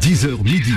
[0.00, 0.72] 10h midi.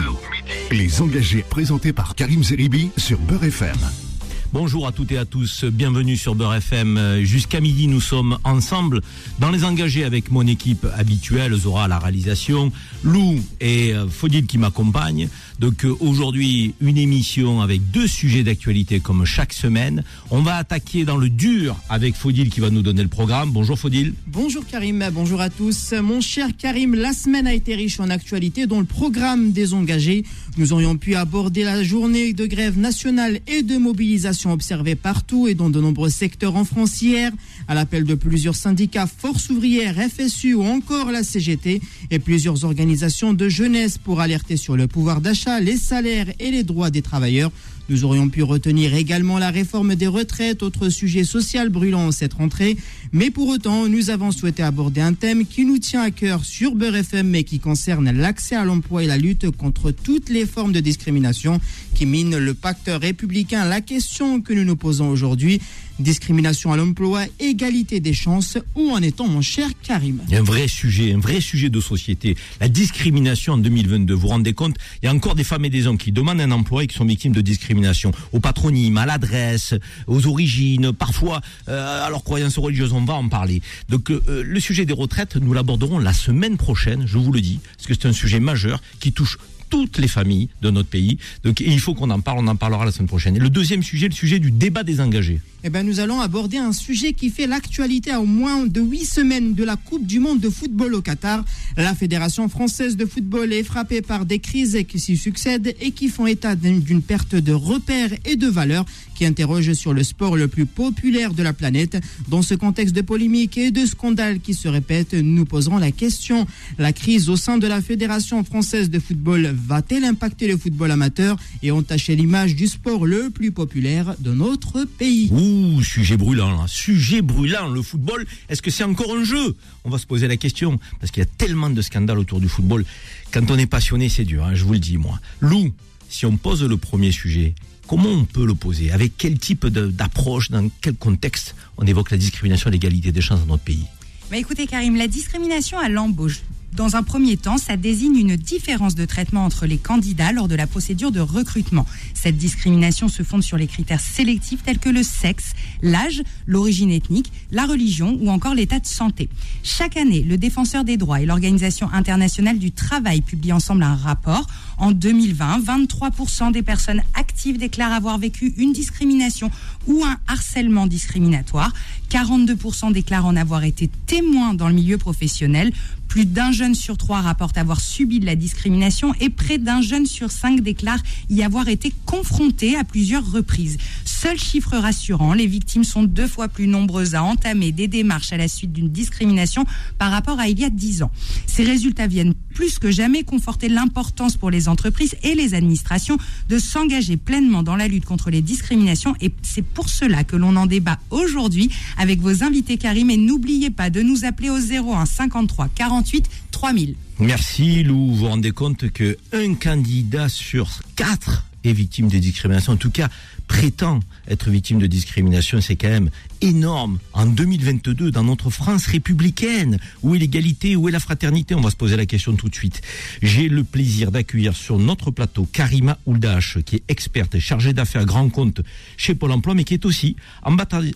[0.72, 4.07] Les engagés présentés par Karim Zeribi sur Beurre FM.
[4.54, 7.20] Bonjour à toutes et à tous, bienvenue sur Beurre FM.
[7.24, 9.02] Jusqu'à midi, nous sommes ensemble
[9.40, 12.72] dans les engagés avec mon équipe habituelle, Zora à la réalisation,
[13.04, 15.28] Lou et euh, Faudil qui m'accompagnent.
[15.60, 20.04] Donc euh, aujourd'hui, une émission avec deux sujets d'actualité comme chaque semaine.
[20.32, 23.52] On va attaquer dans le dur avec Faudil qui va nous donner le programme.
[23.52, 24.14] Bonjour Faudil.
[24.28, 25.92] Bonjour Karim, bonjour à tous.
[25.92, 30.24] Mon cher Karim, la semaine a été riche en actualité dont le programme des engagés.
[30.58, 35.56] Nous aurions pu aborder la journée de grève nationale et de mobilisation observée partout et
[35.56, 37.32] dans de nombreux secteurs en France hier,
[37.68, 43.34] à l'appel de plusieurs syndicats, Force ouvrière, FSU ou encore la CGT et plusieurs organisations
[43.34, 47.52] de jeunesse pour alerter sur le pouvoir d'achat, les salaires et les droits des travailleurs.
[47.90, 52.76] Nous aurions pu retenir également la réforme des retraites, autre sujet social brûlant cette rentrée.
[53.14, 56.76] Mais pour autant, nous avons souhaité aborder un thème qui nous tient à cœur sur
[56.76, 60.74] Beurre FM, mais qui concerne l'accès à l'emploi et la lutte contre toutes les formes
[60.74, 61.62] de discrimination
[61.96, 63.64] qui minent le pacte républicain.
[63.64, 65.62] La question que nous nous posons aujourd'hui,
[66.00, 71.14] discrimination à l'emploi, égalité des chances, où en est-on, mon cher Karim un vrai sujet,
[71.14, 72.36] un vrai sujet de société.
[72.60, 74.14] La discrimination en 2022.
[74.14, 76.42] Vous vous rendez compte Il y a encore des femmes et des hommes qui demandent
[76.42, 78.12] un emploi et qui sont victimes de discrimination.
[78.34, 79.74] Au patronyme, à l'adresse,
[80.06, 82.94] aux origines, parfois euh, à leurs croyances religieuses.
[82.94, 83.62] On va en parler.
[83.90, 87.60] Donc euh, le sujet des retraites, nous l'aborderons la semaine prochaine, je vous le dis,
[87.76, 89.38] parce que c'est un sujet majeur qui touche
[89.70, 91.18] toutes les familles de notre pays.
[91.44, 93.36] Donc il faut qu'on en parle, on en parlera la semaine prochaine.
[93.36, 95.40] Et le deuxième sujet, le sujet du débat des engagés.
[95.64, 99.06] Eh ben, nous allons aborder un sujet qui fait l'actualité à au moins de huit
[99.06, 101.44] semaines de la Coupe du Monde de football au Qatar.
[101.76, 106.10] La Fédération française de football est frappée par des crises qui s'y succèdent et qui
[106.10, 108.86] font état d'une perte de repères et de valeurs
[109.18, 111.98] qui interrogent sur le sport le plus populaire de la planète.
[112.28, 116.46] Dans ce contexte de polémique et de scandale qui se répètent, nous poserons la question
[116.78, 121.38] la crise au sein de la Fédération française de football va-t-elle impacter le football amateur
[121.64, 125.30] et entacher l'image du sport le plus populaire de notre pays?
[125.32, 126.66] Ouh, sujet brûlant, là.
[126.68, 127.70] sujet brûlant.
[127.70, 129.56] Le football, est-ce que c'est encore un jeu?
[129.84, 132.48] On va se poser la question parce qu'il y a tellement de scandales autour du
[132.48, 132.86] football.
[133.32, 134.44] Quand on est passionné, c'est dur.
[134.44, 135.20] Hein, je vous le dis moi.
[135.42, 135.74] Lou,
[136.10, 137.56] si on pose le premier sujet,
[137.88, 140.52] Comment on peut le poser Avec quel type d'approche?
[140.52, 143.86] Dans quel contexte on évoque la discrimination et l'égalité des chances dans notre pays?
[144.34, 146.42] Écoutez Karim, la discrimination à l'embauche,
[146.74, 150.56] dans un premier temps, ça désigne une différence de traitement entre les candidats lors de
[150.56, 151.86] la procédure de recrutement.
[152.14, 157.32] Cette discrimination se fonde sur les critères sélectifs tels que le sexe, l'âge, l'origine ethnique,
[157.52, 159.30] la religion ou encore l'état de santé.
[159.64, 164.46] Chaque année, le défenseur des droits et l'Organisation internationale du travail publient ensemble un rapport.
[164.78, 169.50] En 2020, 23% des personnes actives déclarent avoir vécu une discrimination
[169.88, 171.74] ou un harcèlement discriminatoire.
[172.12, 175.72] 42% déclarent en avoir été témoins dans le milieu professionnel.
[176.08, 180.06] Plus d'un jeune sur trois rapporte avoir subi de la discrimination et près d'un jeune
[180.06, 183.78] sur cinq déclare y avoir été confronté à plusieurs reprises.
[184.20, 188.38] Seul chiffre rassurant, les victimes sont deux fois plus nombreuses à entamer des démarches à
[188.38, 189.64] la suite d'une discrimination
[190.00, 191.12] par rapport à il y a dix ans.
[191.46, 196.18] Ces résultats viennent plus que jamais conforter l'importance pour les entreprises et les administrations
[196.50, 200.56] de s'engager pleinement dans la lutte contre les discriminations et c'est pour cela que l'on
[200.56, 205.06] en débat aujourd'hui avec vos invités Karim et n'oubliez pas de nous appeler au 01
[205.06, 206.96] 53 48 3000.
[207.20, 212.78] Merci Lou, vous vous rendez compte que un candidat sur quatre victime de discrimination, en
[212.78, 213.10] tout cas
[213.48, 216.10] prétend être victime de discrimination, c'est quand même
[216.42, 217.00] énorme.
[217.14, 221.72] En 2022, dans notre France républicaine, où est l'égalité, où est la fraternité On va
[221.72, 222.82] se poser la question tout de suite.
[223.22, 228.06] J'ai le plaisir d'accueillir sur notre plateau Karima Ouldache, qui est experte et chargée d'affaires
[228.06, 228.62] grand compte
[228.98, 230.16] chez Pôle emploi, mais qui est aussi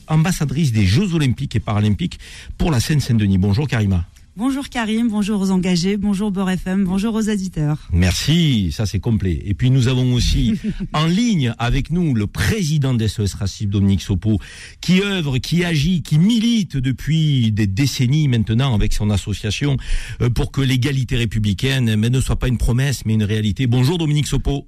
[0.07, 2.19] ambassadrice des Jeux olympiques et paralympiques
[2.57, 3.38] pour la Seine-Saint-Denis.
[3.38, 4.05] Bonjour Karima.
[4.38, 7.90] Bonjour Karim, bonjour aux engagés, bonjour Beurre FM, bonjour aux auditeurs.
[7.92, 9.42] Merci, ça c'est complet.
[9.44, 10.53] Et puis nous avons aussi
[10.94, 14.40] en ligne avec nous le président d'SOS Racisme, Dominique Sopo,
[14.80, 19.75] qui œuvre, qui agit, qui milite depuis des décennies maintenant avec son association
[20.22, 23.68] euh, pour que l'égalité républicaine mais ne soit pas une promesse mais une réalité.
[23.68, 24.66] Bonjour Dominique Sopo.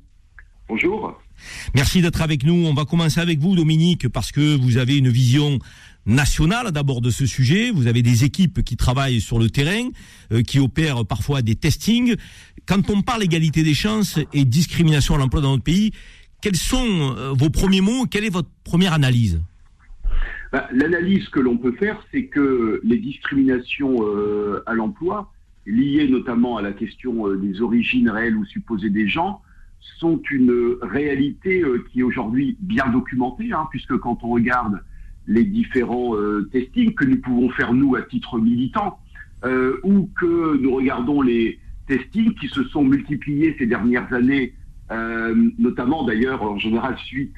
[0.68, 1.18] Bonjour.
[1.74, 2.66] Merci d'être avec nous.
[2.66, 5.60] On va commencer avec vous Dominique parce que vous avez une vision
[6.06, 7.72] nationale d'abord de ce sujet.
[7.72, 9.90] Vous avez des équipes qui travaillent sur le terrain,
[10.32, 12.16] euh, qui opèrent parfois des testings.
[12.66, 15.92] Quand on parle égalité des chances et discrimination à l'emploi dans notre pays,
[16.42, 18.06] quels sont euh, vos premiers mots?
[18.06, 19.42] Quelle est votre première analyse?
[20.52, 25.32] Bah, L'analyse que l'on peut faire, c'est que les discriminations euh, à l'emploi,
[25.66, 29.42] liées notamment à la question des origines réelles ou supposées des gens,
[30.00, 34.82] sont une réalité qui est aujourd'hui bien documentée, hein, puisque quand on regarde
[35.28, 39.00] les différents euh, testings que nous pouvons faire nous à titre militant,
[39.44, 44.54] euh, ou que nous regardons les, testing qui se sont multipliés ces dernières années,
[45.58, 47.36] notamment d'ailleurs en général suite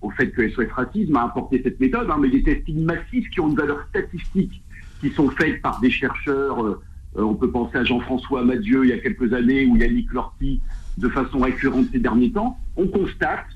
[0.00, 3.40] au fait que SOS Racisme a apporté cette méthode, hein, mais des testings massifs qui
[3.40, 4.62] ont une valeur statistique,
[5.00, 6.64] qui sont faits par des chercheurs.
[6.64, 6.80] Euh,
[7.16, 10.60] euh, on peut penser à Jean-François Madieu il y a quelques années ou Yannick Lorty
[10.96, 12.58] de façon récurrente ces derniers temps.
[12.76, 13.46] On constate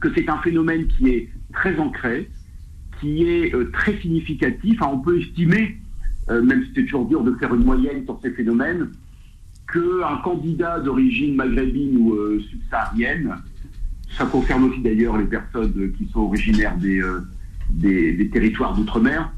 [0.00, 2.30] que c'est un phénomène qui est très ancré,
[3.00, 4.80] qui est euh, très significatif.
[4.82, 5.78] on peut estimer,
[6.28, 8.90] même si c'est toujours dur de faire une moyenne sur ces phénomènes,
[9.72, 12.16] qu'un candidat d'origine maghrébine ou
[12.50, 13.36] subsaharienne
[14.16, 17.20] ça concerne aussi d'ailleurs les personnes qui sont originaires des, euh,
[17.70, 19.30] des, territoires d'outre-mer,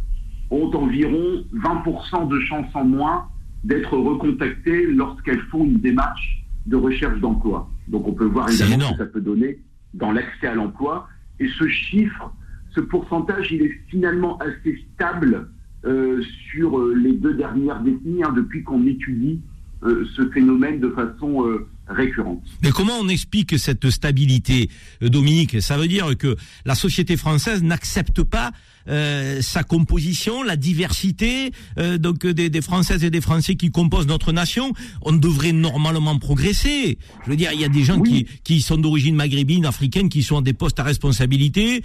[0.51, 3.27] ont environ 20% de chances en moins
[3.65, 7.69] d'être recontactées lorsqu'elles font une démarche de recherche d'emploi.
[7.89, 9.59] Donc on peut voir évidemment ce que ça peut donner
[9.95, 11.09] dans l'accès à l'emploi.
[11.41, 12.33] Et ce chiffre,
[12.79, 15.49] ce pourcentage, il est finalement assez stable
[15.85, 19.41] euh, sur euh, les deux dernières décennies, hein, depuis qu'on étudie
[19.81, 21.45] ce phénomène de façon
[21.89, 22.43] récurrente.
[22.63, 24.71] Mais comment on explique cette stabilité,
[25.03, 25.61] euh, Dominique?
[25.63, 28.53] Ça veut dire que la société française n'accepte pas
[28.89, 34.07] euh, sa composition, la diversité euh, donc des, des, Françaises et des Français qui composent
[34.07, 34.73] notre nation.
[35.03, 36.99] On devrait normalement progresser.
[37.25, 40.23] Je veux dire, il y a des gens qui, qui sont d'origine maghrébine, africaine, qui
[40.23, 41.83] sont à des postes à responsabilité,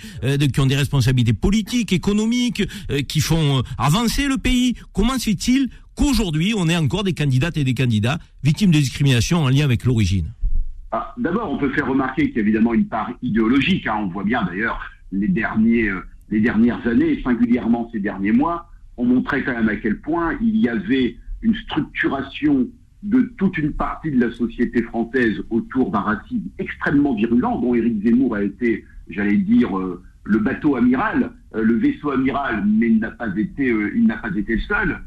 [0.53, 2.63] qui ont des responsabilités politiques, économiques,
[3.07, 4.75] qui font avancer le pays.
[4.93, 9.39] Comment se fait-il qu'aujourd'hui, on ait encore des candidates et des candidats victimes de discrimination
[9.39, 10.33] en lien avec l'origine
[10.91, 13.87] ah, D'abord, on peut faire remarquer qu'il y a évidemment une part idéologique.
[13.87, 13.97] Hein.
[13.99, 14.79] On voit bien d'ailleurs
[15.11, 15.29] les,
[15.87, 20.37] euh, les dernières années, singulièrement ces derniers mois, on montrait quand même à quel point
[20.41, 22.67] il y avait une structuration
[23.03, 28.01] de toute une partie de la société française autour d'un racisme extrêmement virulent, dont Éric
[28.03, 33.11] Zemmour a été, j'allais dire, euh, le bateau amiral, euh, le vaisseau amiral, mais n'a
[33.11, 34.99] pas il n'a pas été le seul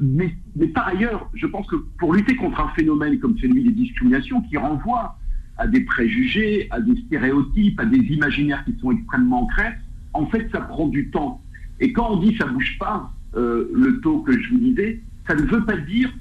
[0.00, 0.34] mais,
[0.74, 4.56] par ailleurs, je pense que pour lutter contre un phénomène comme celui des discriminations qui
[4.56, 5.16] renvoie
[5.58, 9.72] à des préjugés, à des stéréotypes, à des imaginaires qui sont extrêmement ancrés,
[10.12, 11.40] en fait, ça prend du temps.
[11.78, 15.34] Et quand on dit ça bouge pas, euh, le taux que je vous disais, ça
[15.34, 16.12] ne veut pas dire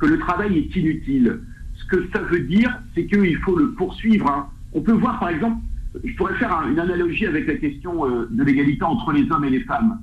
[0.00, 1.40] que le travail est inutile.
[1.74, 4.28] Ce que ça veut dire, c'est qu'il faut le poursuivre.
[4.28, 4.48] Hein.
[4.72, 5.58] On peut voir, par exemple,
[6.02, 9.50] je pourrais faire une analogie avec la question euh, de l'égalité entre les hommes et
[9.50, 10.00] les femmes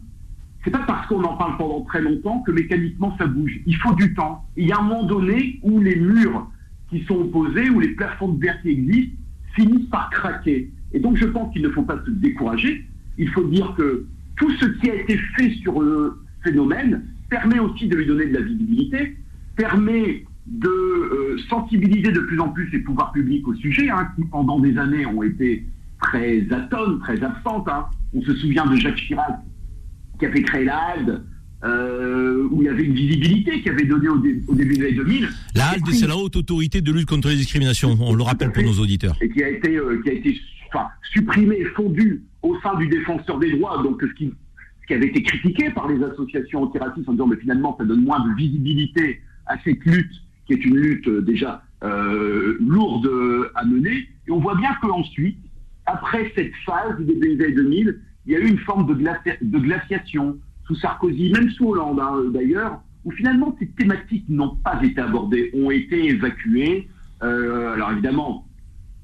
[0.63, 3.59] c'est pas parce qu'on en parle pendant très longtemps que mécaniquement ça bouge.
[3.65, 4.45] Il faut du temps.
[4.55, 6.49] Il y a un moment donné où les murs
[6.89, 9.17] qui sont opposés, où les plafonds de verre qui existent,
[9.55, 10.71] finissent par craquer.
[10.93, 12.85] Et donc je pense qu'il ne faut pas se décourager.
[13.17, 14.05] Il faut dire que
[14.37, 18.33] tout ce qui a été fait sur le phénomène permet aussi de lui donner de
[18.33, 19.17] la visibilité,
[19.55, 24.23] permet de euh, sensibiliser de plus en plus les pouvoirs publics au sujet, hein, qui
[24.25, 25.65] pendant des années ont été
[26.01, 27.67] très atones, très absentes.
[27.69, 27.85] Hein.
[28.13, 29.39] On se souvient de Jacques Chirac
[30.23, 31.21] qui avait créé la HALD,
[31.65, 34.17] euh, où il y avait une visibilité qui avait donné au,
[34.55, 35.27] début des années 2000.
[35.53, 38.63] La HALD, c'est la haute autorité de lutte contre les discriminations, on le rappelle pour
[38.63, 39.17] nos auditeurs.
[39.19, 40.39] Et qui a été, euh, qui a été
[40.69, 44.33] enfin, supprimée, fondue au sein du défenseur des droits, donc ce qui,
[44.81, 48.05] ce qui avait été critiqué par les associations antiracistes en disant mais finalement ça donne
[48.05, 50.13] moins de visibilité à cette lutte,
[50.47, 53.09] qui est une lutte euh, déjà euh, lourde
[53.55, 54.07] à mener.
[54.25, 55.37] Et on voit bien qu'ensuite,
[55.85, 59.59] après cette phase du début des années 2000, il y a eu une forme de,
[59.59, 65.01] glaciation sous Sarkozy, même sous Hollande hein, d'ailleurs, où finalement ces thématiques n'ont pas été
[65.01, 66.87] abordées, ont été évacuées.
[67.21, 68.47] Euh, alors évidemment,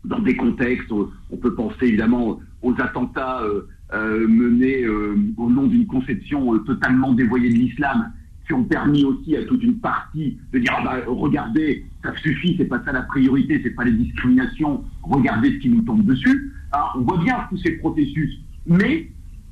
[0.05, 5.87] dans des contextes, on peut penser évidemment aux attentats euh, euh, menés au nom d'une
[5.87, 8.13] conception totalement dévoyée de l'islam,
[8.47, 12.55] qui ont permis aussi à toute une partie de dire ah bah, regardez, ça suffit,
[12.57, 16.53] c'est pas ça la priorité, c'est pas les discriminations, regardez ce qui nous tombe dessus.
[16.95, 18.39] On voit bien tous ces processus
[18.69, 19.09] mais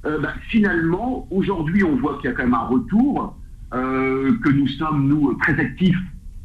[0.08, 3.36] euh, bah, finalement, aujourd'hui, on voit qu'il y a quand même un retour,
[3.74, 5.98] euh, que nous sommes, nous, très actifs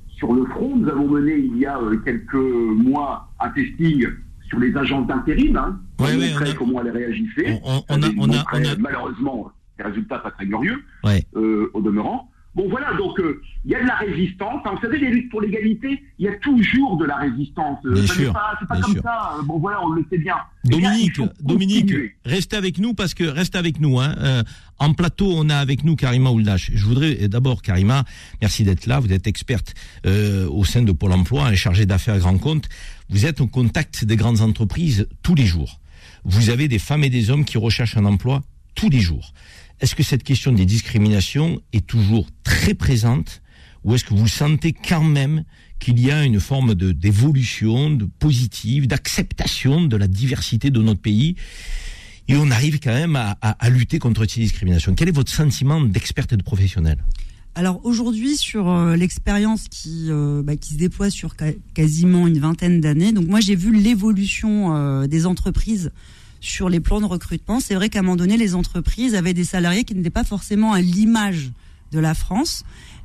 [0.09, 0.77] sur le front.
[0.77, 4.07] Nous avons mené il y a euh, quelques mois un testing
[4.49, 7.63] sur les agences d'intérim, hein, ouais, on comment elles réagissaient.
[7.65, 12.31] On, a, malheureusement des résultats pas très glorieux, au demeurant.
[12.55, 14.61] Bon voilà, donc euh, il y a de la résistance.
[14.65, 17.79] vous savez, les luttes pour l'égalité, il y a toujours de la résistance.
[17.87, 19.37] Euh, c'est pas, comme ça.
[19.45, 20.37] Bon voilà, on le sait bien.
[20.65, 21.95] Dominique, Dominique,
[22.27, 24.01] restez avec nous parce que restez avec nous.
[24.01, 24.15] Hein.
[24.19, 24.43] Euh,
[24.79, 26.71] en plateau, on a avec nous Karima Ouldash.
[26.75, 28.05] Je voudrais d'abord, Karima,
[28.43, 29.01] merci d'être là.
[29.01, 32.69] Vous êtes experte au sein de Pôle Emploi et chargée d'affaires grand compte.
[33.09, 35.79] Vous êtes au contact des grandes entreprises tous les jours.
[36.25, 38.43] Vous avez des femmes et des hommes qui recherchent un emploi
[38.75, 39.33] tous les jours.
[39.83, 43.43] Est-ce que cette question des discriminations est toujours très présente
[43.83, 45.43] ou est-ce que vous sentez quand même
[45.81, 51.01] qu'il y a une forme de d'évolution, de positive, d'acceptation de la diversité de notre
[51.01, 51.35] pays
[52.29, 54.95] et on arrive quand même à, lutter contre ces discriminations?
[54.95, 57.05] Quel est votre sentiment d'experte et de professionnel?
[57.57, 61.35] Alors aujourd'hui, sur euh, l'expérience qui, euh, bah, qui se déploie sur
[61.75, 65.91] quasiment une vingtaine d'années, donc moi j'ai vu l'évolution euh, des entreprises
[66.43, 67.61] sur les plans de recrutement.
[67.61, 70.73] C'est vrai qu'à un moment donné, les entreprises avaient des salariés qui n'étaient pas forcément
[70.75, 71.53] à l'image
[71.93, 72.65] de la France.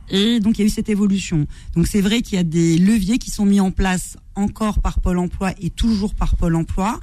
[0.09, 1.47] Et donc il y a eu cette évolution.
[1.75, 4.99] Donc c'est vrai qu'il y a des leviers qui sont mis en place encore par
[5.01, 6.99] Pôle Emploi et toujours par Pôle Emploi.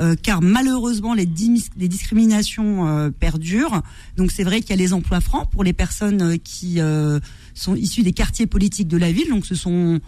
[0.00, 3.82] euh, car malheureusement les, discriminations euh, perdurent.
[4.16, 7.20] Donc c'est vrai qu'il y a les emplois francs pour les personnes euh, qui euh,
[7.54, 9.28] sont issues des quartiers politiques de la ville.
[9.28, 10.00] Donc ce sont,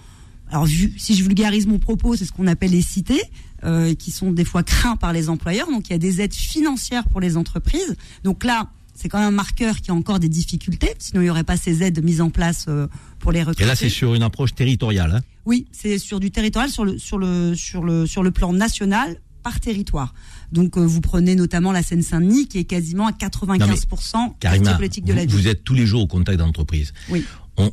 [0.48, 3.22] alors vu- si je vulgarise mon propos, c'est ce qu'on appelle les cités,
[3.64, 5.68] euh, qui sont des fois craints par les employeurs.
[5.70, 7.96] Donc il y a des aides financières pour les entreprises.
[8.24, 11.30] Donc là, c'est quand même un marqueur qui a encore des difficultés, sinon il n'y
[11.30, 12.86] aurait pas ces aides mises en place euh,
[13.18, 13.62] pour les recruter.
[13.62, 15.12] Et là, c'est sur une approche territoriale.
[15.16, 15.20] hein.
[15.46, 19.16] Oui, c'est sur du territorial, sur le sur le sur le sur le plan national
[19.42, 20.12] par territoire.
[20.52, 25.04] Donc euh, vous prenez notamment la Seine-Saint-Denis qui est quasiment à 95 quartier Karima, politique
[25.04, 25.34] de vous, la ville.
[25.34, 26.92] vous êtes tous les jours au contact d'entreprises.
[27.08, 27.24] Oui.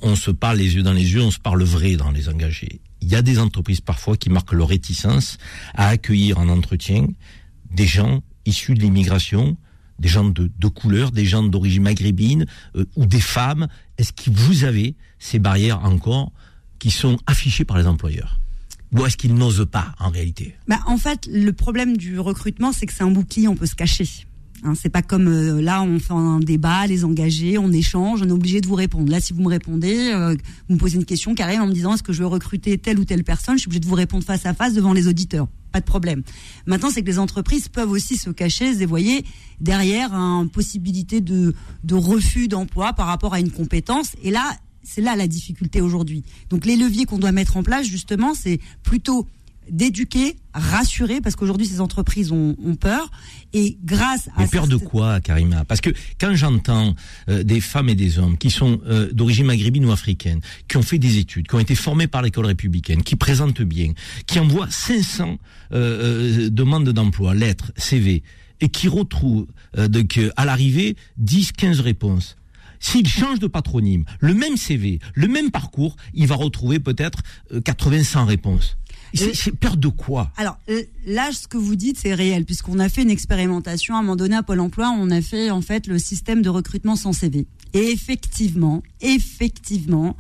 [0.02, 2.82] On, se parle les yeux dans les yeux, on se parle vrai dans les engagés.
[3.02, 5.38] Il y a des entreprises parfois qui marquent leur réticence
[5.74, 7.08] à accueillir en entretien
[7.72, 9.58] des gens issus de l'immigration,
[10.00, 13.68] des gens de, de couleur, des gens d'origine maghrébine euh, ou des femmes.
[13.98, 16.32] Est-ce que vous avez ces barrières encore
[16.80, 18.40] qui sont affichées par les employeurs?
[18.94, 20.56] Ou est-ce qu'ils n'osent pas en réalité?
[20.68, 23.76] Bah, en fait, le problème du recrutement, c'est que c'est un bouclier, on peut se
[23.76, 24.08] cacher.
[24.64, 28.28] Hein, c'est pas comme euh, là, on fait un débat, les engagés, on échange, on
[28.28, 29.12] est obligé de vous répondre.
[29.12, 30.36] Là, si vous me répondez, euh,
[30.68, 33.00] vous me posez une question carrée en me disant est-ce que je veux recruter telle
[33.00, 35.48] ou telle personne, je suis obligé de vous répondre face à face devant les auditeurs.
[35.72, 36.24] Pas de problème.
[36.66, 39.26] Maintenant, c'est que les entreprises peuvent aussi se cacher, se dévoyer
[39.62, 44.16] derrière une possibilité de, de refus d'emploi par rapport à une compétence.
[44.24, 46.24] Et là, c'est là la difficulté aujourd'hui.
[46.50, 49.28] Donc les leviers qu'on doit mettre en place, justement, c'est plutôt
[49.70, 53.10] d'éduquer, rassurer, parce qu'aujourd'hui ces entreprises ont, ont peur,
[53.54, 55.66] et grâce à Mais peur de quoi, Karima?
[55.66, 56.96] Parce que quand j'entends
[57.30, 60.82] euh, des femmes et des hommes qui sont euh, d'origine maghrébine ou africaine, qui ont
[60.82, 63.94] fait des études, qui ont été formés par l'école républicaine, qui présentent bien,
[64.26, 65.38] qui envoient 500
[65.74, 68.24] euh, demandes d'emploi, lettres, CV,
[68.60, 69.46] et qui retrouvent
[69.78, 72.38] donc, à l'arrivée 10-15 réponses.
[72.80, 77.20] S'il change de patronyme, le même CV, le même parcours, il va retrouver peut-être
[77.52, 78.78] euh, 80-100 réponses.
[79.14, 80.32] C'est peur de quoi?
[80.38, 84.00] Alors euh, là, ce que vous dites, c'est réel, puisqu'on a fait une expérimentation à
[84.00, 86.96] un moment donné à Pôle Emploi, on a fait en fait le système de recrutement
[86.96, 87.48] sans CV.
[87.74, 90.16] Et effectivement, effectivement,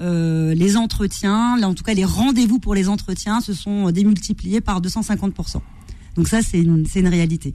[0.00, 4.80] euh, les entretiens, en tout cas les rendez-vous pour les entretiens, se sont démultipliés par
[4.80, 5.34] 250
[6.16, 7.54] donc ça, c'est une, c'est une réalité.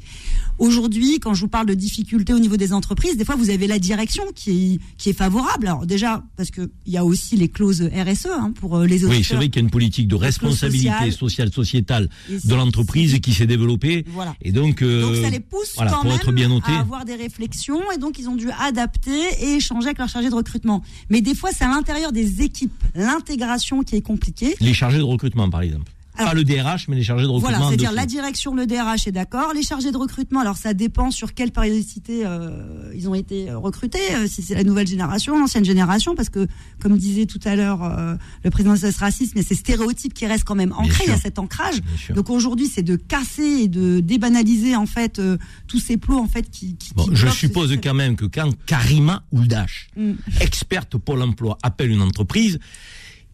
[0.58, 3.68] Aujourd'hui, quand je vous parle de difficultés au niveau des entreprises, des fois, vous avez
[3.68, 5.68] la direction qui est, qui est favorable.
[5.68, 9.04] Alors déjà, parce que il y a aussi les clauses RSE hein, pour euh, les
[9.04, 9.12] auditeurs.
[9.12, 11.14] Oui, c'est vrai qu'il y a une politique de responsabilité sociale.
[11.14, 14.06] sociale, sociétale de l'entreprise qui s'est développée.
[14.08, 14.36] Voilà.
[14.42, 16.72] Et donc, euh, Donc ça les pousse voilà, quand pour même être bien noté.
[16.72, 20.30] à avoir des réflexions et donc ils ont dû adapter et échanger avec leur chargé
[20.30, 20.82] de recrutement.
[21.10, 24.56] Mais des fois c'est à l'intérieur des équipes, l'intégration qui est compliquée.
[24.60, 25.92] les chargés de recrutement, par exemple.
[26.18, 27.58] Alors- Pas le DRH, mais les chargés de recrutement.
[27.58, 31.12] Voilà, c'est-à-dire la direction, le DRH est d'accord, les chargés de recrutement, alors ça dépend
[31.12, 35.38] sur quelle périodicité euh, ils ont été euh, recrutés, euh, si c'est la nouvelle génération,
[35.40, 36.48] l'ancienne génération, parce que
[36.80, 39.56] comme disait tout à l'heure euh, le président de ce racisme, il y a ces
[39.56, 41.82] stéréotypes qui restent quand même ancrés, il y a cet ancrage.
[42.16, 45.22] Donc aujourd'hui, c'est de casser et de débanaliser en fait
[45.68, 46.76] tous ces plots en fait qui.
[46.78, 50.14] qui Bon, qui je suppose quand même que quand Karima Ouldash, Mm.
[50.42, 52.60] experte Pôle emploi, appelle une entreprise,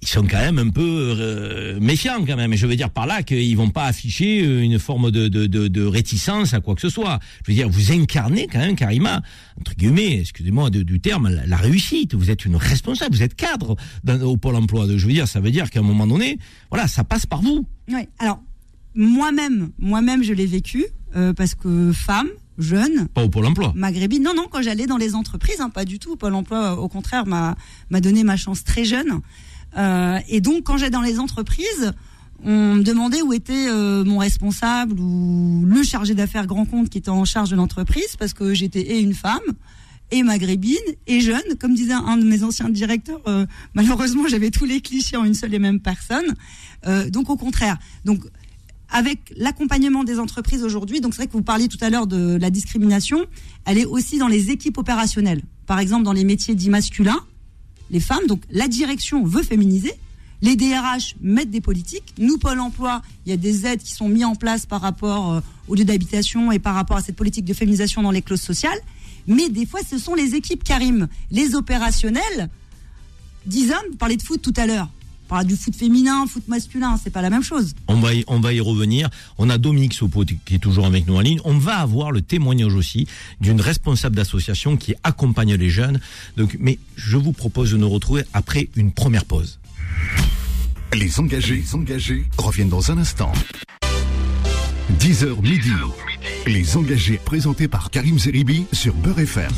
[0.04, 2.52] ils sont quand même un peu euh, méfiants quand même.
[2.54, 5.48] Et je veux dire par là qu'ils vont pas afficher euh, une forme de, de,
[5.48, 7.20] de, de réticence à quoi que ce soit.
[7.46, 9.22] Je veux dire, vous incarnez quand même, Karima,
[9.60, 12.14] entre guillemets, excusez-moi du terme, la, la réussite.
[12.16, 14.86] Vous êtes une responsable, vous êtes cadre dans- au Pôle emploi.
[14.96, 16.38] Je veux dire, ça veut dire qu'à un moment donné,
[16.70, 17.66] voilà, ça passe par vous.
[17.88, 18.02] Oui.
[18.20, 18.40] Alors
[18.96, 22.28] moi-même, moi-même, je l'ai vécu euh, parce que femme,
[22.60, 23.74] jeune, Pas au Pôle emploi.
[23.76, 24.22] maghrébine.
[24.22, 26.16] Non, non, quand j'allais dans les entreprises, hein, pas du tout.
[26.18, 27.56] Pôle Emploi, au contraire, m'a
[27.90, 29.20] m'a donné ma chance très jeune.
[29.78, 31.94] Euh, et donc, quand j'allais dans les entreprises,
[32.44, 36.98] on me demandait où était euh, mon responsable ou le chargé d'affaires grand compte qui
[36.98, 39.40] était en charge de l'entreprise, parce que j'étais et une femme
[40.12, 40.78] et maghrébine
[41.08, 41.42] et jeune.
[41.60, 45.34] Comme disait un de mes anciens directeurs, euh, malheureusement, j'avais tous les clichés en une
[45.34, 46.36] seule et même personne.
[47.12, 47.78] Donc, au contraire.
[48.04, 48.20] Donc,
[48.94, 52.38] avec l'accompagnement des entreprises aujourd'hui, donc c'est vrai que vous parliez tout à l'heure de
[52.40, 53.26] la discrimination,
[53.66, 55.42] elle est aussi dans les équipes opérationnelles.
[55.66, 57.20] Par exemple, dans les métiers dits masculins,
[57.94, 59.94] les femmes, donc la direction veut féminiser,
[60.42, 64.10] les DRH mettent des politiques, nous, Pôle emploi, il y a des aides qui sont
[64.10, 67.46] mises en place par rapport euh, au lieu d'habitation et par rapport à cette politique
[67.46, 68.80] de féminisation dans les clauses sociales,
[69.28, 72.50] mais des fois, ce sont les équipes Karim, les opérationnels,
[73.46, 74.90] 10 hommes, vous parlez de foot tout à l'heure,
[75.26, 77.74] On parle du foot féminin, foot masculin, c'est pas la même chose.
[77.88, 79.10] On va, y, on va y revenir.
[79.38, 81.40] On a Dominique Sopo qui est toujours avec nous en ligne.
[81.46, 83.08] On va avoir le témoignage aussi
[83.40, 86.00] d'une responsable d'association qui accompagne les jeunes.
[86.38, 89.60] Donc, mais je vous propose de nous retrouver après une première pause.
[90.94, 93.32] Les engagés, les engagés reviennent dans un instant.
[95.00, 95.72] 10h midi.
[96.46, 99.52] Les engagés présentés par Karim Zeribi sur Beurre FM.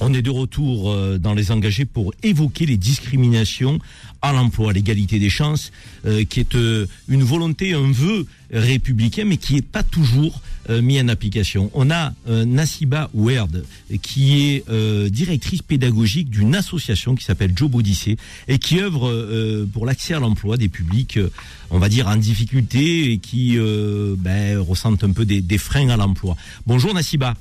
[0.00, 3.78] On est de retour euh, dans les engagés pour évoquer les discriminations
[4.20, 5.72] à l'emploi, l'égalité des chances,
[6.04, 11.00] euh, qui est euh, une volonté, un vœu républicain, mais qui n'est pas toujours mis
[11.00, 11.70] en application.
[11.74, 13.64] On a Nassiba Ouerd,
[14.02, 14.64] qui est
[15.10, 18.16] directrice pédagogique d'une association qui s'appelle Job Odyssey
[18.48, 21.20] et qui œuvre pour l'accès à l'emploi des publics,
[21.70, 23.58] on va dire, en difficulté et qui
[24.18, 26.36] ben, ressentent un peu des, des freins à l'emploi.
[26.66, 27.34] Bonjour Nassiba.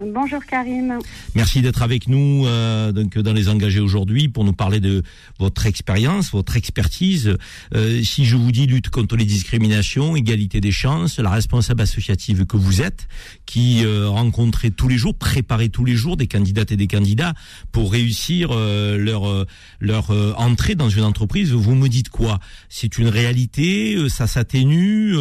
[0.00, 0.98] Bonjour Karim.
[1.36, 5.04] Merci d'être avec nous euh, donc dans les engagés aujourd'hui pour nous parler de
[5.38, 7.36] votre expérience, votre expertise.
[7.76, 12.44] Euh, si je vous dis lutte contre les discriminations, égalité des chances, la responsable associative
[12.44, 13.06] que vous êtes,
[13.46, 17.34] qui euh, rencontrez tous les jours, préparez tous les jours des candidates et des candidats
[17.70, 19.46] pour réussir euh, leur
[19.78, 20.10] leur
[20.40, 22.40] entrée dans une entreprise, vous me dites quoi?
[22.68, 25.14] C'est une réalité, ça s'atténue,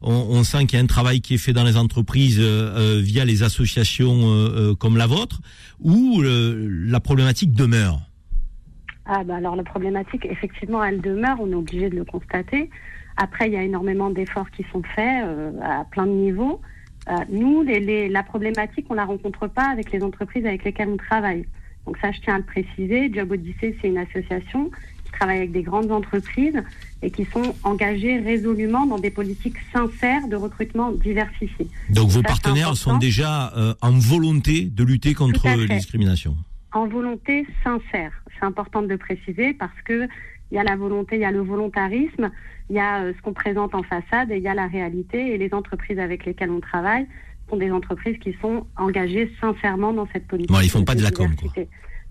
[0.00, 3.42] on, sent qu'il y a un travail qui est fait dans les entreprises via les
[3.42, 5.40] associations euh, euh, comme la vôtre
[5.80, 8.00] ou euh, la problématique demeure
[9.06, 12.70] ah bah alors la problématique, effectivement, elle demeure, on est obligé de le constater.
[13.18, 15.26] Après, il y a énormément d'efforts qui sont faits
[15.62, 16.62] à plein de niveaux.
[17.28, 21.44] nous, la problématique, on la rencontre pas avec les entreprises avec lesquelles on travaille.
[21.84, 23.12] Donc ça, je tiens à le préciser.
[23.12, 24.70] Job Odyssey, c'est une association
[25.14, 26.62] travaillent avec des grandes entreprises
[27.02, 31.66] et qui sont engagées résolument dans des politiques sincères de recrutement diversifié.
[31.90, 36.36] Donc vos partenaires sont déjà euh, en volonté de lutter contre les discriminations
[36.72, 38.12] En volonté sincère.
[38.38, 40.08] C'est important de le préciser parce que
[40.50, 42.30] il y a la volonté, il y a le volontarisme,
[42.70, 45.34] il y a euh, ce qu'on présente en façade et il y a la réalité.
[45.34, 47.06] Et les entreprises avec lesquelles on travaille
[47.50, 50.50] sont des entreprises qui sont engagées sincèrement dans cette politique.
[50.50, 51.50] Bon, ils font pas de la com, quoi.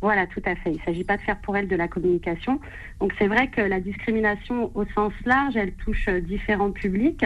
[0.03, 0.69] Voilà, tout à fait.
[0.69, 2.60] Il ne s'agit pas de faire pour elle de la communication.
[3.00, 7.25] Donc c'est vrai que la discrimination au sens large, elle touche euh, différents publics.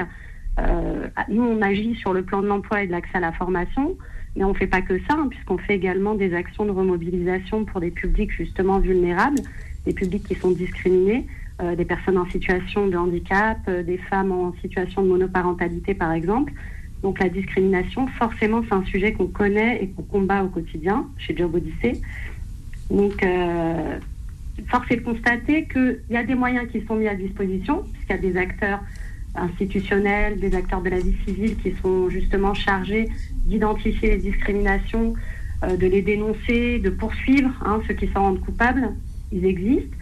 [0.60, 3.98] Euh, nous, on agit sur le plan de l'emploi et de l'accès à la formation,
[4.36, 7.66] mais on ne fait pas que ça, hein, puisqu'on fait également des actions de remobilisation
[7.66, 9.42] pour des publics justement vulnérables,
[9.88, 11.26] des publics qui sont discriminés,
[11.64, 16.54] euh, des personnes en situation de handicap, des femmes en situation de monoparentalité par exemple.
[17.02, 21.36] Donc la discrimination, forcément, c'est un sujet qu'on connaît et qu'on combat au quotidien chez
[21.36, 22.02] Job Odyssey.
[22.90, 24.00] Donc, euh,
[24.70, 28.16] force est de constater qu'il y a des moyens qui sont mis à disposition, puisqu'il
[28.16, 28.80] y a des acteurs
[29.36, 33.08] institutionnels, des acteurs de la vie civile qui sont justement chargés
[33.46, 35.14] d'identifier les discriminations,
[35.64, 38.94] euh, de les dénoncer, de poursuivre hein, ceux qui s'en rendent coupables.
[39.32, 39.96] Ils existent.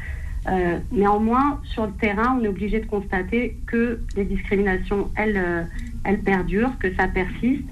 [0.47, 5.67] Euh, néanmoins, sur le terrain, on est obligé de constater que les discriminations, elles,
[6.03, 7.65] elles perdurent, que ça persiste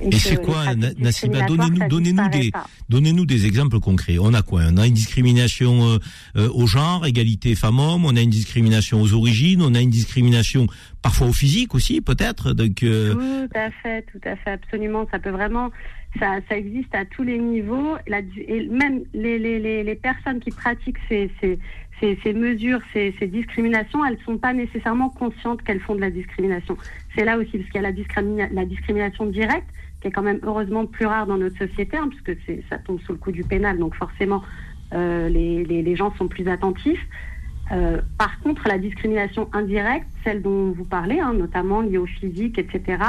[0.00, 2.50] et, c'est quoi, Nassiba Donnez-nous donnez des,
[2.88, 4.18] donnez des exemples concrets.
[4.18, 4.62] On a quoi?
[4.72, 5.98] On a une discrimination euh,
[6.36, 10.66] euh, au genre, égalité femmes-hommes, on a une discrimination aux origines, on a une discrimination
[11.02, 12.52] parfois au physique aussi, peut-être.
[12.52, 15.06] Donc, euh, Tout à fait, tout à fait, absolument.
[15.10, 15.70] Ça peut vraiment,
[16.18, 17.96] ça, ça existe à tous les niveaux.
[18.06, 21.58] La, et même les, les, les, personnes qui pratiquent ces, ces,
[22.00, 26.10] ces, ces mesures, ces, discriminations, elles ne sont pas nécessairement conscientes qu'elles font de la
[26.10, 26.76] discrimination.
[27.14, 29.68] C'est là aussi, parce qu'il y a la, la discrimination directe,
[30.00, 33.12] qui est quand même heureusement plus rare dans notre société, hein, puisque ça tombe sous
[33.12, 34.42] le coup du pénal, donc forcément
[34.92, 37.06] euh, les, les, les, gens sont plus attentifs.
[37.70, 42.58] Euh, par contre, la discrimination indirecte, celle dont vous parlez, hein, notamment liée au physique,
[42.58, 43.02] etc.,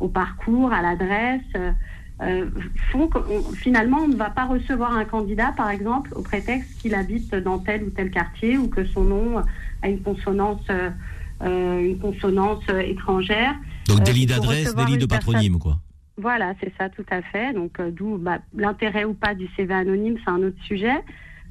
[0.00, 1.42] au parcours, à l'adresse,
[2.22, 2.50] euh,
[2.90, 3.18] font que
[3.54, 7.58] finalement on ne va pas recevoir un candidat, par exemple, au prétexte qu'il habite dans
[7.58, 9.42] tel ou tel quartier ou que son nom
[9.82, 10.66] a une consonance,
[11.40, 13.54] une consonance étrangère.
[13.88, 15.78] Donc délit d'adresse, délit de patronyme, quoi.
[16.20, 17.54] Voilà, c'est ça, tout à fait.
[17.54, 21.02] Donc, euh, d'où bah, l'intérêt ou pas du CV anonyme, c'est un autre sujet.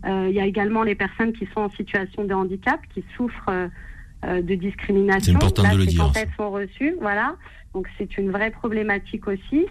[0.05, 3.49] Euh, il y a également les personnes qui sont en situation de handicap, qui souffrent
[3.49, 5.33] euh, de discrimination.
[5.39, 6.03] C'est important de le dire.
[6.03, 7.35] Quand elles sont reçues, voilà.
[7.73, 9.65] Donc, c'est une vraie problématique aussi.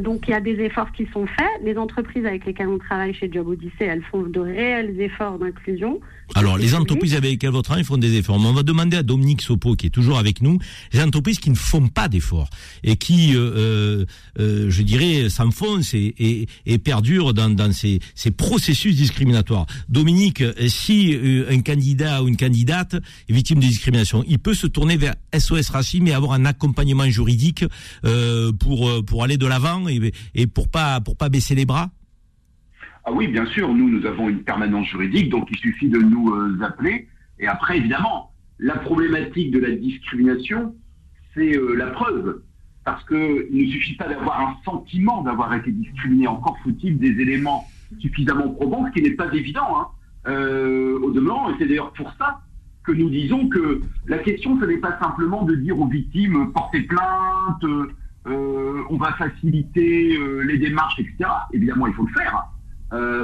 [0.00, 1.62] Donc, il y a des efforts qui sont faits.
[1.62, 6.00] Les entreprises avec lesquelles on travaille chez Job Odyssey, elles font de réels efforts d'inclusion.
[6.34, 8.38] Alors, les entreprises avec lesquelles votre travail font des efforts.
[8.38, 10.58] Mais on va demander à Dominique Sopo, qui est toujours avec nous,
[10.92, 12.48] les entreprises qui ne font pas d'efforts
[12.82, 14.04] et qui, euh, euh,
[14.38, 19.66] euh je dirais, s'enfoncent et, et, perdurent dans, ces, ces, processus discriminatoires.
[19.88, 22.94] Dominique, si euh, un candidat ou une candidate
[23.28, 27.08] est victime de discrimination, il peut se tourner vers SOS Racisme et avoir un accompagnement
[27.08, 27.64] juridique
[28.04, 31.90] euh, pour, pour aller de l'avant et, pour pas pour pas baisser les bras?
[33.04, 36.32] Ah oui, bien sûr, nous, nous avons une permanence juridique, donc il suffit de nous
[36.32, 37.06] euh, appeler.
[37.38, 40.74] Et après, évidemment, la problématique de la discrimination,
[41.32, 42.42] c'est euh, la preuve.
[42.84, 46.26] Parce qu'il ne suffit pas d'avoir un sentiment d'avoir été discriminé.
[46.26, 47.68] Encore faut-il des éléments
[48.00, 49.86] suffisamment probants, ce qui n'est pas évident hein,
[50.26, 51.50] euh, au demeurant.
[51.50, 52.40] Et c'est d'ailleurs pour ça
[52.82, 56.80] que nous disons que la question, ce n'est pas simplement de dire aux victimes portez
[56.80, 57.64] plainte,
[58.26, 61.30] euh, on va faciliter les démarches, etc.
[61.52, 62.46] Évidemment, il faut le faire.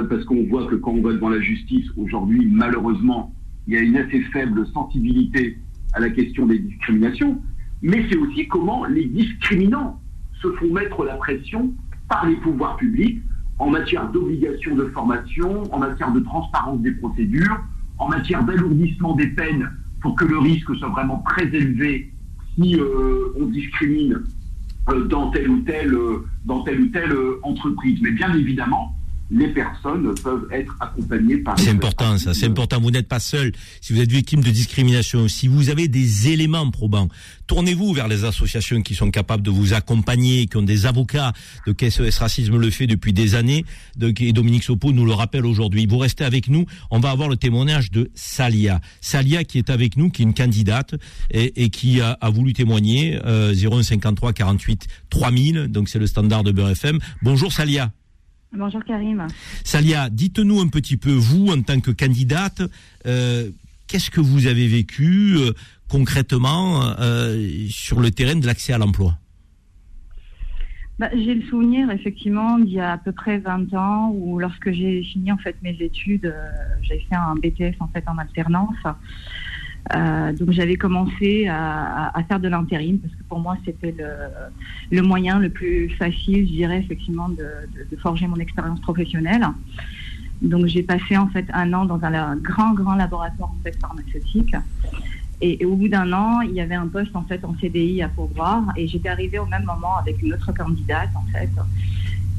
[0.09, 3.33] parce qu'on voit que quand on va devant la justice, aujourd'hui, malheureusement,
[3.67, 5.57] il y a une assez faible sensibilité
[5.93, 7.41] à la question des discriminations
[7.81, 9.99] mais c'est aussi comment les discriminants
[10.41, 11.73] se font mettre la pression
[12.07, 13.21] par les pouvoirs publics
[13.57, 17.59] en matière d'obligation de formation, en matière de transparence des procédures,
[17.97, 19.69] en matière d'alourdissement des peines
[20.01, 22.11] pour que le risque soit vraiment très élevé
[22.55, 24.25] si euh, on discrimine euh,
[25.07, 27.13] dans telle ou telle, euh, dans telle ou telle
[27.43, 27.99] entreprise.
[28.01, 28.95] Mais bien évidemment,
[29.31, 31.57] les personnes peuvent être accompagnées par.
[31.57, 32.33] C'est important, ça.
[32.33, 32.81] C'est important.
[32.81, 33.53] Vous n'êtes pas seul.
[33.79, 37.07] Si vous êtes victime de discrimination, si vous avez des éléments probants,
[37.47, 41.31] tournez-vous vers les associations qui sont capables de vous accompagner, qui ont des avocats
[41.65, 43.63] de KSOS Racisme le fait depuis des années.
[44.01, 45.87] et Dominique Sopo nous le rappelle aujourd'hui.
[45.87, 46.65] Vous restez avec nous.
[46.89, 48.81] On va avoir le témoignage de Salia.
[48.99, 50.95] Salia qui est avec nous, qui est une candidate
[51.31, 53.19] et, qui a, voulu témoigner.
[53.25, 55.67] Euh, 0153 48 3000.
[55.69, 56.99] Donc c'est le standard de Beurre FM.
[57.21, 57.91] Bonjour Salia.
[58.53, 59.27] Bonjour Karim.
[59.63, 62.61] Salia, dites-nous un petit peu, vous, en tant que candidate,
[63.05, 63.49] euh,
[63.87, 65.53] qu'est-ce que vous avez vécu euh,
[65.87, 69.17] concrètement euh, sur le terrain de l'accès à l'emploi?
[70.99, 74.69] Bah, J'ai le souvenir, effectivement, d'il y a à peu près 20 ans, où lorsque
[74.73, 76.35] j'ai fini en fait mes études,
[76.81, 78.75] j'ai fait un BTS en fait en alternance.
[79.95, 83.93] Euh, donc j'avais commencé à, faire de l'intérim parce que pour moi c'était
[84.91, 89.45] le, moyen le plus facile, je dirais effectivement, de, forger mon expérience professionnelle.
[90.41, 94.55] Donc j'ai passé en fait un an dans un, grand grand laboratoire en fait pharmaceutique.
[95.43, 98.09] Et, au bout d'un an, il y avait un poste en fait en CDI à
[98.09, 101.49] pourvoir et j'étais arrivée au même moment avec une autre candidate en fait.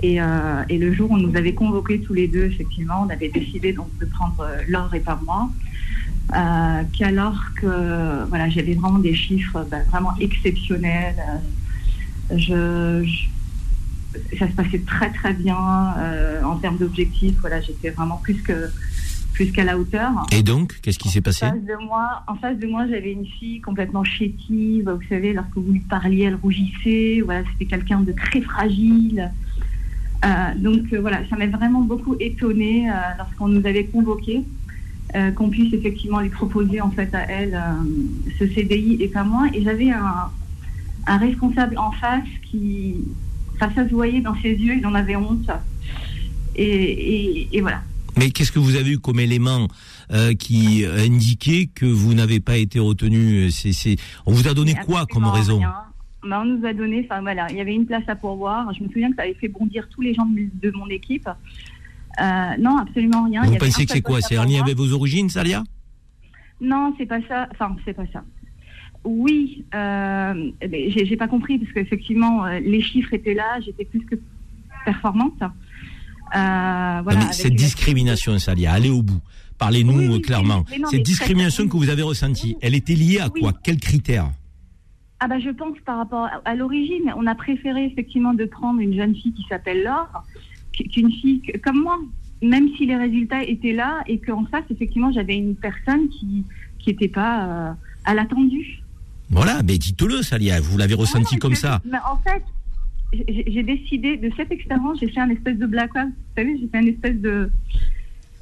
[0.01, 3.29] Et, euh, le jour où on nous avait convoqués tous les deux, effectivement, on avait
[3.29, 5.51] décidé de prendre euh, Laure et pas moi.
[6.35, 11.23] Euh, qu'alors que voilà, j'avais vraiment des chiffres ben, vraiment exceptionnels.
[12.31, 17.37] Euh, je, ça se passait très très bien euh, en termes d'objectifs.
[17.41, 18.71] Voilà, j'étais vraiment plus que
[19.35, 20.11] plus qu'à la hauteur.
[20.31, 21.47] Et donc, qu'est-ce qui s'est passé?
[21.47, 24.91] en face, de moi, en face de moi, j'avais une fille complètement chétive.
[24.91, 27.21] Vous savez, lorsque vous lui parliez, elle rougissait.
[27.25, 29.31] Voilà, c'était quelqu'un de très fragile.
[30.57, 34.45] donc voilà, ça m'a vraiment beaucoup étonnée lorsqu'on nous avait convoqués.
[35.15, 39.25] Euh, qu'on puisse effectivement lui proposer en fait à elle euh, ce CDI et pas
[39.25, 39.47] moi.
[39.53, 40.31] Et j'avais un,
[41.07, 42.95] responsable en face qui,
[43.59, 45.51] ça se voyait dans ses yeux, il en avait honte.
[46.57, 47.83] Et, voilà.
[48.17, 49.69] Mais qu'est-ce que vous avez eu comme élément
[50.13, 53.51] euh, qui indiquait que vous n'avez pas été retenu?
[53.51, 55.61] C'est, On vous a donné quoi comme raison?
[56.23, 58.73] ben, on nous a donné, enfin voilà, il y avait une place à pourvoir.
[58.73, 61.29] Je me souviens que ça avait fait bondir tous les gens de mon équipe.
[62.21, 63.43] Euh, non, absolument rien.
[63.43, 65.63] Vous pensez que c'est quoi C'est un lien avec vos origines, Salia?
[66.61, 67.49] Non, c'est pas ça.
[67.53, 68.23] Enfin, c'est pas ça.
[69.05, 74.15] Oui, euh, j'ai pas compris parce qu'effectivement, euh, les chiffres étaient là, j'étais plus que
[74.85, 75.43] performante.
[76.33, 79.21] Voilà, cette discrimination, Salia, allez au bout.
[79.59, 80.65] Parlez-nous clairement.
[80.91, 83.53] cette discrimination que vous avez ressentie, elle était liée à quoi?
[83.53, 84.31] Quels critères?
[85.25, 88.97] Ah bah je pense par rapport à l'origine, on a préféré effectivement de prendre une
[88.97, 90.25] jeune fille qui s'appelle Laure,
[90.73, 91.99] qu'une fille comme moi,
[92.43, 96.45] même si les résultats étaient là et qu'en face, effectivement, j'avais une personne qui
[96.79, 97.73] qui n'était pas euh,
[98.05, 98.83] à l'attendu.
[99.31, 101.81] Voilà, mais dites-le, Salia, vous l'avez ressenti comme ça.
[101.85, 102.43] Mais en fait,
[103.13, 106.09] j'ai décidé de cette expérience, j'ai fait un espèce de blackout.
[106.09, 107.51] Vous savez, j'ai fait un espèce de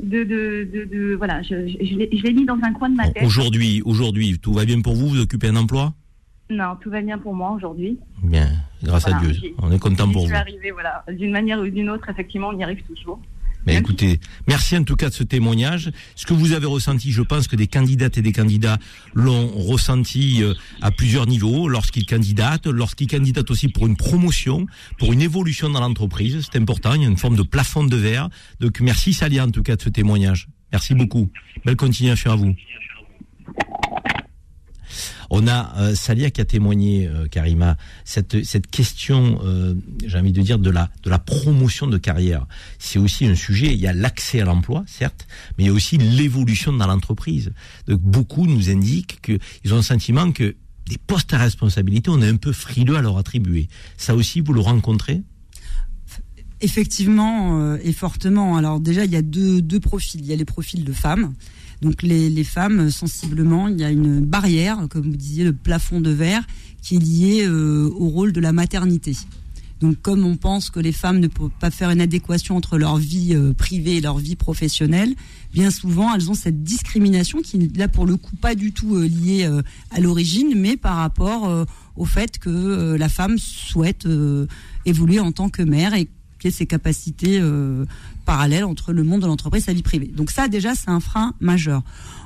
[0.02, 3.22] de, de, de, voilà, je, je, l'ai mis dans un coin de ma tête.
[3.22, 5.92] Aujourd'hui, aujourd'hui, tout va bien pour vous Vous occupez un emploi?
[6.50, 7.98] Non, tout va bien pour moi aujourd'hui.
[8.22, 8.48] Bien,
[8.82, 9.34] grâce à Dieu.
[9.58, 10.34] On est content pour vous.
[10.34, 13.20] Arrivé, voilà, d'une manière ou d'une autre, effectivement, on y arrive toujours.
[13.66, 15.90] Mais écoutez, merci en tout cas de ce témoignage.
[16.16, 18.78] Ce que vous avez ressenti, je pense que des candidates et des candidats
[19.12, 24.66] l'ont ressenti euh, à plusieurs niveaux, lorsqu'ils candidatent, lorsqu'ils candidatent aussi pour une promotion,
[24.98, 26.46] pour une évolution dans l'entreprise.
[26.50, 28.30] C'est important, il y a une forme de plafond de verre.
[28.60, 30.48] Donc merci Salia en tout cas de ce témoignage.
[30.72, 31.28] Merci beaucoup.
[31.64, 32.54] Belle continuation à vous.
[35.30, 39.74] On a euh, Salia qui a témoigné, euh, Karima, cette, question, euh,
[40.04, 42.46] j'ai envie de dire, de la, promotion de carrière.
[42.78, 45.26] C'est aussi un sujet, il y a l'accès à l'emploi, certes,
[45.56, 47.52] mais il y a aussi l'évolution dans l'entreprise.
[47.86, 50.56] Donc beaucoup nous indiquent qu'ils ont le sentiment que
[50.88, 53.68] des postes à responsabilité, on est un peu frileux à leur attribuer.
[53.96, 55.22] Ça aussi, vous le rencontrez?
[56.62, 58.56] Effectivement et fortement.
[58.56, 60.20] Alors déjà, il y a deux profils.
[60.20, 61.32] Il y a les profils de femmes
[61.82, 66.00] Donc les, les femmes, sensiblement, il y a une barrière, comme vous disiez, le plafond
[66.00, 66.44] de verre,
[66.82, 69.16] qui est lié euh, au rôle de la maternité.
[69.80, 72.98] Donc, comme on pense que les femmes ne peuvent pas faire une adéquation entre leur
[72.98, 75.14] vie euh, privée et leur vie professionnelle,
[75.54, 78.96] bien souvent, elles ont cette discrimination qui n'est là pour le coup pas du tout
[78.96, 79.48] euh, liée
[79.90, 81.66] à l'origine, mais par rapport
[81.96, 84.06] au fait que la femme souhaite
[84.84, 86.08] évoluer en tant que mère et
[86.48, 87.84] ses capacités euh,
[88.24, 90.06] parallèles entre le monde de l'entreprise et sa vie privée.
[90.06, 91.82] Donc ça, déjà, c'est un frein majeur.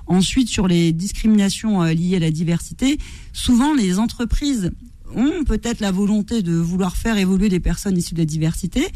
[0.06, 2.98] Ensuite, sur les discriminations euh, liées à la diversité,
[3.32, 4.70] souvent les entreprises
[5.16, 8.86] ont peut-être la volonté de vouloir faire évoluer les personnes issues de la diversité,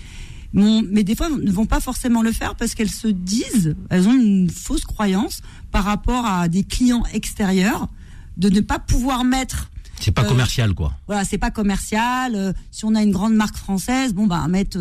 [0.53, 4.15] mais des fois ne vont pas forcément le faire parce qu'elles se disent, elles ont
[4.15, 7.89] une fausse croyance par rapport à des clients extérieurs
[8.37, 9.71] de ne pas pouvoir mettre.
[10.01, 10.93] C'est pas Euh, commercial, quoi.
[11.07, 12.35] Voilà, c'est pas commercial.
[12.35, 14.79] euh, si on a une grande marque française, bon bah mettre.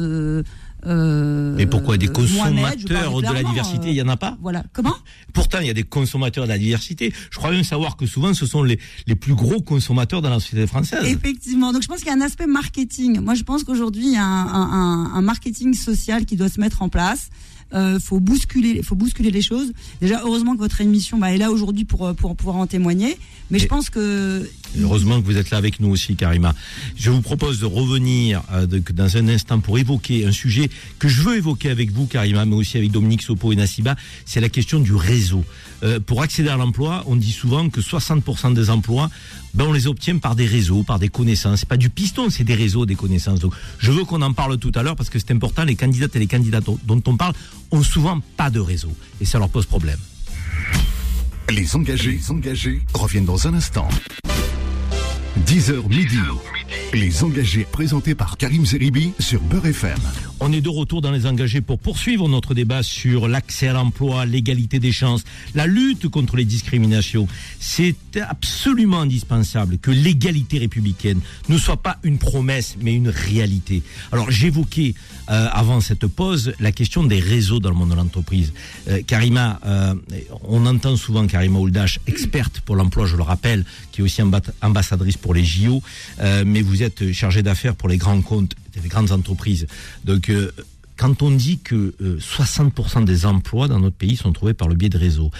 [0.85, 4.63] Euh, Mais pourquoi des consommateurs de la diversité, il y en a pas Voilà.
[4.73, 4.93] Comment?
[5.33, 7.13] Pourtant, il y a des consommateurs de la diversité.
[7.31, 10.39] Je crois même savoir que souvent, ce sont les, les plus gros consommateurs dans la
[10.39, 11.03] société française.
[11.05, 11.73] Effectivement.
[11.73, 13.19] Donc je pense qu'il y a un aspect marketing.
[13.21, 16.81] Moi, je pense qu'aujourd'hui, il y a un- un marketing social qui doit se mettre
[16.83, 17.29] en place.
[17.73, 19.73] Euh, faut bousculer, faut bousculer les choses.
[20.01, 23.17] Déjà, heureusement que votre émission bah, est là aujourd'hui pour pour pouvoir en témoigner.
[23.51, 24.49] Mais je pense que
[24.81, 26.53] Heureusement que vous êtes là avec nous aussi, Karima.
[26.97, 31.07] Je vous propose de revenir euh, de- dans un instant pour évoquer un sujet que
[31.07, 33.95] je veux évoquer avec vous, Karima, mais aussi avec Dominique Sopo et Nassiba.
[34.25, 35.43] C'est la question du réseau.
[35.83, 39.09] Euh, pour accéder à l'emploi, on dit souvent que 60% des emplois,
[39.53, 41.59] ben, on les obtient par des réseaux, par des connaissances.
[41.59, 43.39] C'est pas du piston, c'est des réseaux, des connaissances.
[43.39, 45.63] Donc, je veux qu'on en parle tout à l'heure parce que c'est important.
[45.63, 47.33] Les candidates et les candidats dont on parle
[47.71, 49.99] ont souvent pas de réseau et ça leur pose problème.
[51.49, 53.87] Les engagés, les engagés reviennent dans un instant.
[55.45, 56.17] 10h midi.
[56.93, 59.97] Les engagés présentés par Karim Zeribi sur Beurre FM.
[60.39, 64.25] On est de retour dans les engagés pour poursuivre notre débat sur l'accès à l'emploi,
[64.25, 65.23] l'égalité des chances,
[65.55, 67.27] la lutte contre les discriminations.
[67.59, 67.95] C'est
[68.27, 73.81] absolument indispensable que l'égalité républicaine ne soit pas une promesse, mais une réalité.
[74.11, 74.93] Alors j'évoquais
[75.29, 78.53] euh, avant cette pause la question des réseaux dans le monde de l'entreprise.
[78.89, 79.93] Euh, Karima, euh,
[80.43, 84.41] on entend souvent Karima Ouldash, experte pour l'emploi, je le rappelle, qui est aussi amba-
[84.61, 85.81] ambassadrice pour les JO,
[86.61, 89.67] vous êtes chargée d'affaires pour les grands comptes des grandes entreprises.
[90.05, 90.51] Donc, euh,
[90.97, 94.75] quand on dit que euh, 60% des emplois dans notre pays sont trouvés par le
[94.75, 95.31] biais de réseaux,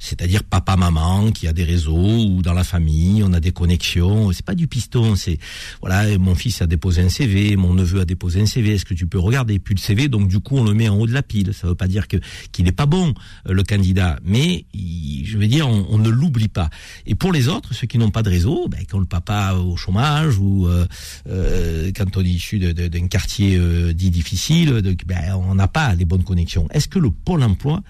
[0.00, 4.32] c'est-à-dire papa, maman qui a des réseaux ou dans la famille, on a des connexions,
[4.32, 5.38] c'est pas du piston, c'est
[5.80, 8.94] voilà, mon fils a déposé un CV, mon neveu a déposé un CV, est-ce que
[8.94, 9.58] tu peux regarder?
[9.58, 11.52] Puis le CV, donc du coup on le met en haut de la pile.
[11.54, 12.16] Ça veut pas dire que
[12.52, 13.14] qu'il n'est pas bon
[13.48, 16.68] euh, le candidat, mais il- je veux dire on, on ne l'oublie pas.
[17.06, 19.76] Et pour les autres, ceux qui n'ont pas de réseau, ben, quand le papa au
[19.76, 20.86] chômage ou euh,
[21.28, 26.04] euh, quand on est issu d'un quartier euh, dit difficile, ben, on n'a pas les
[26.04, 26.68] bonnes connexions.
[26.70, 27.82] Est-ce que le pôle emploi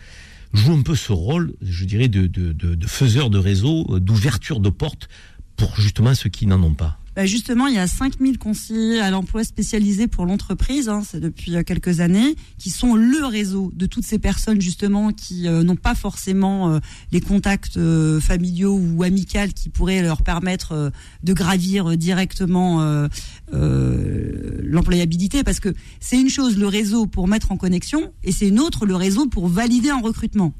[0.52, 5.08] joue un peu ce rôle, je dirais, de faiseur de réseau, euh, d'ouverture de portes
[5.56, 6.98] pour justement ceux qui n'en ont pas?
[7.16, 11.54] Bah, justement, il y a 5000 conseillers à l'emploi spécialisés pour l'entreprise, hein, c'est depuis
[11.54, 15.76] euh, quelques années, qui sont le réseau de toutes ces personnes justement qui euh, n'ont
[15.76, 16.80] pas forcément euh,
[17.12, 17.78] les contacts
[18.20, 19.24] familiaux ou amicaux
[19.54, 23.08] qui pourraient leur permettre de gravir directement
[23.50, 25.42] l'employabilité.
[25.44, 28.86] Parce que c'est une chose le réseau pour mettre en connexion et c'est une autre
[28.86, 30.52] le réseau pour valider un recrutement.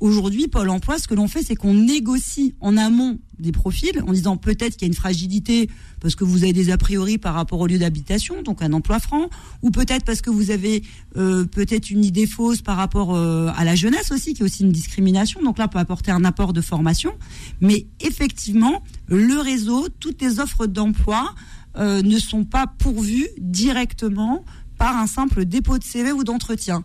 [0.00, 4.12] Aujourd'hui, Pôle emploi, ce que l'on fait, c'est qu'on négocie en amont des profils en
[4.12, 5.68] disant peut-être qu'il y a une fragilité
[6.00, 8.98] parce que vous avez des a priori par rapport au lieu d'habitation, donc un emploi
[8.98, 9.28] franc,
[9.60, 10.82] ou peut-être parce que vous avez
[11.18, 14.62] euh, peut-être une idée fausse par rapport euh, à la jeunesse aussi, qui est aussi
[14.62, 15.42] une discrimination.
[15.42, 17.12] Donc là, on peut apporter un apport de formation.
[17.60, 21.34] Mais effectivement, le réseau, toutes les offres d'emploi
[21.76, 24.46] euh, ne sont pas pourvues directement
[24.78, 26.84] par un simple dépôt de CV ou d'entretien.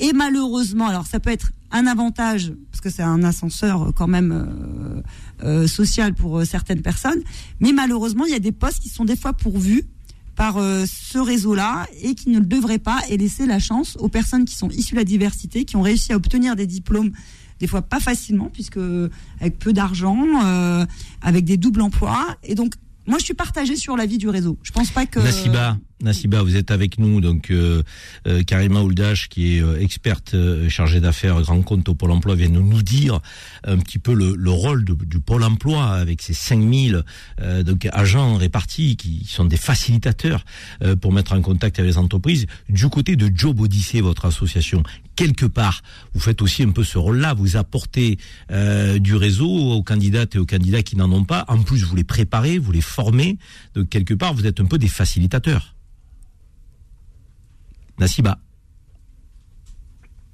[0.00, 4.08] Et malheureusement, alors ça peut être un avantage, parce que c'est un ascenseur euh, quand
[4.08, 5.02] même euh,
[5.44, 7.22] euh, social pour euh, certaines personnes,
[7.60, 9.84] mais malheureusement, il y a des postes qui sont des fois pourvus
[10.36, 14.08] par euh, ce réseau-là et qui ne le devraient pas et laisser la chance aux
[14.08, 17.12] personnes qui sont issues de la diversité, qui ont réussi à obtenir des diplômes
[17.58, 18.80] des fois pas facilement, puisque
[19.38, 20.16] avec peu d'argent,
[21.20, 22.38] avec des doubles emplois.
[22.42, 22.72] Et donc,
[23.06, 24.56] moi, je suis partagée sur l'avis du réseau.
[24.62, 25.20] Je pense pas que...
[25.20, 27.82] Nassiba, Nassiba, vous êtes avec nous, donc euh,
[28.26, 32.34] euh, Karima Ouldash, qui est euh, experte euh, chargée d'affaires grand compte au Pôle Emploi,
[32.36, 33.20] vient de nous dire
[33.64, 37.02] un petit peu le, le rôle du Pôle Emploi avec ses 5000
[37.40, 40.44] euh, donc agents répartis qui sont des facilitateurs
[40.82, 42.46] euh, pour mettre en contact avec les entreprises.
[42.68, 44.82] Du côté de Job Odyssey, votre association,
[45.16, 45.82] quelque part,
[46.14, 48.18] vous faites aussi un peu ce rôle-là, vous apportez
[48.98, 51.44] du réseau aux candidates et aux candidats qui n'en ont pas.
[51.48, 53.36] En plus, vous les préparez, vous les formez.
[53.74, 55.74] Donc quelque part, vous êtes un peu des facilitateurs.
[58.00, 58.38] Nassiba.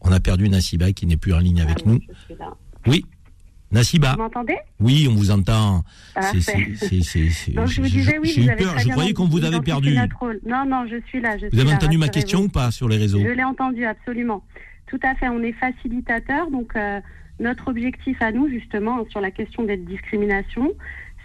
[0.00, 1.98] On a perdu Nassiba qui n'est plus en ligne avec nous.
[2.26, 2.54] Suis là.
[2.86, 3.04] Oui.
[3.72, 4.12] Nassiba.
[4.12, 4.56] Vous m'entendez?
[4.78, 5.82] Oui, on vous entend.
[6.32, 8.78] C'est- c'est- c'est- c'est- Donc je vous disais oui, J'ai eu peur.
[8.78, 9.96] Je croyais qu'on vous avait perdu.
[10.46, 11.36] Non, non, je suis là.
[11.36, 13.18] Je Vous suis avez là, entendu ma question ou pas sur les réseaux?
[13.18, 14.44] Je l'ai entendu, absolument.
[14.86, 16.48] Tout à fait, on est facilitateur.
[16.52, 17.00] Donc, euh,
[17.40, 20.72] notre objectif à nous, justement, sur la question d'être discrimination,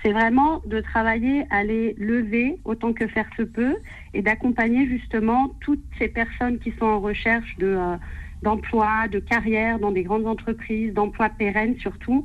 [0.01, 3.75] c'est vraiment de travailler à les lever autant que faire se peut
[4.13, 7.95] et d'accompagner justement toutes ces personnes qui sont en recherche de, euh,
[8.41, 12.23] d'emploi, de carrière dans des grandes entreprises, d'emplois pérennes surtout.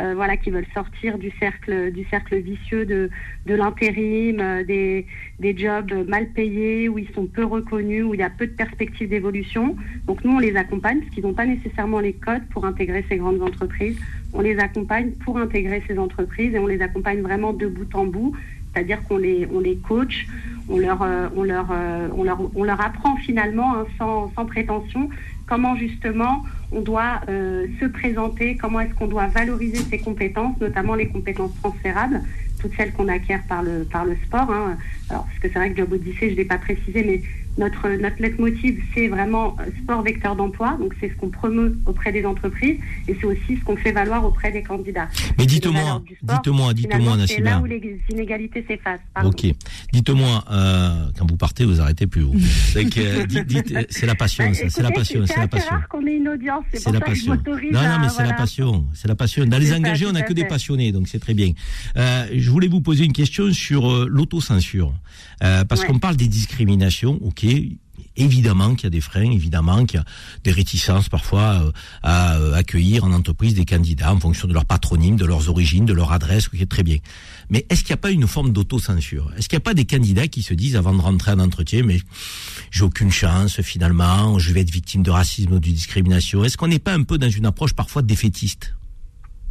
[0.00, 1.90] euh, voilà, qui veulent sortir du cercle,
[2.38, 3.10] vicieux de,
[3.46, 5.06] de l'intérim, euh, des,
[5.40, 8.52] des jobs mal payés, où ils sont peu reconnus, où il y a peu de
[8.52, 9.76] perspectives d'évolution.
[10.06, 13.16] Donc nous, on les accompagne parce qu'ils n'ont pas nécessairement les codes pour intégrer ces
[13.16, 13.98] grandes entreprises.
[14.32, 18.06] On les accompagne pour intégrer ces entreprises et on les accompagne vraiment de bout en
[18.06, 18.36] bout.
[18.72, 20.26] C'est-à-dire qu'on les, on les coach,
[20.68, 24.44] on leur, euh, on leur, euh, on leur, on leur apprend finalement, hein, sans, sans
[24.44, 25.08] prétention,
[25.46, 30.94] comment justement on doit euh, se présenter, comment est-ce qu'on doit valoriser ses compétences, notamment
[30.94, 32.20] les compétences transférables,
[32.60, 34.50] toutes celles qu'on acquiert par le, par le sport.
[34.50, 34.76] hein.
[35.08, 37.22] Alors, parce que c'est vrai que Job Odyssey, je ne l'ai pas précisé, mais
[37.58, 40.76] notre, notre leitmotiv, c'est vraiment euh, sport vecteur d'emploi.
[40.80, 44.24] Donc, c'est ce qu'on promeut auprès des entreprises et c'est aussi ce qu'on fait valoir
[44.24, 45.08] auprès des candidats.
[45.38, 49.00] Mais dites-moi, dites-moi, dites-moi, C'est là où les inégalités s'effacent.
[49.14, 49.30] pardon.
[49.30, 49.46] Ok.
[49.92, 52.24] Dites-moi, euh, quand vous partez, vous arrêtez plus.
[52.24, 55.74] Euh, euh, c'est la passion, Bah, ça, c'est la passion, c'est la passion.
[55.90, 57.34] qu'on ait une audience, c'est la passion.
[57.34, 58.86] Non, non, mais c'est la passion.
[58.94, 59.44] C'est la passion.
[59.46, 61.52] Dans les ça, engagés, on n'a que des passionnés, donc c'est très bien.
[61.96, 64.92] Euh, je voulais vous poser une question sur euh, l'autocensure.
[65.42, 65.86] Euh, parce Ouais.
[65.88, 67.44] qu'on parle des discriminations, ok.
[68.16, 70.04] Évidemment qu'il y a des freins, évidemment qu'il y a
[70.42, 74.64] des réticences parfois euh, à euh, accueillir en entreprise des candidats en fonction de leur
[74.64, 76.96] patronyme, de leurs origines, de leur adresse, ok, très bien.
[77.48, 79.32] Mais est-ce qu'il n'y a pas une forme d'autocensure?
[79.36, 81.82] Est-ce qu'il n'y a pas des candidats qui se disent avant de rentrer en entretien,
[81.84, 82.00] mais
[82.70, 86.44] j'ai aucune chance finalement, je vais être victime de racisme ou de discrimination?
[86.44, 88.74] Est-ce qu'on n'est pas un peu dans une approche parfois défaitiste?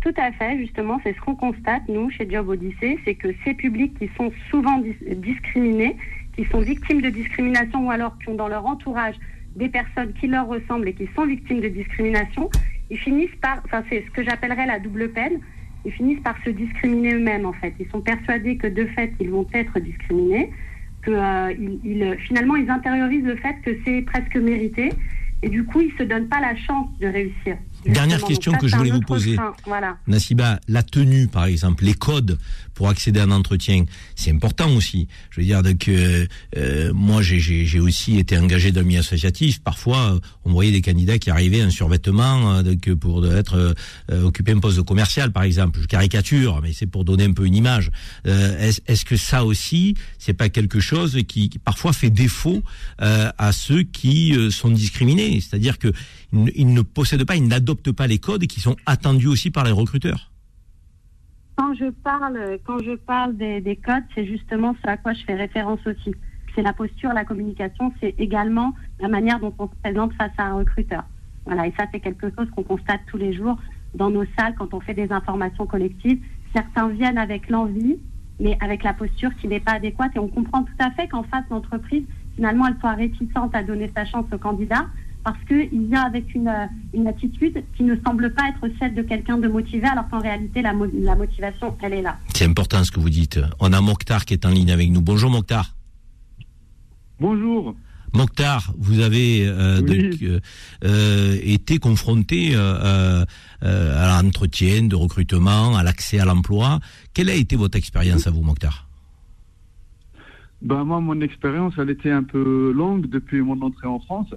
[0.02, 3.54] Tout à fait, justement, c'est ce qu'on constate, nous, chez Job Odyssey, c'est que ces
[3.54, 5.98] publics qui sont souvent dis- discriminés,
[6.38, 9.16] qui sont victimes de discrimination ou alors qui ont dans leur entourage
[9.56, 12.50] des personnes qui leur ressemblent et qui sont victimes de discrimination,
[12.92, 15.40] ils finissent par, enfin, c'est ce que j'appellerais la double peine,
[15.84, 17.74] ils finissent par se discriminer eux-mêmes, en fait.
[17.80, 20.52] Ils sont persuadés que de fait, ils vont être discriminés,
[21.02, 24.90] que euh, ils- ils- finalement, ils intériorisent le fait que c'est presque mérité,
[25.44, 27.58] et du coup, ils se donnent pas la chance de réussir.
[27.86, 28.28] Dernière Justement.
[28.28, 29.36] question ça, que je voulais vous poser.
[29.36, 29.98] frein, Voilà.
[30.08, 32.38] Nassiba, la tenue, par exemple, les codes
[32.78, 33.86] pour accéder à un entretien,
[34.16, 35.08] c'est important aussi.
[35.32, 39.60] Je veux dire donc euh, euh, moi j'ai- aussi été engagé dans le milieu associatif.
[39.62, 43.74] Parfois, euh, on voyait des candidats qui arrivaient en survêtement euh, donc, pour être euh,
[44.12, 45.80] euh, occupé un poste commercial, par exemple.
[45.82, 47.90] Je caricature, mais c'est pour donner un peu une image.
[48.28, 52.62] Euh, Est-ce est-ce que ça aussi, c'est pas quelque chose qui, qui parfois fait défaut
[53.00, 55.42] à ceux qui sont discriminés?
[55.42, 55.92] C'est-à-dire que
[56.34, 59.50] ils ne- ils ne possèdent pas, ils n'adoptent pas les codes qui sont attendus aussi
[59.50, 60.32] par les recruteurs.
[61.68, 65.22] Quand je parle, quand je parle des, des codes, c'est justement ce à quoi je
[65.26, 66.16] fais référence aussi.
[66.56, 70.46] C'est la posture, la communication, c'est également la manière dont on se présente face à
[70.46, 71.04] un recruteur.
[71.46, 73.58] Voilà, et ça, c'est quelque chose qu'on constate tous les jours
[73.96, 76.24] dans nos salles quand on fait des informations collectives.
[76.56, 77.98] Certains viennent avec l'envie,
[78.40, 80.16] mais avec la posture qui n'est pas adéquate.
[80.16, 83.92] Et on comprend tout à fait qu'en face, l'entreprise, finalement, elle soit réticente à donner
[83.94, 84.86] sa chance au candidat
[85.28, 89.02] parce qu'il vient avec une, euh, une attitude qui ne semble pas être celle de
[89.02, 92.18] quelqu'un de motivé, alors qu'en réalité, la, mo- la motivation, elle est là.
[92.34, 93.38] C'est important ce que vous dites.
[93.60, 95.02] On a Mokhtar qui est en ligne avec nous.
[95.02, 95.76] Bonjour Mokhtar.
[97.20, 97.76] Bonjour.
[98.14, 100.10] Mokhtar, vous avez euh, Oui.
[100.12, 100.40] donc, euh,
[100.86, 103.26] euh, été confronté euh,
[103.64, 106.80] euh, à l'entretien de recrutement, à l'accès à l'emploi.
[107.14, 108.88] Quelle a été votre expérience à vous, Mokhtar?
[110.62, 114.30] Ben moi, mon expérience, elle était un peu longue depuis mon entrée en France.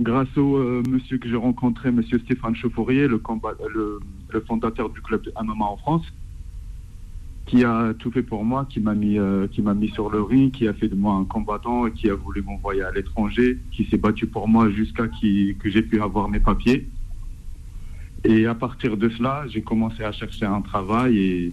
[0.00, 3.20] Grâce au euh, monsieur que j'ai rencontré, monsieur Stéphane Chauffourier, le,
[4.32, 6.06] le, fondateur du club de MMA en France,
[7.44, 10.66] qui a tout fait pour moi, qui m'a mis, euh, mis sur le ring, qui
[10.68, 14.26] a fait de moi un combattant, qui a voulu m'envoyer à l'étranger, qui s'est battu
[14.26, 16.88] pour moi jusqu'à qui- que j'ai pu avoir mes papiers.
[18.24, 21.52] Et à partir de cela, j'ai commencé à chercher un travail et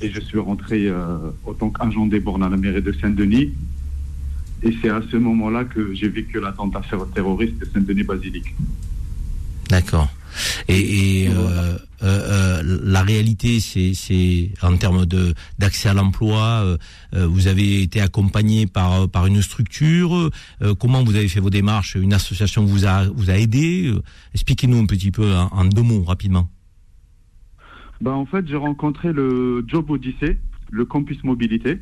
[0.00, 3.52] et je suis rentré euh, en tant qu'agent des bornes à la mairie de Saint-Denis.
[4.62, 6.82] Et c'est à ce moment-là que j'ai vécu l'attentat
[7.14, 8.54] terroriste de Saint-Denis-Basilique.
[9.68, 10.08] D'accord.
[10.68, 16.76] Et, et, euh, euh, euh, la réalité, c'est, en termes de d'accès à l'emploi.
[17.12, 20.30] vous avez été accompagné par par une structure.
[20.78, 23.92] comment vous avez fait vos démarches Une association vous a vous a aidé
[24.34, 26.48] Expliquez-nous un petit peu en, en deux mots rapidement.
[28.00, 30.38] Bah, en fait, j'ai rencontré le Job Odyssey,
[30.70, 31.80] le campus mobilité.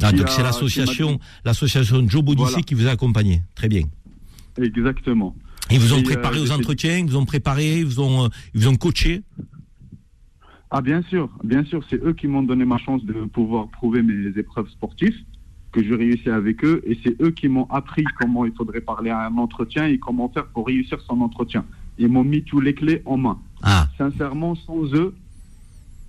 [0.00, 2.60] Ah, donc c'est l'association l'association Voilà.
[2.62, 3.42] qui vous a accompagné.
[3.54, 3.82] Très bien.
[4.60, 5.34] Exactement.
[5.70, 8.24] Ils vous ont Et, préparé euh, aux entretiens, ils vous ont préparé, ils vous ont,
[8.24, 9.22] euh, ils vous ont coaché.
[10.70, 14.02] Ah bien sûr, bien sûr, c'est eux qui m'ont donné ma chance de pouvoir prouver
[14.02, 15.14] mes épreuves sportives,
[15.70, 19.10] que je réussis avec eux, et c'est eux qui m'ont appris comment il faudrait parler
[19.10, 21.64] à un entretien et comment faire pour réussir son entretien.
[21.98, 23.38] Ils m'ont mis tous les clés en main.
[23.62, 25.14] Ah, Sincèrement, sans eux,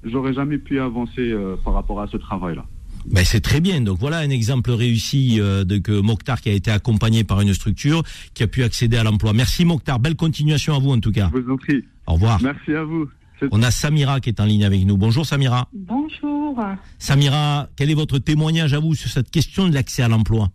[0.03, 2.65] j'aurais jamais pu avancer euh, par rapport à ce travail-là.
[3.05, 3.81] Ben c'est très bien.
[3.81, 7.53] Donc voilà un exemple réussi euh, de que Mokhtar qui a été accompagné par une
[7.53, 9.33] structure qui a pu accéder à l'emploi.
[9.33, 11.29] Merci Mokhtar, belle continuation à vous en tout cas.
[11.33, 11.83] Je vous en prie.
[12.07, 12.41] Au revoir.
[12.41, 13.07] Merci à vous.
[13.51, 14.97] On a Samira qui est en ligne avec nous.
[14.97, 15.67] Bonjour Samira.
[15.73, 16.59] Bonjour.
[16.97, 20.49] Samira, quel est votre témoignage à vous sur cette question de l'accès à l'emploi?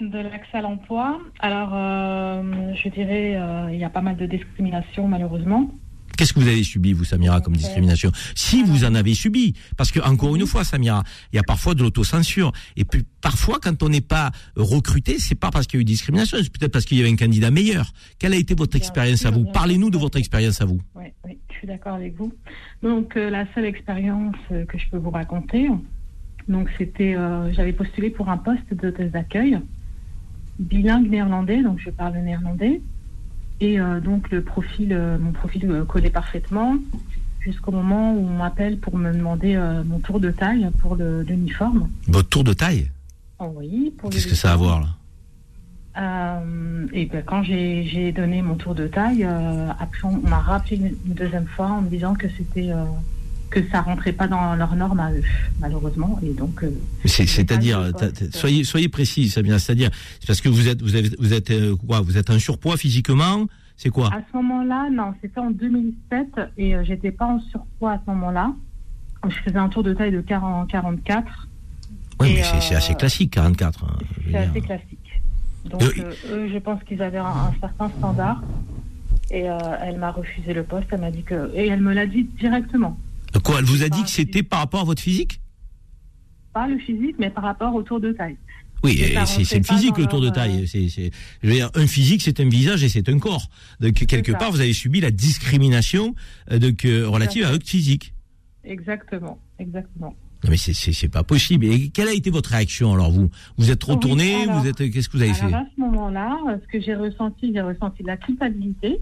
[0.00, 1.20] De l'accès à l'emploi.
[1.40, 5.70] Alors, euh, je dirais, euh, il y a pas mal de discrimination, malheureusement.
[6.20, 8.12] Qu'est-ce que vous avez subi, vous, Samira, comme discrimination?
[8.34, 11.02] Si vous en avez subi, parce que encore une fois, Samira,
[11.32, 12.52] il y a parfois de l'autocensure.
[12.76, 15.84] Et puis parfois, quand on n'est pas recruté, c'est pas parce qu'il y a eu
[15.86, 17.90] discrimination, c'est peut-être parce qu'il y avait un candidat meilleur.
[18.18, 19.46] Quelle a été votre expérience à vous?
[19.46, 20.82] Parlez-nous de votre expérience à vous.
[20.94, 22.34] Oui, oui, je suis d'accord avec vous.
[22.82, 25.70] Donc, euh, la seule expérience euh, que je peux vous raconter,
[26.48, 29.58] donc c'était, euh, j'avais postulé pour un poste d'hôtesse d'accueil,
[30.58, 32.82] bilingue néerlandais, donc je parle néerlandais.
[33.60, 36.76] Et euh, donc, le profil, euh, mon profil euh, collait parfaitement
[37.40, 41.88] jusqu'au moment où on m'appelle pour me demander euh, mon tour de taille pour l'uniforme.
[42.08, 42.90] Votre tour de taille?
[43.38, 44.86] Oh oui, Qu'est-ce que ça a à voir là?
[45.98, 50.76] Euh, et ben, quand j'ai donné mon tour de taille, euh, après on, m'a rappelé
[50.76, 52.70] une, deuxième fois en me disant que c'était
[53.50, 55.22] que ça rentrait pas dans leurs normes à eux,
[55.60, 56.18] malheureusement.
[56.22, 56.70] Et donc euh,
[57.04, 57.90] C'est- C'est-à-dire,
[58.32, 59.58] soyez, soyez précis, Samira.
[59.58, 59.90] C'est-à-dire,
[60.20, 62.76] c'est parce que vous êtes, vous avez, vous êtes euh, quoi Vous êtes en surpoids
[62.76, 63.46] physiquement
[63.76, 64.08] C'est quoi?
[64.14, 66.26] À ce moment-là, non, c'était en 2007
[66.58, 68.52] et euh, j'étais pas en surpoids à ce moment-là.
[69.28, 71.48] Je faisais un tour de taille de 40, 44.
[72.20, 73.84] Oui, mais c'est c'est euh, assez classique, 44.
[73.84, 73.98] hein,
[74.30, 75.20] C'est assez classique.
[75.68, 78.42] Donc eux, je pense qu'ils avaient un, un certain standard.
[79.32, 79.42] Et
[79.82, 80.86] elle m'a refusé le poste.
[80.90, 82.98] Elle m'a dit que et elle me l'a dit directement.
[83.44, 85.40] Quoi Elle vous a dit que c'était par rapport à votre physique
[86.52, 88.36] pas le physique, mais par rapport au tour de taille.
[88.82, 90.62] Oui, c'est le physique le tour de taille.
[90.62, 93.48] euh, C'est, je veux dire, un physique, c'est un visage et c'est un corps.
[93.78, 96.16] Donc quelque part, vous avez subi la discrimination
[96.50, 98.14] euh, donc, euh, relative à votre physique.
[98.64, 100.16] Exactement, exactement.
[100.42, 101.66] Non mais c'est, pas possible.
[101.66, 103.30] Et quelle a été votre réaction alors vous?
[103.56, 104.42] Vous êtes retourné?
[104.42, 105.54] alors- Vous êtes Qu'est-ce que vous avez Alors fait?
[105.54, 109.00] à ce moment-là, ce que j'ai ressenti, j'ai ressenti de la culpabilité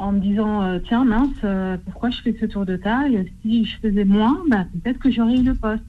[0.00, 3.66] en me disant euh, tiens mince, euh, pourquoi je fais ce tour de taille Si
[3.66, 5.84] je faisais moins, bah, peut-être que j'aurais eu le poste.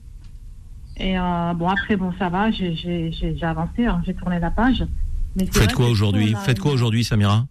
[0.98, 4.84] Et euh, bon après bon ça va, j'ai, avancé, hein, j'ai tourné la page.
[5.38, 7.48] Mais Faites quoi aujourd'hui Faites quoi aujourd'hui, Samira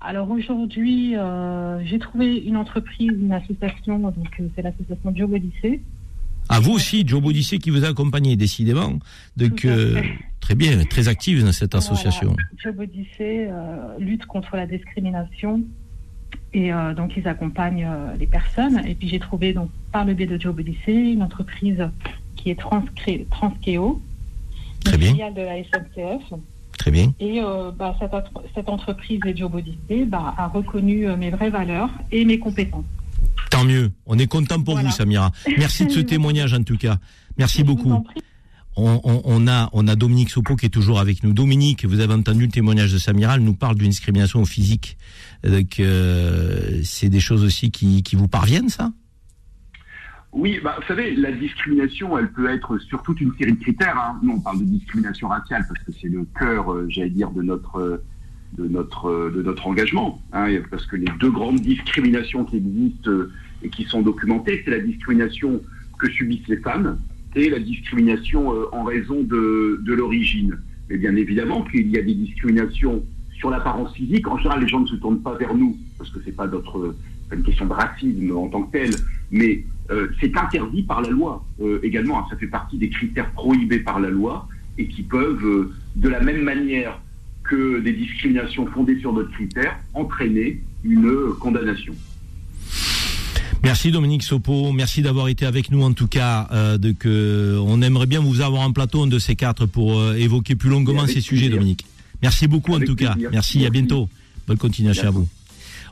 [0.00, 1.14] Alors aujourd'hui,
[1.84, 5.82] j'ai trouvé une entreprise, une association, donc c'est l'association Job Odyssée.
[6.48, 8.98] À vous aussi, Joe Bodissier qui vous a accompagné, décidément.
[9.36, 9.64] Donc
[10.46, 12.28] très bien, très active dans cette association.
[12.28, 12.48] Voilà.
[12.56, 15.64] Job Odyssée euh, lutte contre la discrimination
[16.52, 18.80] et euh, donc ils accompagnent euh, les personnes.
[18.86, 21.88] Et puis j'ai trouvé donc par le biais de Job Odyssée une entreprise
[22.36, 24.00] qui est Transcré- Transkeo,
[24.84, 25.10] Très bien.
[25.12, 26.32] filiale de la SNCF.
[26.78, 27.12] Très bien.
[27.20, 31.50] Et euh, bah, cette, entre- cette entreprise de Job Odyssée bah, a reconnu mes vraies
[31.50, 32.84] valeurs et mes compétences.
[33.50, 33.90] Tant mieux.
[34.06, 34.88] On est content pour Voilà.
[34.90, 35.32] vous, Samira.
[35.58, 36.98] Merci de ce témoignage en tout cas.
[37.38, 38.04] Merci beaucoup.
[38.78, 41.32] On, on- on a, on a Dominique Sopo qui est toujours avec nous.
[41.32, 44.98] Dominique, vous avez entendu le témoignage de Samira, elle nous parle d'une discrimination au physique.
[45.46, 48.92] Donc, euh, c'est des choses aussi qui, qui vous parviennent, ça?
[50.36, 53.96] Oui, bah, vous savez, la discrimination, elle peut être sur toute une série de critères.
[53.96, 54.20] Hein.
[54.22, 57.40] Nous, on parle de discrimination raciale parce que c'est le cœur, euh, j'allais dire, de
[57.40, 58.04] notre, euh,
[58.58, 60.20] de notre, euh, de notre engagement.
[60.34, 63.10] Hein, parce que les deux grandes discriminations qui existent
[63.62, 65.62] et qui sont documentées, c'est la discrimination
[65.98, 66.98] que subissent les femmes
[67.34, 70.58] et la discrimination en raison de, de l'origine.
[70.90, 73.02] Mais bien évidemment qu'il y a des discriminations
[73.38, 74.26] sur l'apparence physique.
[74.28, 76.94] En général, les gens ne se tournent pas vers nous parce que c'est pas notre,
[77.32, 78.90] une question de racisme en tant que tel,
[79.30, 82.20] mais euh, c'est interdit par la loi euh, également.
[82.20, 82.26] hein.
[82.30, 86.20] ça fait partie des critères prohibés par la loi et qui peuvent, euh, de la
[86.20, 86.98] même manière
[87.44, 91.94] que des discriminations fondées sur d'autres critères, entraîner une condamnation.
[93.62, 96.48] Merci Dominique Sopo, merci d'avoir été avec nous en tout cas.
[96.78, 100.54] De que on aimerait bien vous avoir en plateau un de ces quatre pour évoquer
[100.54, 101.48] plus longuement ces sujets.
[101.48, 101.84] Dominique.
[102.26, 103.14] Merci beaucoup Avec en tout cas.
[103.30, 104.08] Merci, à bientôt.
[104.48, 105.28] Bonne continuation à vous.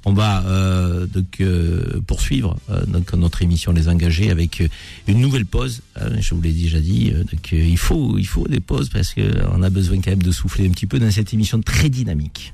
[0.04, 4.62] On va euh, donc euh, poursuivre euh, donc, notre émission Les Engagés avec
[5.06, 5.80] une nouvelle pause.
[5.96, 8.88] Euh, je vous l'ai déjà dit, euh, donc, euh, il faut il faut des pauses
[8.88, 9.22] parce que
[9.52, 12.52] on a besoin quand même de souffler un petit peu dans cette émission très dynamique.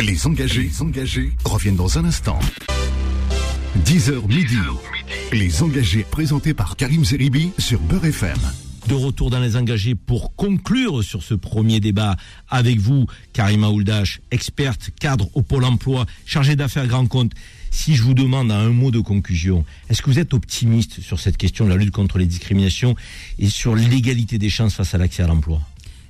[0.00, 2.40] Les engagés, les engagés reviennent dans un instant.
[3.86, 4.56] 10h midi.
[5.32, 8.38] Les engagés présentés par Karim Zeribi sur Beurre FM.
[8.88, 12.16] De retour dans les engagés pour conclure sur ce premier débat
[12.48, 17.32] avec vous, Karima Ouldash, experte cadre au Pôle emploi, chargée d'affaires grand compte.
[17.70, 21.36] Si je vous demande un mot de conclusion, est-ce que vous êtes optimiste sur cette
[21.36, 22.96] question de la lutte contre les discriminations
[23.38, 25.60] et sur l'égalité des chances face à l'accès à l'emploi?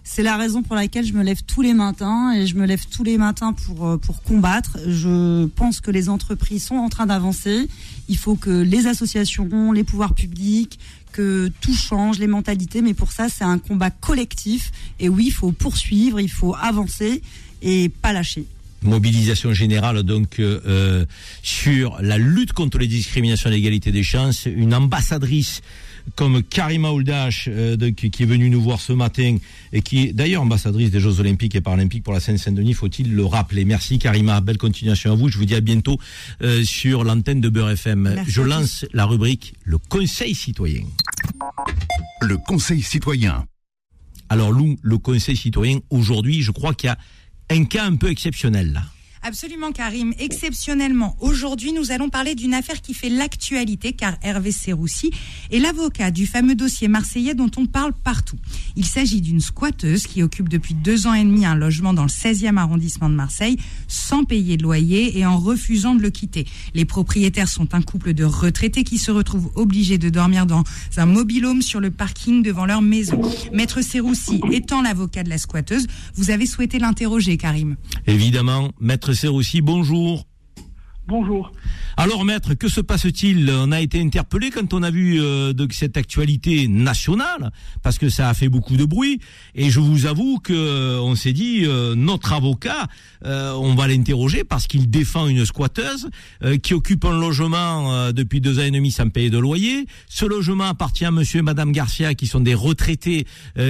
[0.04, 2.84] C'est la raison pour laquelle je me lève tous les matins et je me lève
[2.90, 4.78] tous les matins pour, euh, pour combattre.
[4.88, 7.68] Je pense que les entreprises sont en train d'avancer.
[8.08, 10.80] Il faut que les associations, les pouvoirs publics,
[11.12, 12.82] que tout change, les mentalités.
[12.82, 14.72] Mais pour ça, c'est un combat collectif.
[14.98, 17.22] Et oui, il faut poursuivre, il faut avancer
[17.62, 18.46] et pas lâcher
[18.82, 21.06] mobilisation générale donc euh, euh,
[21.42, 25.62] sur la lutte contre les discriminations et l'égalité des chances, une ambassadrice
[26.16, 29.36] comme Karima Ouldash, euh, qui est venue nous voir ce matin
[29.72, 33.24] et qui est d'ailleurs ambassadrice des Jeux Olympiques et Paralympiques pour la Seine-Saint-Denis, faut-il le
[33.24, 33.64] rappeler.
[33.64, 35.28] Merci Karima, belle continuation à vous.
[35.28, 35.98] Je vous dis à bientôt
[36.42, 38.22] euh, sur l'antenne de Beurre FM.
[38.26, 40.82] Je lance la rubrique Le Conseil citoyen.
[42.20, 43.46] Le Conseil citoyen.
[44.28, 46.98] Alors Lou, le Conseil citoyen, aujourd'hui, je crois qu'il y a
[47.50, 48.82] un cas un peu exceptionnel là.
[49.24, 50.12] Absolument, Karim.
[50.18, 55.12] Exceptionnellement, aujourd'hui, nous allons parler d'une affaire qui fait l'actualité, car Hervé Serroussi
[55.52, 58.36] est l'avocat du fameux dossier marseillais dont on parle partout.
[58.74, 62.08] Il s'agit d'une squatteuse qui occupe depuis deux ans et demi un logement dans le
[62.08, 66.44] 16e arrondissement de Marseille, sans payer de loyer et en refusant de le quitter.
[66.74, 70.64] Les propriétaires sont un couple de retraités qui se retrouvent obligés de dormir dans
[70.96, 73.20] un mobilhome sur le parking devant leur maison.
[73.52, 77.76] Maître Serroussi étant l'avocat de la squatteuse, vous avez souhaité l'interroger, Karim.
[78.08, 80.26] Évidemment, Maître aussi, bonjour.
[81.08, 81.52] Bonjour.
[81.96, 83.50] Alors maître, que se passe-t-il?
[83.50, 87.50] On a été interpellé quand on a vu euh, de cette actualité nationale,
[87.82, 89.20] parce que ça a fait beaucoup de bruit.
[89.54, 92.86] Et je vous avoue que euh, on s'est dit, euh, notre avocat,
[93.24, 96.08] on va l'interroger parce qu'il défend une squatteuse
[96.60, 99.86] qui occupe un logement depuis deux ans et demi sans payer de loyer.
[100.08, 103.26] Ce logement appartient à Monsieur et Madame Garcia, qui sont des retraités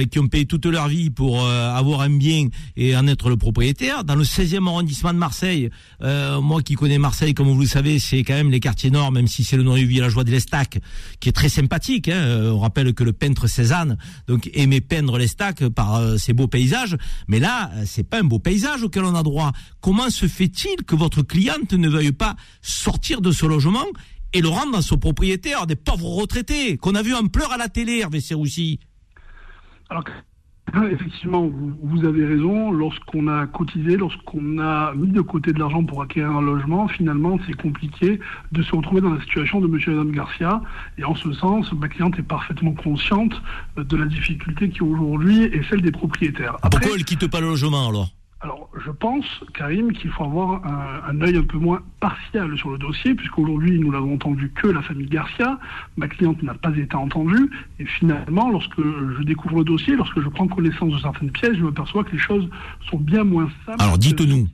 [0.09, 4.03] qui ont payé toute leur vie pour avoir un bien et en être le propriétaire.
[4.03, 5.69] Dans le 16e arrondissement de Marseille,
[6.01, 9.27] moi qui connais Marseille, comme vous le savez, c'est quand même les quartiers nord, même
[9.27, 10.79] si c'est le nom du villageois de l'Estac,
[11.19, 12.09] qui est très sympathique.
[12.09, 12.15] Hein.
[12.15, 13.97] Euh, on rappelle que le peintre Cézanne
[14.53, 18.39] aimait peindre l'Estac par euh, ses beaux paysages, mais là, euh, c'est pas un beau
[18.39, 19.51] paysage auquel on a droit.
[19.81, 23.85] Comment se fait-il que votre cliente ne veuille pas sortir de ce logement
[24.33, 27.57] et le rendre dans son propriétaire, des pauvres retraités qu'on a vu en pleurs à
[27.57, 28.79] la télé, Hervé Serroussi?
[29.89, 30.03] Alors,
[30.91, 31.49] Effectivement,
[31.81, 32.71] vous, avez raison.
[32.71, 37.37] Lorsqu'on a cotisé, lorsqu'on a mis de côté de l'argent pour acquérir un logement, finalement,
[37.45, 38.19] c'est compliqué
[38.51, 39.79] de se retrouver dans la situation de M.
[39.85, 40.61] et Mme Garcia.
[40.97, 43.39] Et en ce sens, ma cliente est parfaitement consciente
[43.77, 46.57] de la difficulté qui aujourd'hui est celle des propriétaires.
[46.71, 48.09] Pourquoi elle quitte pas le logement alors?
[48.43, 52.71] Alors, je pense, Karim, qu'il faut avoir un, un, œil un peu moins partial sur
[52.71, 55.57] le dossier, puisqu'aujourd'hui, nous l'avons entendu que la famille Garcia.
[55.95, 57.49] Ma cliente n'a pas été entendue.
[57.79, 61.63] Et finalement, lorsque je découvre le dossier, lorsque je prends connaissance de certaines pièces, je
[61.63, 62.49] me perçois que les choses
[62.89, 63.81] sont bien moins simples.
[63.81, 64.49] Alors, dites-nous.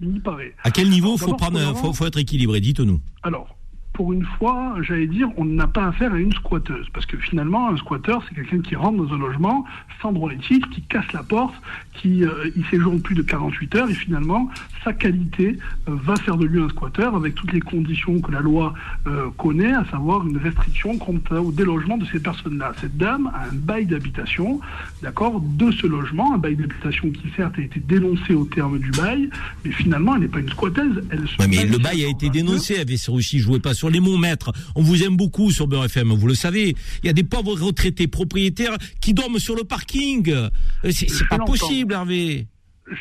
[0.64, 1.36] À quel niveau faut,
[1.76, 2.62] faut, faut être équilibré?
[2.62, 3.02] Dites-nous.
[3.24, 3.56] Alors,
[4.00, 6.88] pour une fois, j'allais dire, on n'a pas affaire à une squatteuse.
[6.94, 9.66] Parce que finalement, un squatteur, c'est quelqu'un qui rentre dans un logement
[10.02, 11.54] sans droit titres, qui casse la porte,
[11.94, 14.50] qui euh, y séjourne plus de 48 heures, et finalement,
[14.86, 15.58] sa qualité
[15.90, 18.74] euh, va faire de lui un squatteur avec toutes les conditions que la loi
[19.06, 22.72] euh, connaît, à savoir une restriction quant au délogement de ces personnes-là.
[22.80, 24.62] Cette dame a un bail d'habitation,
[25.02, 28.92] d'accord, de ce logement, un bail d'habitation qui certes a été dénoncé au terme du
[28.92, 29.30] bail,
[29.66, 31.04] mais finalement, elle n'est pas une squatteuse.
[31.10, 34.52] Elle mais le bail a été dénoncé, avait aussi joué pas sur les mots, maître.
[34.76, 36.76] On vous aime beaucoup sur Beurre FM, vous le savez.
[37.04, 40.30] Il y a des pauvres retraités propriétaires qui dorment sur le parking.
[40.30, 40.50] Euh,
[40.90, 42.48] c'est pas possible, Hervé.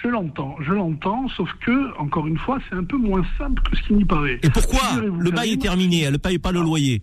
[0.03, 3.77] Je l'entends, je l'entends, sauf que, encore une fois, c'est un peu moins simple que
[3.77, 4.39] ce qui n'y paraît.
[4.43, 7.03] Et pourquoi Le bail est terminé, elle ne paye pas le loyer.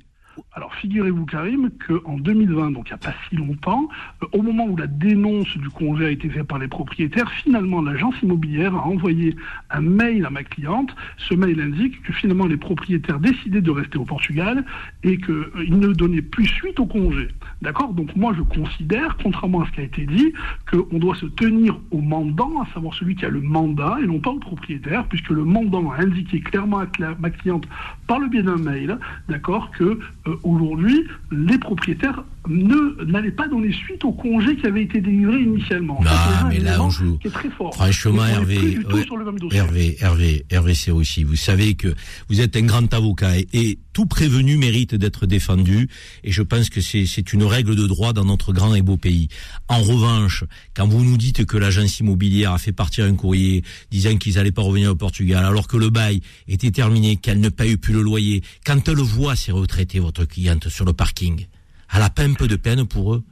[0.53, 3.87] Alors figurez-vous Karim qu'en 2020, donc il n'y a pas si longtemps,
[4.23, 7.81] euh, au moment où la dénonce du congé a été faite par les propriétaires, finalement
[7.81, 9.35] l'agence immobilière a envoyé
[9.69, 10.95] un mail à ma cliente.
[11.17, 14.65] Ce mail indique que finalement les propriétaires décidaient de rester au Portugal
[15.03, 17.27] et qu'ils euh, ne donnaient plus suite au congé.
[17.61, 17.93] D'accord?
[17.93, 20.33] Donc moi je considère, contrairement à ce qui a été dit,
[20.69, 24.19] qu'on doit se tenir au mandant, à savoir celui qui a le mandat et non
[24.19, 26.87] pas au propriétaire, puisque le mandant a indiqué clairement à
[27.19, 27.67] ma cliente
[28.07, 29.99] par le biais d'un mail, d'accord, que
[30.43, 35.99] aujourd'hui, les propriétaires ne n'allaient pas donner suite au congé qui avait été délivré initialement.
[36.03, 37.17] Non, mais là, on joue.
[37.31, 37.73] Très fort.
[37.73, 38.77] Franchement, Hervé,
[39.51, 41.23] Hervé, Hervé, Hervé, c'est aussi.
[41.23, 41.93] Vous savez que
[42.29, 45.87] vous êtes un grand avocat et, tout prévenu mérite d'être défendu.
[46.25, 49.29] Et je pense que c'est une règle de droit dans notre grand et beau pays.
[49.69, 50.43] En revanche,
[50.73, 54.51] quand vous nous dites que l'agence immobilière a fait partir un courrier disant qu'ils n'allaient
[54.51, 56.19] pas revenir au Portugal, alors que le bail
[56.49, 60.67] était terminé, qu'elle ne paye plus le loyer, quand elle voit ses retraités, votre cliente,
[60.67, 61.45] sur le parking,
[61.95, 63.23] elle a pas un peu de peine pour eux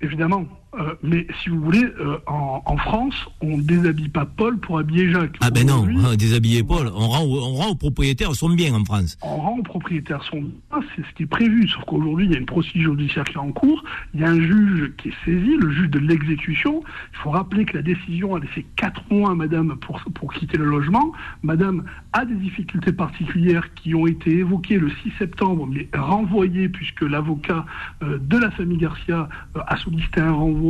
[0.00, 0.44] Évidemment.
[0.74, 5.12] Euh, mais si vous voulez, euh, en, en, France, on déshabille pas Paul pour habiller
[5.12, 5.36] Jacques.
[5.42, 5.86] Ah ben non,
[6.18, 9.18] déshabiller Paul, on rend, on rend aux propriétaires son bien en France.
[9.20, 11.68] On rend aux propriétaires son bien, c'est ce qui est prévu.
[11.68, 14.30] Sauf qu'aujourd'hui, il y a une procédure judiciaire qui est en cours, il y a
[14.30, 16.82] un juge qui est saisi, le juge de l'exécution.
[17.12, 20.56] Il faut rappeler que la décision a laissé 4 mois à madame pour, pour quitter
[20.56, 21.12] le logement.
[21.42, 27.02] Madame a des difficultés particulières qui ont été évoquées le 6 septembre, mais renvoyées puisque
[27.02, 27.66] l'avocat
[28.02, 30.61] euh, de la famille Garcia a sollicité un renvoi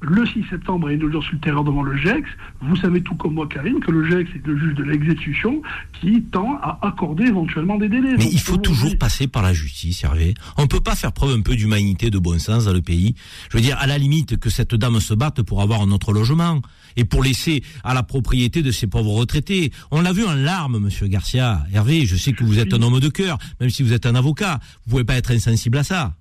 [0.00, 2.28] le 6 septembre et deux jours sur le terrain devant le GEX.
[2.60, 5.62] Vous savez tout comme moi, Karine, que le GEX est le juge de l'exécution
[6.00, 8.14] qui tend à accorder éventuellement des délais.
[8.18, 10.34] Mais il faut toujours passer par la justice, Hervé.
[10.56, 13.14] On ne peut pas faire preuve un peu d'humanité, de bon sens dans le pays.
[13.50, 16.12] Je veux dire, à la limite, que cette dame se batte pour avoir un autre
[16.12, 16.60] logement
[16.96, 19.72] et pour laisser à la propriété de ces pauvres retraités.
[19.90, 21.64] On l'a vu en larmes, monsieur Garcia.
[21.72, 24.14] Hervé, je sais que vous êtes un homme de cœur, même si vous êtes un
[24.14, 24.60] avocat.
[24.84, 26.14] Vous pouvez pas être insensible à ça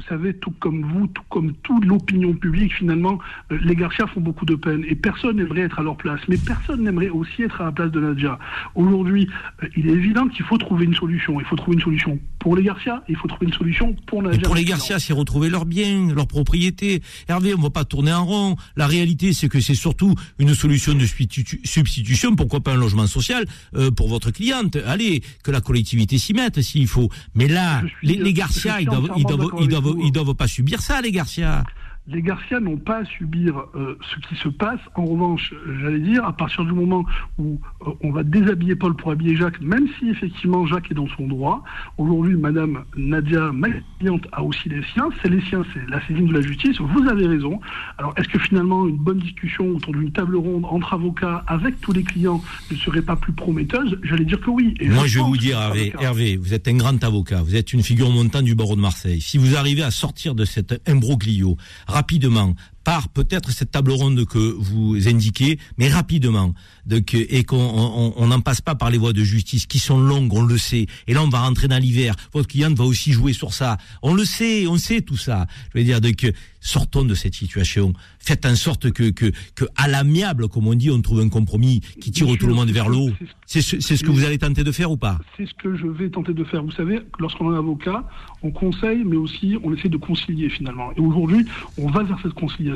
[0.00, 3.18] vous savez, tout comme vous, tout comme toute l'opinion publique, finalement,
[3.52, 6.20] euh, les Garcia font beaucoup de peine et personne n'aimerait être à leur place.
[6.28, 8.38] Mais personne n'aimerait aussi être à la place de Nadia.
[8.74, 9.28] Aujourd'hui,
[9.62, 11.38] euh, il est évident qu'il faut trouver une solution.
[11.38, 14.38] Il faut trouver une solution pour les Garcia il faut trouver une solution pour Nadia.
[14.38, 17.02] Et pour les Garcia, c'est retrouver leurs biens, leurs propriétés.
[17.28, 18.56] Hervé, on ne va pas tourner en rond.
[18.76, 22.36] La réalité, c'est que c'est surtout une solution de substitution.
[22.36, 23.44] Pourquoi pas un logement social
[23.74, 27.10] euh, pour votre cliente Allez, que la collectivité s'y mette s'il faut.
[27.34, 30.80] Mais là, les, les Garcia, ils doivent, ils doivent, ils doivent ils doivent pas subir
[30.80, 31.64] ça, les Garcia
[32.12, 34.80] les Garcia n'ont pas à subir euh, ce qui se passe.
[34.94, 37.04] En revanche, j'allais dire, à partir du moment
[37.38, 41.08] où euh, on va déshabiller Paul pour habiller Jacques, même si effectivement Jacques est dans
[41.16, 41.62] son droit,
[41.98, 45.08] aujourd'hui, Madame Nadia, ma cliente, a aussi les siens.
[45.22, 46.80] C'est les siens, c'est la saisine de la justice.
[46.80, 47.60] Vous avez raison.
[47.98, 51.92] Alors, est-ce que finalement une bonne discussion autour d'une table ronde entre avocats avec tous
[51.92, 53.98] les clients ne serait pas plus prometteuse?
[54.02, 54.74] J'allais dire que oui.
[54.80, 57.42] Et Moi, je, vais vous dire, Hervé, Hervé, vous êtes un grand avocat.
[57.42, 59.20] Vous êtes une figure montante du barreau de Marseille.
[59.20, 61.56] Si vous arrivez à sortir de cet imbroglio,
[62.00, 66.54] rapidement par peut-être cette table ronde que vous indiquez, mais rapidement,
[66.86, 70.42] donc, et qu'on n'en passe pas par les voies de justice qui sont longues, on
[70.42, 70.86] le sait.
[71.06, 72.14] Et là, on va rentrer dans l'hiver.
[72.32, 73.76] Votre client va aussi jouer sur ça.
[74.02, 75.46] On le sait, on sait tout ça.
[75.72, 77.92] Je veux dire, donc, sortons de cette situation.
[78.18, 81.80] Faites en sorte que, que, que à l'amiable, comme on dit, on trouve un compromis
[82.00, 83.10] qui tire tout le monde vers l'eau.
[83.46, 85.18] C'est ce, ce que vous allez tenter de faire ou pas?
[85.36, 86.62] C'est ce que je vais tenter de faire.
[86.62, 88.08] Vous savez, lorsqu'on est avocat,
[88.42, 90.92] on conseille, mais aussi on essaie de concilier finalement.
[90.96, 91.44] Et aujourd'hui,
[91.76, 92.69] on va vers cette conciliation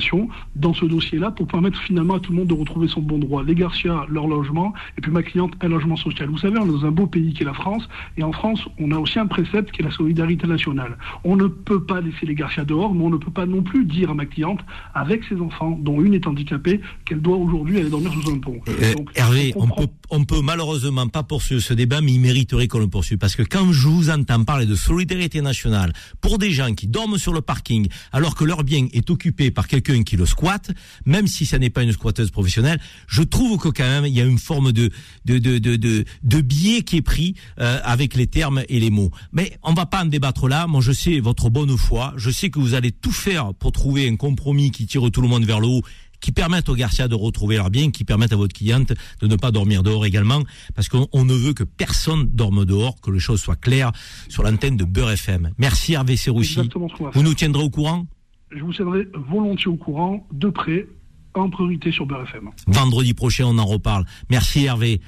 [0.56, 3.42] dans ce dossier-là pour permettre finalement à tout le monde de retrouver son bon droit.
[3.42, 6.28] Les Garcia, leur logement, et puis ma cliente, un logement social.
[6.28, 8.66] Vous savez, on est dans un beau pays qui est la France, et en France,
[8.78, 10.96] on a aussi un précepte qui est la solidarité nationale.
[11.24, 13.84] On ne peut pas laisser les Garcia dehors, mais on ne peut pas non plus
[13.84, 14.60] dire à ma cliente,
[14.94, 18.60] avec ses enfants, dont une est handicapée, qu'elle doit aujourd'hui aller dormir sous un pont.
[18.68, 22.78] Euh, Hervé, on peut, on peut malheureusement pas poursuivre ce débat, mais il mériterait qu'on
[22.78, 23.18] le poursuive.
[23.18, 27.18] Parce que quand je vous entends parler de solidarité nationale pour des gens qui dorment
[27.18, 30.70] sur le parking alors que leur bien est occupé par quelqu'un qui le squatte,
[31.04, 34.20] même si ça n'est pas une squatteuse professionnelle, je trouve que quand même il y
[34.20, 34.90] a une forme de
[35.24, 39.10] de de de de, biais qui est pris euh, avec les termes et les mots.
[39.32, 40.68] Mais on va pas en débattre là.
[40.68, 42.14] Moi, je sais votre bonne foi.
[42.16, 45.28] Je sais que vous allez tout faire pour trouver un compromis qui tire tout le
[45.28, 45.82] monde vers le haut
[46.24, 49.36] qui permettent aux Garcia de retrouver leur bien, qui permettent à votre cliente de ne
[49.36, 50.42] pas dormir dehors également,
[50.74, 53.92] parce qu'on ne veut que personne dorme dehors, que les choses soient claires
[54.30, 55.50] sur l'antenne de Beurre FM.
[55.58, 56.70] Merci Hervé Serroussi.
[57.12, 58.06] Vous nous tiendrez au courant?
[58.50, 60.88] Je vous tiendrai volontiers au courant, de près,
[61.34, 62.48] en priorité sur Beurre FM.
[62.68, 64.06] Vendredi prochain, on en reparle.
[64.30, 65.02] Merci Hervé.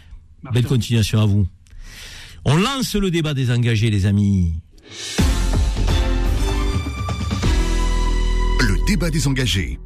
[0.52, 1.48] Belle continuation à vous.
[2.44, 4.60] On lance le débat des engagés, les amis.
[8.60, 9.78] Le débat des engagés.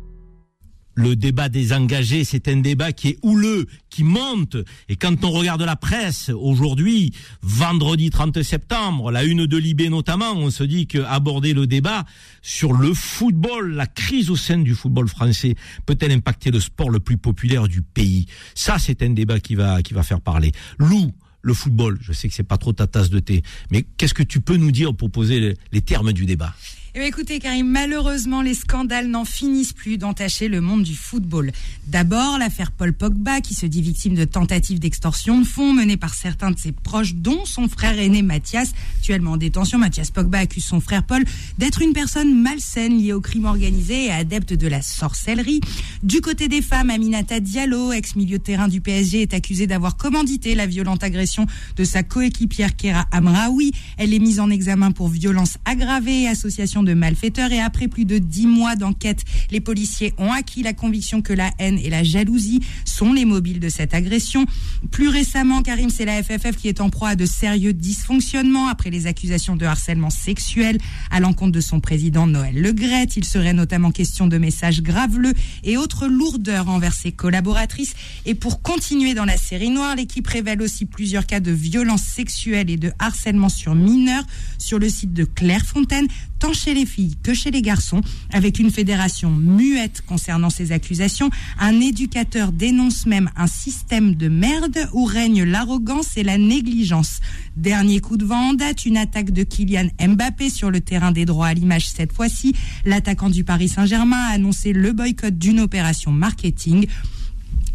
[1.01, 4.59] Le débat des engagés, c'est un débat qui est houleux, qui monte.
[4.91, 10.33] Et quand on regarde la presse aujourd'hui, vendredi 30 septembre, la une de Libé notamment,
[10.33, 12.05] on se dit que aborder le débat
[12.43, 15.55] sur le football, la crise au sein du football français,
[15.87, 18.27] peut-elle impacter le sport le plus populaire du pays?
[18.55, 20.53] Ça, c'est un débat qui va qui va faire parler.
[20.77, 24.13] Lou, le football, je sais que c'est pas trop ta tasse de thé, mais qu'est-ce
[24.13, 26.55] que tu peux nous dire pour poser les termes du débat?
[26.93, 31.53] Eh bien, écoutez, Karim, malheureusement, les scandales n'en finissent plus d'entacher le monde du football.
[31.87, 36.15] D'abord, l'affaire Paul Pogba, qui se dit victime de tentatives d'extorsion de fonds menées par
[36.15, 39.79] certains de ses proches, dont son frère aîné Mathias, actuellement en détention.
[39.79, 41.23] Mathias Pogba accuse son frère Paul
[41.59, 45.61] d'être une personne malsaine liée au crime organisé et adepte de la sorcellerie.
[46.03, 50.57] Du côté des femmes, Aminata Diallo, ex-milieu de terrain du PSG, est accusée d'avoir commandité
[50.57, 53.71] la violente agression de sa coéquipière Kera Amraoui.
[53.97, 58.05] Elle est mise en examen pour violence aggravée et association de malfaiteurs et après plus
[58.05, 62.03] de dix mois d'enquête, les policiers ont acquis la conviction que la haine et la
[62.03, 64.47] jalousie sont les mobiles de cette agression.
[64.91, 68.91] Plus récemment, Karim, c'est la FFF qui est en proie à de sérieux dysfonctionnements après
[68.91, 70.79] les accusations de harcèlement sexuel
[71.11, 73.17] à l'encontre de son président Noël Legrette.
[73.17, 77.95] Il serait notamment question de messages graveleux et autres lourdeurs envers ses collaboratrices.
[78.27, 82.71] Et pour continuer dans la série noire, l'équipe révèle aussi plusieurs cas de violences sexuelles
[82.71, 84.25] et de harcèlement sur mineurs
[84.59, 86.07] sur le site de Clairefontaine,
[86.41, 88.01] tant chez les filles que chez les garçons,
[88.33, 91.31] avec une fédération muette concernant ces accusations.
[91.59, 97.21] Un éducateur dénonce même un système de merde où règne l'arrogance et la négligence.
[97.57, 101.27] Dernier coup de vent en date, une attaque de Kylian Mbappé sur le terrain des
[101.27, 102.55] droits à l'image cette fois-ci.
[102.85, 106.87] L'attaquant du Paris Saint-Germain a annoncé le boycott d'une opération marketing.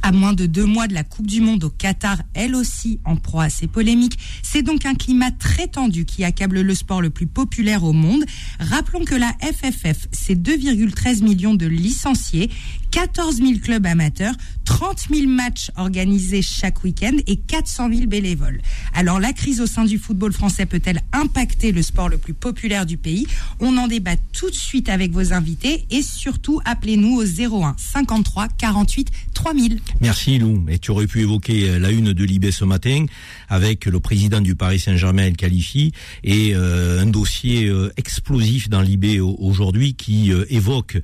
[0.02, 3.16] À moins de deux mois de la Coupe du Monde au Qatar, elle aussi en
[3.16, 7.10] proie à ces polémiques, c'est donc un climat très tendu qui accable le sport le
[7.10, 8.24] plus populaire au monde.
[8.60, 12.50] Rappelons que la FFF, c'est 2,13 millions de licenciés,
[12.96, 18.62] 14 000 clubs amateurs, 30 000 matchs organisés chaque week-end et 400 000 bénévoles.
[18.94, 22.86] Alors la crise au sein du football français peut-elle impacter le sport le plus populaire
[22.86, 23.28] du pays?
[23.60, 28.48] On en débat tout de suite avec vos invités et surtout appelez-nous au 01 53
[28.58, 29.82] 48 3000.
[30.00, 30.66] Merci Lou.
[30.70, 33.08] Et tu aurais pu évoquer euh, la une de Libé ce matin
[33.50, 35.92] avec le président du Paris Saint-Germain, El Khalifi,
[36.24, 40.98] et euh, un dossier euh, explosif dans Libé aujourd'hui qui évoque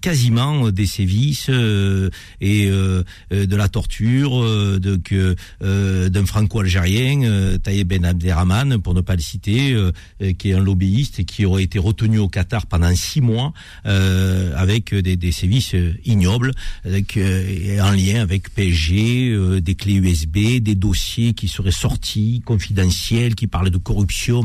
[0.00, 1.48] quasiment des sévices
[2.40, 4.42] et de la torture
[4.78, 9.76] de d'un franco-algérien, Taïeb Ben Abderrahman, pour ne pas le citer,
[10.38, 13.52] qui est un lobbyiste et qui aurait été retenu au Qatar pendant six mois
[13.84, 16.52] avec des, des sévices ignobles,
[16.84, 23.46] avec, en lien avec PSG, des clés USB, des dossiers qui seraient sortis, confidentiels, qui
[23.46, 24.44] parlaient de corruption.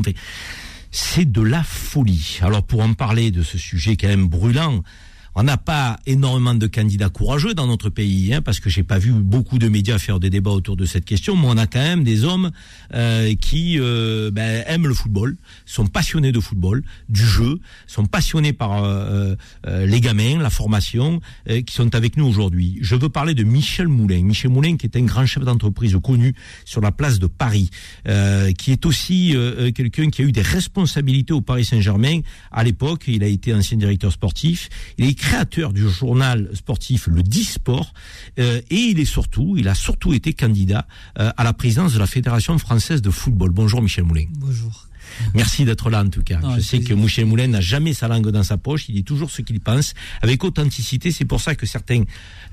[0.90, 2.38] c'est de la folie.
[2.42, 4.82] Alors pour en parler de ce sujet quand même brûlant,
[5.34, 8.98] on n'a pas énormément de candidats courageux dans notre pays, hein, parce que j'ai pas
[8.98, 11.80] vu beaucoup de médias faire des débats autour de cette question, mais on a quand
[11.80, 12.52] même des hommes
[12.94, 18.52] euh, qui euh, ben, aiment le football, sont passionnés de football, du jeu, sont passionnés
[18.52, 19.34] par euh,
[19.66, 22.78] les gamins, la formation, qui sont avec nous aujourd'hui.
[22.80, 24.22] Je veux parler de Michel Moulin.
[24.22, 27.70] Michel Moulin, qui est un grand chef d'entreprise connu sur la place de Paris,
[28.58, 29.34] qui est aussi
[29.74, 32.20] quelqu'un qui a eu des responsabilités au Paris Saint-Germain.
[32.52, 34.68] À l'époque, il a été ancien directeur sportif.
[35.24, 37.94] Créateur du journal sportif Le Disport
[38.38, 40.86] euh, et il est surtout, il a surtout été candidat
[41.18, 43.50] euh, à la présidence de la Fédération française de football.
[43.50, 44.26] Bonjour Michel Moulin.
[44.36, 44.86] Bonjour.
[45.34, 46.40] Merci d'être là en tout cas.
[46.56, 49.30] je sais que Michel Moulin n'a jamais sa langue dans sa poche, il dit toujours
[49.30, 51.10] ce qu'il pense avec authenticité.
[51.10, 52.02] C'est pour ça que certains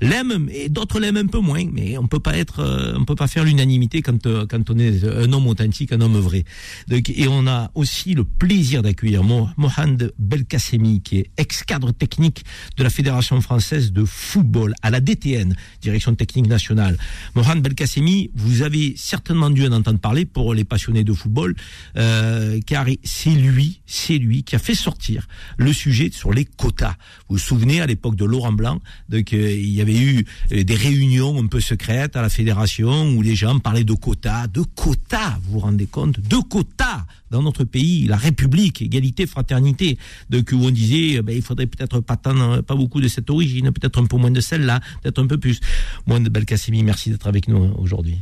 [0.00, 1.64] l'aiment et d'autres l'aiment un peu moins.
[1.72, 4.78] Mais on peut pas être, euh, on peut pas faire l'unanimité quand euh, quand on
[4.78, 6.44] est un homme authentique, un homme vrai.
[6.88, 12.44] Donc, et on a aussi le plaisir d'accueillir Mohamed Belkacemi, qui est ex-cadre technique
[12.76, 16.96] de la Fédération française de football à la DTN, Direction technique nationale.
[17.34, 21.54] Mohamed Belkacemi, vous avez certainement dû en entendre parler pour les passionnés de football.
[21.96, 26.44] Euh, euh, car c'est lui, c'est lui qui a fait sortir le sujet sur les
[26.44, 26.96] quotas.
[27.28, 30.64] Vous vous souvenez à l'époque de Laurent Blanc, donc euh, il y avait eu euh,
[30.64, 34.62] des réunions un peu secrètes à la fédération où les gens parlaient de quotas, de
[34.62, 40.50] quotas, vous vous rendez compte, de quotas dans notre pays, la République, égalité, fraternité, donc
[40.52, 44.00] où on disait ben, il faudrait peut-être pas tant, pas beaucoup de cette origine, peut-être
[44.00, 45.60] un peu moins de celle-là, peut-être un peu plus.
[46.06, 48.18] Moi, Belkacemi, merci d'être avec nous aujourd'hui.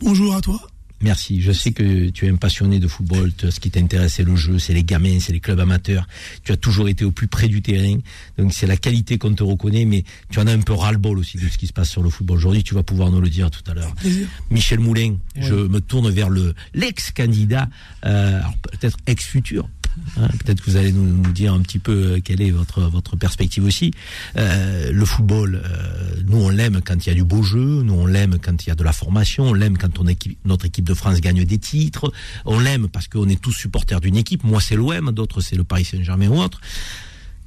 [0.00, 0.60] Bonjour à toi.
[1.00, 1.40] Merci.
[1.40, 3.32] Je sais que tu es un passionné de football.
[3.38, 6.06] Ce qui t'intéresse, c'est le jeu, c'est les gamins, c'est les clubs amateurs.
[6.44, 7.98] Tu as toujours été au plus près du terrain.
[8.36, 11.38] Donc, c'est la qualité qu'on te reconnaît, mais tu en as un peu ras-le-bol aussi
[11.38, 12.38] de ce qui se passe sur le football.
[12.38, 13.94] Aujourd'hui, tu vas pouvoir nous le dire tout à l'heure.
[14.50, 17.68] Michel Moulin, je me tourne vers le l'ex-candidat,
[18.04, 19.68] euh, peut-être ex-futur,
[20.16, 23.16] Hein, peut-être que vous allez nous, dire un petit peu euh, quelle est votre votre
[23.16, 23.92] perspective aussi.
[24.36, 27.94] Euh, le football, euh, nous on l'aime quand il y a du beau jeu, nous
[27.94, 30.66] on l'aime quand il y a de la formation, on l'aime quand on équipe, notre
[30.66, 32.12] équipe de France gagne des titres,
[32.44, 34.44] on l'aime parce qu'on est tous supporters d'une équipe.
[34.44, 36.60] Moi c'est l'OM, d'autres c'est le Paris Saint-Germain ou autre.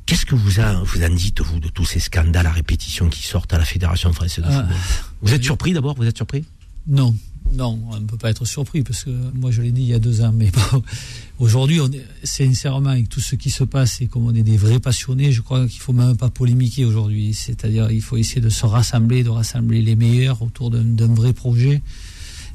[0.06, 3.24] Qu'est-ce que vous, a, vous en dites, vous, de tous ces scandales à répétition qui
[3.24, 4.76] sortent à la Fédération française de football?
[5.22, 5.96] Vous êtes surpris d'abord?
[5.96, 6.44] Vous êtes surpris?
[6.88, 7.16] Non,
[7.54, 9.94] non, on ne peut pas être surpris parce que moi je l'ai dit il y
[9.94, 10.52] a deux ans, mais
[11.40, 11.82] aujourd'hui,
[12.24, 15.42] sincèrement, avec tout ce qui se passe et comme on est des vrais passionnés, je
[15.42, 17.34] crois qu'il faut même pas polémiquer aujourd'hui.
[17.34, 21.82] C'est-à-dire, il faut essayer de se rassembler, de rassembler les meilleurs autour d'un vrai projet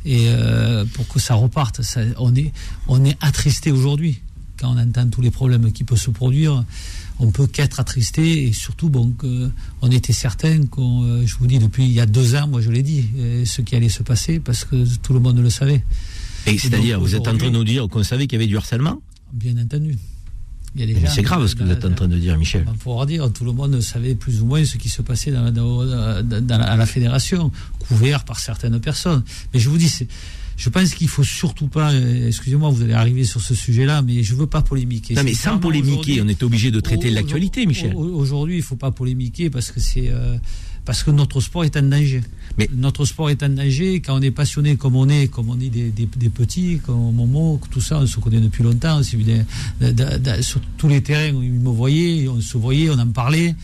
[0.06, 1.80] et euh, pour que ça reparte.
[2.18, 2.52] on est,
[2.88, 4.20] on est attristé aujourd'hui
[4.58, 6.64] quand on entend tous les problèmes qui peuvent se produire
[7.18, 9.14] on peut qu'être attristé et surtout bon
[9.82, 12.60] on était certain qu'on euh, je vous dis depuis il y a deux ans moi
[12.60, 15.48] je l'ai dit euh, ce qui allait se passer parce que tout le monde le
[15.50, 15.82] savait
[16.46, 18.56] et c'est-à-dire vous êtes en train de nous dire qu'on savait qu'il y avait du
[18.56, 19.00] harcèlement?
[19.32, 19.96] Bien entendu
[21.08, 22.64] c'est grave ce que vous êtes en train de dire, Michel.
[22.68, 25.30] On va pouvoir dire, tout le monde savait plus ou moins ce qui se passait
[25.32, 29.22] dans, dans- dans la, à la fédération, couvert par certaines personnes.
[29.54, 29.90] Mais je vous dis,
[30.56, 34.22] je pense qu'il faut surtout pas, euh, excusez-moi, vous allez arriver sur ce sujet-là, mais
[34.22, 35.14] je veux pas polémiquer.
[35.14, 37.94] Non, mais sans polémiquer, on est obligé de traiter l'actualité, Michel.
[37.94, 40.36] au- Aujourd'hui, il faut pas polémiquer parce que c'est euh,
[40.86, 42.22] parce que notre sport est en danger.
[42.58, 45.58] Mais notre sport est en danger quand on est passionné comme on est, comme on
[45.60, 49.02] est des, des- des petits, comme Momo, tout ça, on se connaît depuis longtemps.
[49.02, 53.54] sur tous les terrains, où ils me voyaient, on se voyait, on en parlait.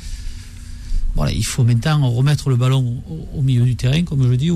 [1.15, 3.03] Voilà, il faut maintenant remettre le ballon
[3.37, 4.51] au, milieu du terrain, comme je dis,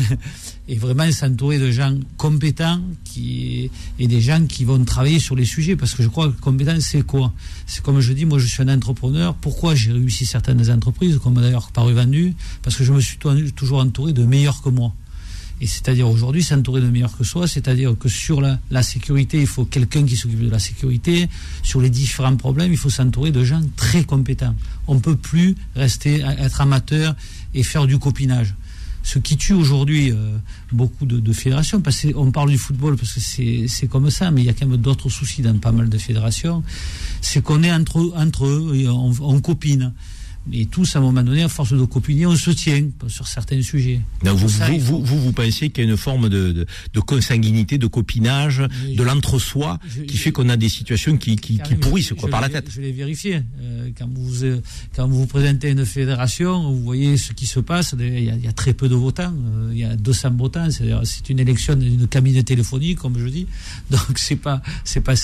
[0.68, 5.44] et vraiment s'entourer de gens compétents qui, et des gens qui vont travailler sur les
[5.44, 5.74] sujets.
[5.74, 7.32] Parce que je crois que compétent, c'est quoi?
[7.66, 9.34] C'est comme je dis, moi je suis un entrepreneur.
[9.34, 12.34] Pourquoi j'ai réussi certaines entreprises, comme d'ailleurs Paru Vendu?
[12.62, 14.92] Parce que je me suis tou- toujours entouré de meilleurs que moi.
[15.60, 19.46] Et c'est-à-dire aujourd'hui, s'entourer de meilleurs que soi, c'est-à-dire que sur la, la sécurité, il
[19.46, 21.28] faut quelqu'un qui s'occupe de la sécurité.
[21.62, 24.54] Sur les différents problèmes, il faut s'entourer de gens très compétents.
[24.86, 27.16] On ne peut plus rester, être amateur
[27.54, 28.54] et faire du copinage.
[29.02, 30.36] Ce qui tue aujourd'hui euh,
[30.70, 33.20] beaucoup de, de fédérations, parce qu'on parle du football parce que
[33.66, 35.98] c'est comme ça, mais il y a quand même d'autres soucis dans pas mal de
[35.98, 36.62] fédérations,
[37.22, 39.92] c'est qu'on est entre, entre eux, on, on copine.
[40.52, 43.60] Et tous, à un moment donné, à force de copiner, on se tient sur certains
[43.62, 44.00] sujets.
[44.22, 46.66] Vous, ça, vous, faut- vous, vous, vous pensez qu'il y a une forme de, de,
[46.94, 48.62] de consanguinité, de copinage,
[48.96, 52.48] de l'entre-soi, qui fait qu'on a des situations qui, qui, qui pourrissent quoi, par la
[52.48, 52.68] tête.
[52.70, 53.42] Je l'ai vérifié.
[53.60, 54.60] Euh, quand, vous, euh,
[54.94, 57.94] quand vous présentez une fédération, vous voyez ce qui se passe.
[57.98, 59.32] Il y a, il y a très peu de votants.
[59.34, 60.68] Euh, il y a 200 votants.
[60.70, 63.46] C'est une élection d'une cabine téléphonique, comme je dis.
[63.90, 65.14] Donc c'est pas, c'est pas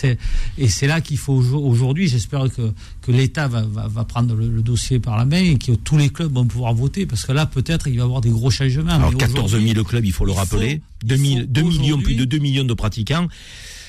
[0.58, 2.08] Et c'est là qu'il faut aujourd- aujourd'hui.
[2.08, 2.72] J'espère que,
[3.02, 5.96] que l'État va, va, va prendre le, le dossier par la main et que tous
[5.96, 8.50] les clubs vont pouvoir voter, parce que là peut-être il va y avoir des gros
[8.50, 8.90] changements.
[8.92, 10.80] Alors Mais 14 aujourd'hui- 000 clubs, il faut le rappeler.
[11.04, 13.28] 2, millions, plus de 2 millions de pratiquants.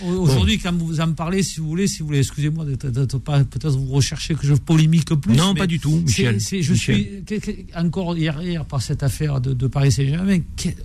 [0.02, 3.70] Aujourd'hui, quand vous en parlez, si vous voulez, si vous voulez, excusez-moi d'être- pas, peut-être
[3.78, 5.34] vous recherchez que je polémique plus.
[5.34, 6.38] Non, pas du tout, Michel.
[6.40, 7.24] je Michel.
[7.26, 10.40] suis encore hier, hier par cette affaire de, de Paris Saint-Germain.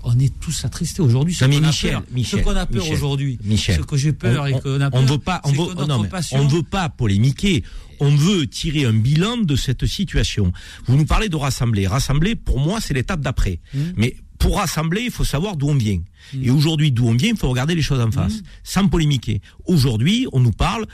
[0.04, 1.34] On est tous attristés aujourd'hui.
[1.34, 4.12] Ce qu'on a Michel, peur, Michel, ce qu'on a peur aujourd'hui, Michel, ce que j'ai
[4.12, 6.08] peur on- et on- qu'on a on peur, veut pas, on veut, notre non, mais
[6.32, 7.64] on veut pas polémiquer.
[8.00, 10.52] On veut tirer un bilan de cette situation.
[10.86, 11.86] Vous nous parlez de rassembler.
[11.86, 13.60] Rassembler, pour moi, c'est l'étape d'après.
[13.96, 16.00] Mais pour rassembler, il faut savoir d'où on vient.
[16.42, 19.40] Et aujourd'hui, d'où on vient, il faut regarder les choses en face, sans polémiquer.
[19.66, 20.86] Aujourd'hui, on nous parle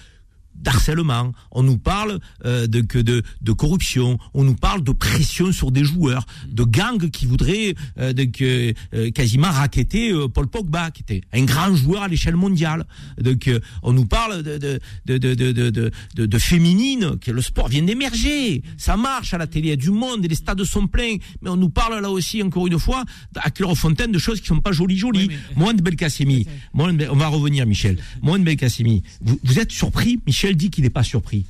[0.59, 5.53] d'harcèlement, on nous parle euh, de, que de, de corruption, on nous parle de pression
[5.53, 10.91] sur des joueurs, de gangs qui voudraient euh, de, que, euh, quasiment raqueter Paul Pogba,
[10.91, 12.87] qui était un grand joueur à l'échelle mondiale.
[13.21, 13.51] Donc
[13.83, 14.81] on nous parle de, de,
[15.19, 19.71] de, de, de, féminine, que le sport vient d'émerger, ça marche à la télé, il
[19.71, 22.43] y a du monde, et les stades sont pleins, mais on nous parle là aussi,
[22.43, 23.05] encore une fois,
[23.37, 25.31] à Clairefontaine, de choses qui sont pas jolies jolies.
[25.57, 30.45] Mohamed Belkacemi, Mohamed Bel- on va revenir Michel, Mohamed Belkacemi, vous, vous êtes surpris Michel
[30.55, 31.44] dit qu'il n'est pas surpris.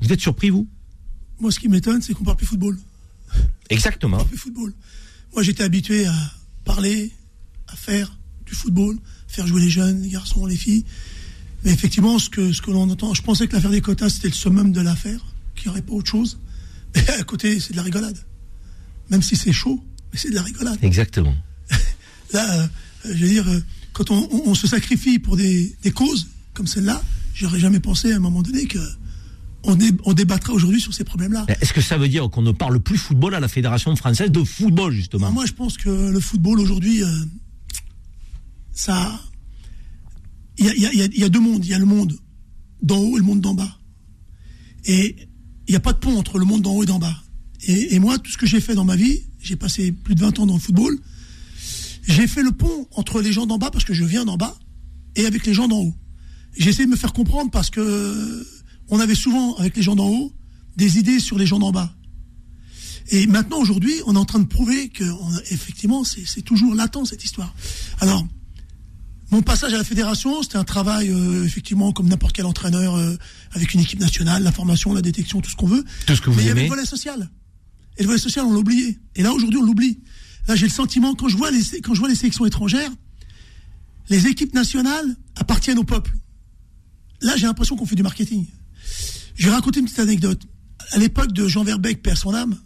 [0.00, 0.68] Vous êtes surpris, vous?
[1.40, 2.78] Moi, ce qui m'étonne, c'est qu'on parle plus football.
[3.70, 4.16] Exactement.
[4.16, 4.72] On parle plus football.
[5.34, 6.14] Moi, j'étais habitué à
[6.64, 7.12] parler,
[7.68, 8.16] à faire
[8.46, 10.84] du football, faire jouer les jeunes, les garçons, les filles.
[11.64, 14.28] Mais effectivement, ce que, ce que l'on entend, je pensais que l'affaire des quotas, c'était
[14.28, 15.20] le summum de l'affaire,
[15.54, 16.38] qu'il n'y aurait pas autre chose.
[16.94, 18.18] Mais à côté, c'est de la rigolade.
[19.10, 20.78] Même si c'est chaud, mais c'est de la rigolade.
[20.82, 21.34] Exactement.
[22.32, 22.66] Là, euh,
[23.04, 23.60] je veux dire, euh,
[23.92, 27.02] quand on, on- on se sacrifie pour des, des causes comme celle-là,
[27.34, 28.78] j'aurais jamais pensé à un moment donné que
[29.64, 31.46] on, dé- on débattra aujourd'hui sur ces problèmes-là.
[31.60, 34.42] Est-ce que ça veut dire qu'on ne parle plus football à la Fédération française de
[34.42, 35.30] football, justement?
[35.30, 37.08] Moi, je pense que le football aujourd'hui, euh,
[38.72, 39.20] ça.
[40.58, 41.64] Il y a, il y a- il y a- il y a deux mondes.
[41.64, 42.18] Il y a le monde
[42.82, 43.78] d'en haut et le monde d'en bas.
[44.84, 45.16] Et
[45.68, 47.16] il n'y a pas de pont entre le monde d'en haut et d'en bas.
[47.64, 50.20] Et, et moi, tout ce que j'ai fait dans ma vie, j'ai passé plus de
[50.20, 50.98] 20 ans dans le football,
[52.02, 54.56] j'ai fait le pont entre les gens d'en bas, parce que je viens d'en bas,
[55.14, 55.94] et avec les gens d'en haut.
[56.56, 58.46] J'ai essayé de me faire comprendre parce que
[58.88, 60.32] on avait souvent, avec les gens d'en haut,
[60.76, 61.94] des idées sur les gens d'en bas.
[63.10, 66.74] Et maintenant, aujourd'hui, on est en train de prouver que, on a- effectivement, c'est toujours
[66.74, 67.54] latent, cette histoire.
[68.00, 68.26] Alors,
[69.30, 73.16] mon passage à la fédération, c'était un travail, euh, effectivement, comme n'importe quel entraîneur, euh,
[73.52, 75.84] avec une équipe nationale, la formation, la détection, tout ce qu'on veut.
[76.06, 76.68] Tout ce que vous Mais il y avait aimez.
[76.68, 77.30] le volet social.
[77.96, 78.98] Et le volet social, on l'a oublié.
[79.14, 80.00] Et là, aujourd'hui, on l'oublie.
[80.48, 82.90] Là, j'ai le sentiment, quand je, vois les, quand je vois les sélections étrangères,
[84.10, 86.12] les équipes nationales appartiennent au peuple.
[87.22, 88.46] Là, j'ai l'impression qu'on fait du marketing.
[89.34, 90.42] Je vais raconter une petite anecdote.
[90.90, 92.58] À l'époque de Jean Verbeek, père son âme,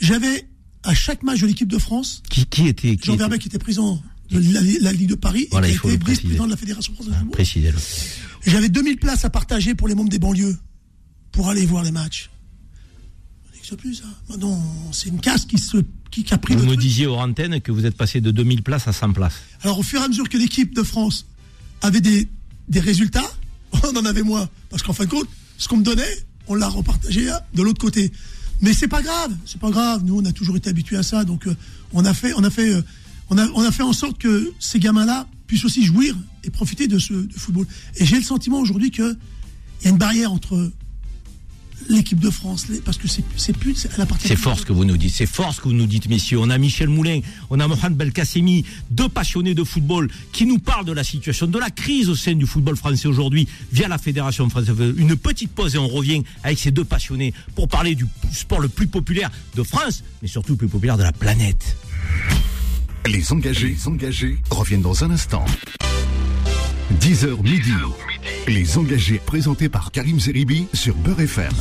[0.00, 0.48] j'avais
[0.82, 3.58] à chaque match de l'équipe de France, Qui, qui était qui Jean était- Verbeek était
[3.58, 5.98] président de la, la Ligue de Paris Voilà, et qui préciser.
[6.06, 7.32] vice-président de la Fédération française de football.
[7.34, 7.78] Précisez-le.
[8.46, 10.56] J'avais 2000 places à partager pour les membres des banlieues
[11.30, 12.28] pour aller voir les matchs.
[13.62, 14.04] Ça plus, ça?
[14.28, 14.60] Maintenant,
[14.92, 15.76] c'est une casse qui, se,
[16.10, 16.80] qui, qui a pris Vous me truc.
[16.80, 19.34] disiez hors antenne que vous êtes passé de 2000 places à 100 places.
[19.62, 21.26] Alors, au fur et à mesure que l'équipe de France
[21.80, 22.26] avait des,
[22.72, 23.30] des résultats,
[23.84, 24.48] on en avait moins.
[24.70, 26.16] Parce qu'en fin de compte, ce qu'on me donnait,
[26.48, 28.10] on l'a repartagé de l'autre côté.
[28.62, 30.02] Mais c'est pas grave, c'est pas grave.
[30.04, 31.24] Nous, on a toujours été habitués à ça.
[31.24, 31.46] Donc,
[31.92, 37.28] on a fait, en sorte que ces gamins-là puissent aussi jouir et profiter de ce
[37.36, 37.66] football.
[37.96, 39.16] Et j'ai le sentiment aujourd'hui qu'il
[39.84, 40.70] y a une barrière entre
[41.88, 44.64] l'équipe de France, les- parce que c'est c'est plus, c'est- elle appartient C'est fort ce
[44.66, 46.38] que vous nous dites, c'est fort ce que vous nous dites, messieurs.
[46.40, 47.20] On a Michel Moulin,
[47.50, 51.58] on a Mohamed Belkacemi, deux passionnés de football qui nous parlent de la situation, de
[51.58, 54.74] la crise au sein du football français aujourd'hui via la Fédération française.
[54.96, 58.68] Une petite pause et on revient avec ces deux passionnés pour parler du sport le
[58.68, 61.76] plus populaire de France, mais surtout le plus populaire de la planète.
[63.06, 65.44] Les engagés, les engagés reviennent dans un instant.
[67.00, 67.72] 10h midi.
[68.48, 71.52] Les engagés présentés par Karim Zeribi sur Beurre FM.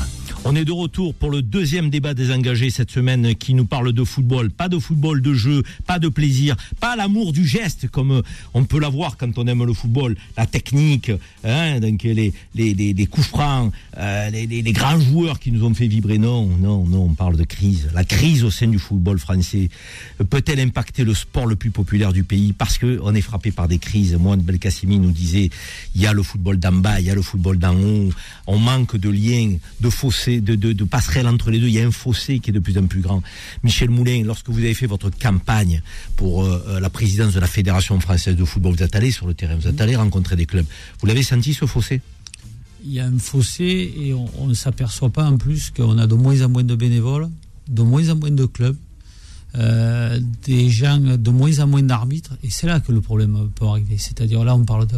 [0.43, 3.93] On est de retour pour le deuxième débat des engagés cette semaine qui nous parle
[3.93, 4.49] de football.
[4.49, 8.21] Pas de football de jeu, pas de plaisir, pas l'amour du geste comme euh,
[8.55, 10.17] on peut l'avoir quand on aime le football.
[10.37, 11.11] La technique,
[11.43, 15.75] hein, donc les, les, les, les coups francs, euh, les, grands joueurs qui nous ont
[15.75, 16.17] fait vibrer.
[16.17, 17.89] Non, non, non, on parle de crise.
[17.93, 19.69] La crise au sein du football français
[20.31, 23.67] peut-elle impacter le sport le plus populaire du pays parce que on est frappé par
[23.67, 24.15] des crises?
[24.15, 25.51] Moi, Belkacemi nous disait,
[25.93, 28.09] il y a le football d'en bas, il y a le football d'en haut.
[28.47, 31.67] On manque de liens, de fossés, de, de, de passerelles entre les deux.
[31.67, 33.21] Il y a un fossé qui est de plus en plus grand.
[33.63, 35.81] Michel Moulin, lorsque vous avez fait votre campagne
[36.15, 39.27] pour euh, euh, la présidence de la Fédération française de football, vous êtes allé sur
[39.27, 40.65] le terrain, vous êtes allé rencontrer des clubs.
[40.99, 42.01] Vous l'avez senti ce fossé?
[42.85, 46.07] Il y a un fossé et on, on ne s'aperçoit pas en plus qu'on a
[46.07, 47.29] de moins en moins de bénévoles,
[47.67, 48.77] de moins en moins de clubs,
[49.55, 52.37] euh, des gens, de moins en moins d'arbitres.
[52.43, 53.97] Et c'est là que le problème peut arriver.
[53.97, 54.97] C'est-à-dire là, on parle de,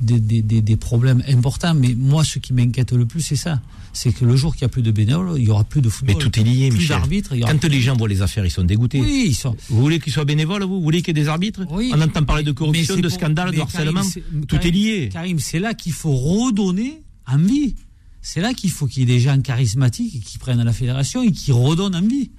[0.00, 1.74] des, des- des- des problèmes importants.
[1.74, 3.60] Mais moi, ce qui m'inquiète le plus, c'est ça.
[3.92, 5.86] C'est que le jour qu'il n'y a plus de bénévoles, il n'y aura plus de
[5.86, 6.18] Mais football.
[6.18, 6.96] tout est lié, plus Michel.
[6.98, 7.30] d'arbitres.
[7.34, 9.00] il y aura Quand plus- les gens voient les affaires, ils sont dégoûtés.
[9.00, 9.56] Oui, ils sont.
[9.70, 10.76] Vous voulez qu'ils soient bénévoles, vous?
[10.76, 11.62] Vous voulez qu'il y ait des arbitres?
[11.70, 14.02] On entend parler de Mais corruption, de pour- scandale, de mais harcèlement.
[14.02, 15.08] Karim, Tout Karim- est lié.
[15.12, 17.74] Karim, c'est là qu'il faut redonner envie.
[18.20, 21.30] C'est là qu'il faut qu'il y ait des gens charismatiques qui prennent la fédération et
[21.32, 22.30] qui redonnent envie.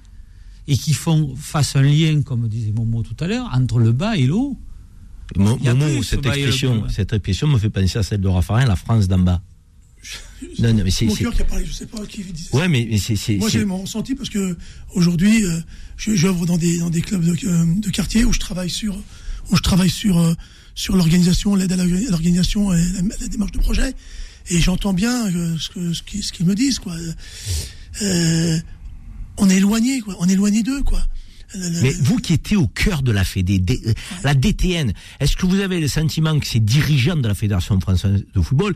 [0.70, 4.16] Et qui font, fassent un lien, comme disait Momo tout à l'heure, entre le bas
[4.18, 4.58] et le haut.
[6.02, 9.40] Cette expression, cette expression me fait penser à celle de Raffarin, la France d'en bas.
[10.60, 11.04] Non, non, mais c'est.
[11.06, 13.16] Mon cœur qui a parlé, je sais pas qui disait Ouais, mais, mais c'est.
[13.16, 14.56] c'est- Moi, j'ai mon ressenti parce que
[14.94, 15.58] aujourd'hui, euh,
[15.98, 18.96] j'œuvre dans des dans des clubs de, euh, de quartier où je travaille sur
[19.50, 20.34] où je travaille sur euh,
[20.74, 23.92] sur l'organisation, l'aide à l'orga- à l'organisation et la, la démarche de projet.
[24.50, 26.02] Et j'entends bien euh, ce
[26.32, 26.94] qu'ils me disent quoi.
[29.40, 30.16] On est éloigné quoi.
[30.20, 31.02] On est éloigné d'eux quoi.
[31.82, 33.92] Mais vous qui étiez au cœur de la Fédé, euh,
[34.24, 38.24] la DTN, est-ce que vous avez le sentiment que ces dirigeants de la Fédération française
[38.34, 38.74] de football,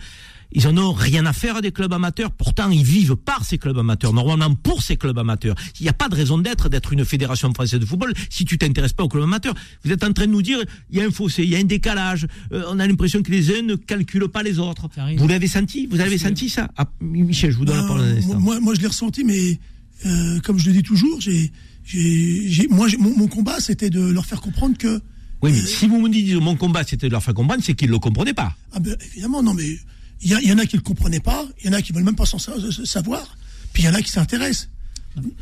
[0.54, 2.30] ils en ont rien à faire des clubs amateurs?
[2.30, 5.54] Pourtant, ils vivent par ces clubs amateurs, normalement pour ces clubs amateurs.
[5.80, 8.58] Il n'y a pas de raison d'être, d'être une Fédération française de football si tu
[8.58, 9.54] t'intéresses pas aux clubs amateurs.
[9.84, 10.58] Vous êtes en train de nous dire,
[10.90, 13.30] il y a un fossé, il y a un décalage, euh, on a l'impression que
[13.30, 14.88] les uns ne calculent pas les autres.
[15.16, 15.86] Vous l'avez senti?
[15.86, 16.68] Vous avez senti ça?
[16.76, 18.38] Ah, Michel, je vous donne la Ben, parole un instant.
[18.40, 19.58] moi, moi, je l'ai ressenti, mais
[20.04, 21.50] euh, comme je le dis toujours, j'ai,
[21.84, 25.00] j'ai, moi, mon, mon combat, c'était de leur faire comprendre que.
[25.42, 27.88] Oui, mais si vous me dites mon combat c'était de leur faire comprendre, c'est qu'ils
[27.88, 28.56] ne le comprenaient pas.
[28.72, 29.76] Ah ben, évidemment, non, mais
[30.20, 32.04] il y, en a qui ne le comprenaient pas, il y en a qui veulent
[32.04, 33.36] même pas s'en sa- sa- savoir,
[33.72, 34.68] puis il y en a qui s'intéressent.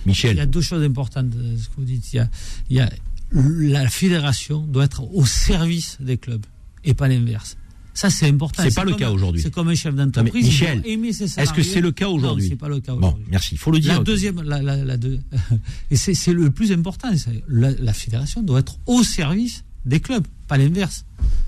[0.07, 0.36] Michel.
[0.36, 2.12] Il y a deux choses importantes, euh, ce que vous dites.
[2.14, 2.30] Il y a,
[2.70, 2.91] il y a
[3.32, 6.45] la fédération doit être au service des clubs
[6.82, 7.57] et pas l'inverse.
[7.93, 8.62] Ça, c'est important.
[8.62, 9.43] C'est pas le comme- cas aujourd'hui.
[9.43, 10.45] C'est comme un chef d'entreprise.
[10.45, 13.55] Michel, est-ce que c'est le cas aujourd'hui Non, c'est pas le cas Bon, merci.
[13.55, 13.99] Il faut le dire.
[13.99, 15.18] La deuxième, la, la- la deux-
[15.91, 17.09] et c'est le plus important.
[17.49, 21.05] La, la fédération doit être au service des clubs, pas l'inverse.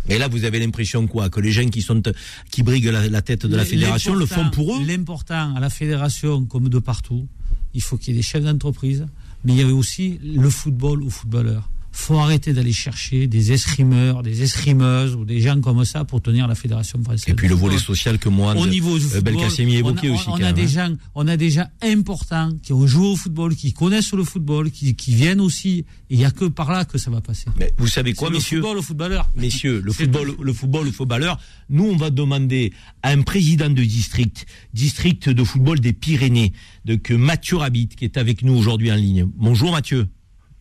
[0.08, 2.02] Et là, vous avez l'impression quoi Que les gens qui sont
[2.50, 5.70] qui briguent la, la tête de la fédération le font pour eux L'important à la
[5.70, 7.26] fédération, comme de partout,
[7.74, 9.06] il faut qu'il y ait des chefs d'entreprise,
[9.44, 11.68] mais il y avait aussi le football aux footballeurs.
[11.92, 16.48] Faut arrêter d'aller chercher des escrimeurs, des escrimeuses ou des gens comme ça pour tenir
[16.48, 17.28] la fédération française.
[17.28, 20.12] Et puis le volet social que moi, au niveau du euh, football, Belkacemi évoquait on
[20.12, 20.28] a, aussi.
[20.28, 20.88] on a même, des hein.
[20.88, 24.70] gens, on a des gens importants qui ont joué au football, qui connaissent le football,
[24.70, 25.84] qui, qui viennent aussi.
[26.08, 27.46] Il n'y a que par là que ça va passer.
[27.58, 29.28] Mais vous savez quoi, C'est le messieurs football au footballeur.
[29.36, 31.38] Messieurs, le football, le football au footballeur,
[31.68, 32.72] nous, on va demander
[33.02, 36.52] à un président de district, district de football des Pyrénées,
[36.84, 39.26] de que Mathieu Rabit, qui est avec nous aujourd'hui en ligne.
[39.36, 40.08] Bonjour Mathieu.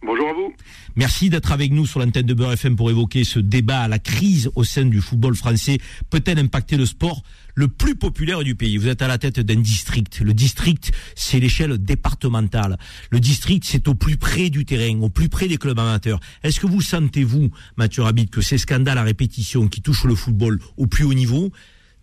[0.04, 0.51] Bonjour à vous.
[0.96, 3.88] Merci d'être avec nous sur l'antenne de Beurre FM pour évoquer ce débat.
[3.88, 5.78] La crise au sein du football français
[6.10, 7.24] peut-elle impacter le sport
[7.56, 8.78] le plus populaire du pays?
[8.78, 10.22] Vous êtes à la tête d'un district.
[10.22, 12.78] Le district, c'est l'échelle départementale.
[13.10, 16.20] Le district, c'est au plus près du terrain, au plus près des clubs amateurs.
[16.44, 20.60] Est-ce que vous sentez-vous, Mathieu Rabid, que ces scandales à répétition qui touchent le football
[20.78, 21.52] au plus haut niveau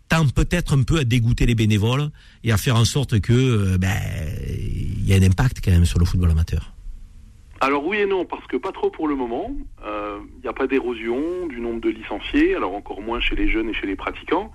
[0.09, 2.09] tendent peut-être un peu à dégoûter les bénévoles
[2.43, 3.95] et à faire en sorte que euh, ben,
[4.49, 6.73] il y a un impact quand même sur le football amateur?
[7.61, 9.55] Alors oui et non, parce que pas trop pour le moment.
[9.85, 13.69] Il n'y a pas d'érosion du nombre de licenciés, alors encore moins chez les jeunes
[13.69, 14.51] et chez les pratiquants.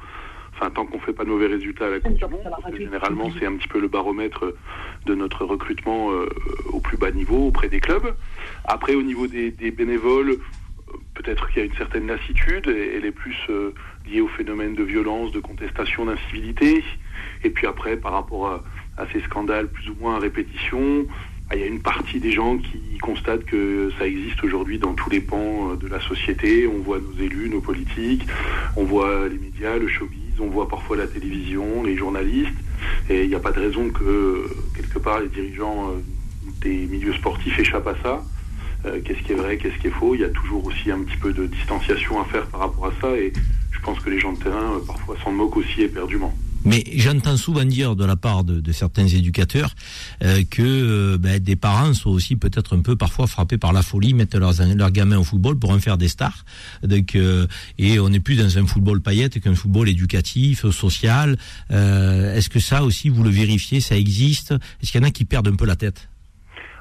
[0.54, 2.78] Enfin, tant qu'on fait pas de mauvais résultats à la Coupe du Monde, parce que
[2.78, 4.54] généralement c'est un petit peu le baromètre
[5.04, 6.28] de notre recrutement euh,
[6.72, 8.14] au plus bas niveau auprès des clubs.
[8.64, 12.94] Après, au niveau des, des bénévoles, euh, peut-être qu'il y a une certaine lassitude, et
[12.96, 13.74] elle est plus euh,
[14.06, 16.84] liée au phénomène de violence, de contestation, d'incivilité.
[17.42, 18.62] Et puis après, par rapport à,
[18.96, 21.04] à ces scandales plus ou moins à répétition,
[21.52, 25.10] il y a une partie des gens qui constatent que ça existe aujourd'hui dans tous
[25.10, 26.66] les pans euh, de la société.
[26.66, 28.26] On voit nos élus, nos politiques,
[28.76, 32.56] on voit les médias, le showbiz, on voit parfois la télévision, les journalistes.
[33.10, 36.00] Et il n'y a pas de raison que, quelque part, les dirigeants euh,
[36.62, 38.24] des milieux sportifs échappent à ça.
[38.86, 40.14] Euh, qu'est-ce qui est vrai, qu'est-ce qui est faux?
[40.14, 42.92] Il y a toujours aussi un petit peu de distanciation à faire par rapport à
[43.00, 43.16] ça.
[43.16, 43.32] Et
[43.70, 46.34] je pense que les gens de terrain, parfois, s'en moquent aussi éperdument.
[46.64, 49.74] Mais j'entends souvent dire de la part de, de certains éducateurs
[50.22, 53.82] euh, que euh, ben, des parents sont aussi peut-être un peu parfois frappés par la
[53.82, 56.44] folie, mettent leurs, leurs gamins au football pour en faire des stars.
[56.82, 57.46] Donc, euh,
[57.78, 61.36] et on n'est plus dans un football paillette qu'un football éducatif, social.
[61.70, 64.52] Est-ce que ça aussi, vous le vérifiez, ça existe?
[64.82, 66.08] Est-ce qu'il y en a qui perdent un peu la tête?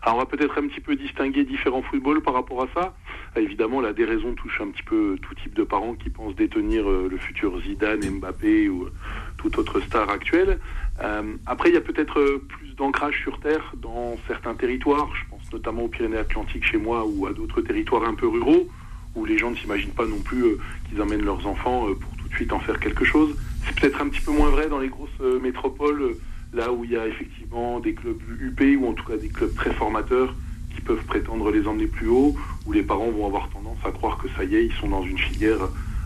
[0.05, 2.93] Alors on va peut-être un petit peu distinguer différents footballs par rapport à ça.
[3.35, 6.89] Ah, Évidemment, la déraison touche un petit peu tout type de parents qui pensent détenir
[6.89, 8.91] euh, le futur Zidane, Mbappé ou euh,
[9.37, 10.59] toute autre star actuelle.
[11.01, 15.09] Euh, après, il y a peut-être euh, plus d'ancrage sur terre dans certains territoires.
[15.15, 18.67] Je pense notamment aux Pyrénées-Atlantiques chez moi ou à d'autres territoires un peu ruraux
[19.15, 20.57] où les gens ne s'imaginent pas non plus euh,
[20.89, 23.35] qu'ils emmènent leurs enfants euh, pour tout de suite en faire quelque chose.
[23.65, 26.19] C'est peut-être un petit peu moins vrai dans les grosses euh, métropoles, euh,
[26.53, 29.53] là où il y a effectivement des clubs UP ou en tout cas des clubs
[29.55, 30.35] très formateurs
[30.75, 32.35] qui peuvent prétendre les emmener plus haut,
[32.65, 35.03] où les parents vont avoir tendance à croire que ça y est, ils sont dans
[35.03, 35.59] une filière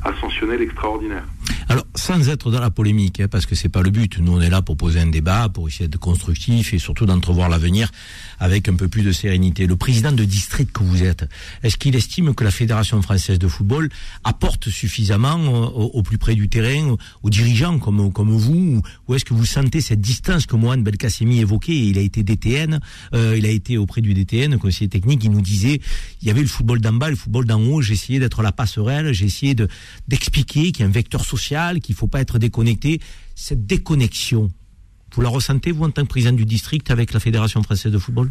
[0.04, 1.26] ascensionnelle extraordinaire.
[1.70, 4.20] Alors, sans être dans la polémique, hein, parce que c'est pas le but.
[4.20, 7.50] Nous, on est là pour poser un débat, pour essayer d'être constructif et surtout d'entrevoir
[7.50, 7.92] l'avenir
[8.40, 9.68] avec un peu plus de sérénité.
[9.68, 11.26] Le président de district que vous êtes,
[11.64, 13.90] est-ce qu'il estime que la Fédération française de football
[14.24, 19.34] apporte suffisamment au, plus près du terrain, aux, dirigeants comme, comme vous, ou, est-ce que
[19.34, 22.80] vous sentez cette distance que Mohamed Belkacemi évoquait Il a été DTN,
[23.14, 25.82] euh, il a été auprès du DTN, conseiller technique, il nous disait,
[26.22, 28.52] il y avait le football d'en bas, le football d'en haut, j'ai essayé d'être la
[28.52, 29.68] passerelle, j'ai essayé de
[30.08, 33.00] d'expliquer qu'il y a un vecteur social, qu'il faut pas être déconnecté.
[33.36, 34.50] Cette déconnexion,
[35.14, 37.98] vous la ressentez, vous, en tant que président du district, avec la Fédération française de
[37.98, 38.30] football?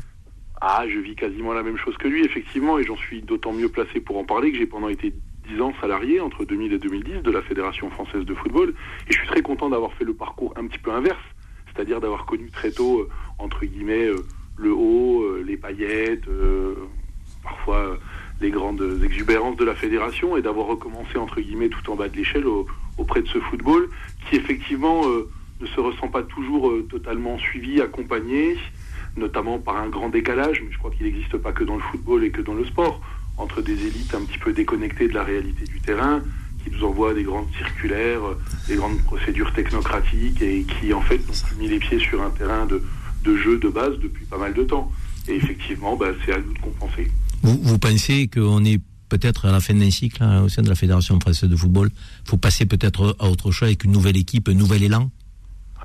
[0.61, 3.69] Ah, je vis quasiment la même chose que lui, effectivement, et j'en suis d'autant mieux
[3.69, 5.13] placé pour en parler que j'ai pendant été
[5.49, 8.75] 10 ans salarié, entre 2000 et 2010, de la Fédération française de football,
[9.09, 11.19] et je suis très content d'avoir fait le parcours un petit peu inverse,
[11.67, 13.09] c'est-à-dire d'avoir connu très tôt, euh,
[13.39, 14.25] entre guillemets, euh,
[14.57, 16.25] le haut, euh, les paillettes,
[17.43, 17.99] parfois
[18.41, 22.17] les grandes exubérances de la fédération, et d'avoir recommencé, entre guillemets, tout en bas de
[22.17, 22.67] l'échelle au-
[22.99, 23.89] auprès de ce football,
[24.29, 25.29] qui effectivement euh,
[25.61, 28.57] ne se ressent pas toujours euh, totalement suivi, accompagné,
[29.17, 32.25] notamment par un grand décalage, mais je crois qu'il n'existe pas que dans le football
[32.25, 33.01] et que dans le sport,
[33.39, 36.23] entre des élites un petit peu déconnectées de la réalité du terrain,
[36.65, 41.19] qui nous envoient des grandes circulaires, euh, des grandes procédures technocratiques et qui en fait
[41.19, 42.83] plus mis les pieds sur un terrain de,
[43.25, 44.91] de jeu de base depuis pas mal de temps.
[45.29, 47.09] Et effectivement, bah, c'est à nous de compenser.
[47.47, 50.69] Vous, vous pensez qu'on est peut-être à la fin d'un cycle hein, au sein de
[50.69, 51.91] la Fédération française de football?
[52.25, 55.11] Faut passer peut-être à autre chose avec une nouvelle équipe, un nouvel élan?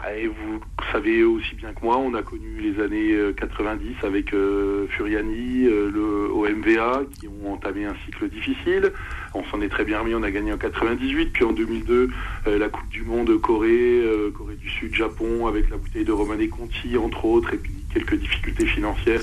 [0.09, 0.59] Et vous
[0.91, 5.65] savez aussi bien que moi, on a connu les années euh, 90 avec euh, Furiani,
[5.67, 8.91] euh, le OMVA, qui ont entamé un cycle difficile.
[9.33, 12.09] On s'en est très bien remis, on a gagné en 98, puis en 2002,
[12.47, 16.11] euh, la Coupe du Monde Corée, euh, Corée du Sud, Japon, avec la bouteille de
[16.11, 19.21] Romane Conti, entre autres, et puis quelques difficultés financières.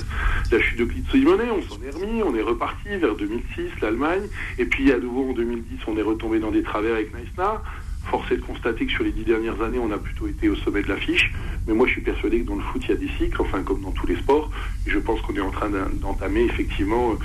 [0.51, 4.23] La chute de Clitso Simonet, on s'en est remis, on est reparti vers 2006, l'Allemagne,
[4.57, 7.59] et puis à nouveau en 2010, on est retombé dans des travers avec Meissner.
[8.09, 10.55] Force est de constater que sur les dix dernières années, on a plutôt été au
[10.55, 11.31] sommet de l'affiche.
[11.67, 13.61] Mais moi, je suis persuadé que dans le foot, il y a des cycles, enfin,
[13.61, 14.49] comme dans tous les sports.
[14.87, 17.15] Et je pense qu'on est en train d'en- d'entamer, effectivement,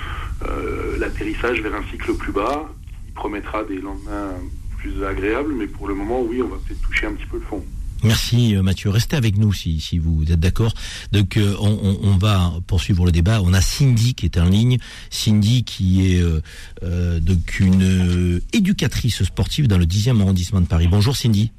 [0.47, 2.69] euh, l'atterrissage vers un cycle plus bas,
[3.05, 4.33] qui promettra des lendemains
[4.77, 5.53] plus agréables.
[5.53, 7.65] Mais pour le moment, oui, on va peut-être toucher un petit peu le fond.
[8.05, 8.89] Merci euh, Mathieu.
[8.89, 10.73] Restez avec nous si, vous êtes d'accord.
[11.11, 13.41] Donc euh, on, va poursuivre le débat.
[13.41, 14.77] On a Cindy qui est en ligne.
[15.09, 20.87] Cindy qui est euh, donc une éducatrice sportive dans le 10e arrondissement de Paris.
[20.87, 21.51] Bonjour Cindy.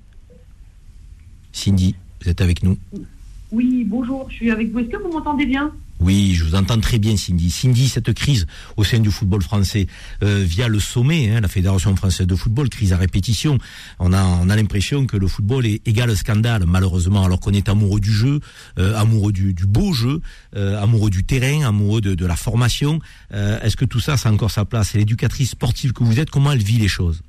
[1.53, 2.79] Cindy, vous êtes avec nous
[3.51, 4.81] Oui, bonjour, je suis avec vous.
[4.81, 5.73] Est-ce que vous m'entendez bien?
[5.98, 7.51] Oui, je vous entends très bien, Cindy.
[7.51, 8.47] Cindy, cette crise
[8.77, 9.86] au sein du football français,
[10.23, 13.59] euh, via le sommet, hein, la Fédération française de football, crise à répétition,
[13.98, 17.68] on a, on a l'impression que le football est égal scandale, malheureusement, alors qu'on est
[17.68, 18.40] amoureux du jeu,
[18.78, 20.20] euh, amoureux du, du beau jeu,
[20.55, 23.01] euh, amoureux du terrain, amoureux de, de la formation.
[23.32, 24.94] Euh, Est-ce que tout ça, ça a encore sa place?
[24.94, 27.23] Et l'éducatrice sportive que vous êtes, comment elle vit les choses?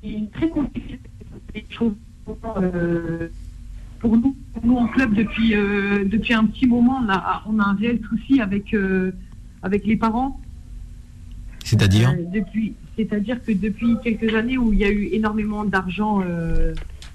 [0.00, 0.50] Très.
[1.54, 1.92] Les choses,
[2.56, 3.28] euh,
[4.02, 7.64] pour nous, nous en club, depuis, euh, depuis un petit moment, on a, on a
[7.70, 9.12] un réel souci avec, euh,
[9.62, 10.38] avec les parents.
[11.64, 16.20] C'est-à-dire Euh, depuis, c'est-à-dire que depuis quelques années où il y a eu énormément d'argent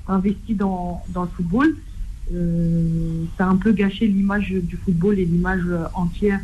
[0.08, 1.76] investi dans, dans le football,
[3.38, 6.40] ça a un peu gâché l'image du football et l'image entière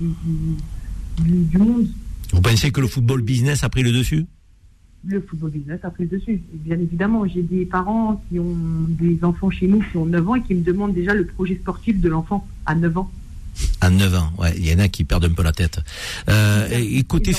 [0.00, 1.86] du- du monde.
[2.32, 4.24] Vous pensez que le football business a pris le dessus?
[5.08, 6.32] Le football business a pris le dessus.
[6.32, 8.56] Et bien évidemment, j'ai des parents qui ont
[8.88, 11.54] des enfants chez nous qui ont 9 ans et qui me demandent déjà le projet
[11.56, 13.10] sportif de l'enfant à 9 ans.
[13.80, 15.80] À 9 ans, ouais, il y en a qui perdent un peu la tête.
[16.28, 17.32] Euh, et côté,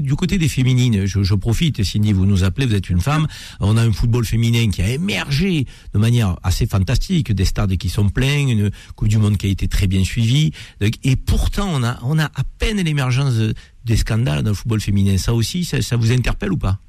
[0.00, 3.28] du côté des féminines, je, je profite, Cindy, vous nous appelez, vous êtes une femme,
[3.60, 7.88] on a un football féminin qui a émergé de manière assez fantastique, des stades qui
[7.90, 10.50] sont pleins, une Coupe du Monde qui a été très bien suivie,
[10.80, 13.54] et pourtant on a, on a à peine l'émergence de-
[13.84, 15.16] des scandales dans le football féminin.
[15.16, 16.80] Ça aussi, ça, ça vous interpelle ou pas?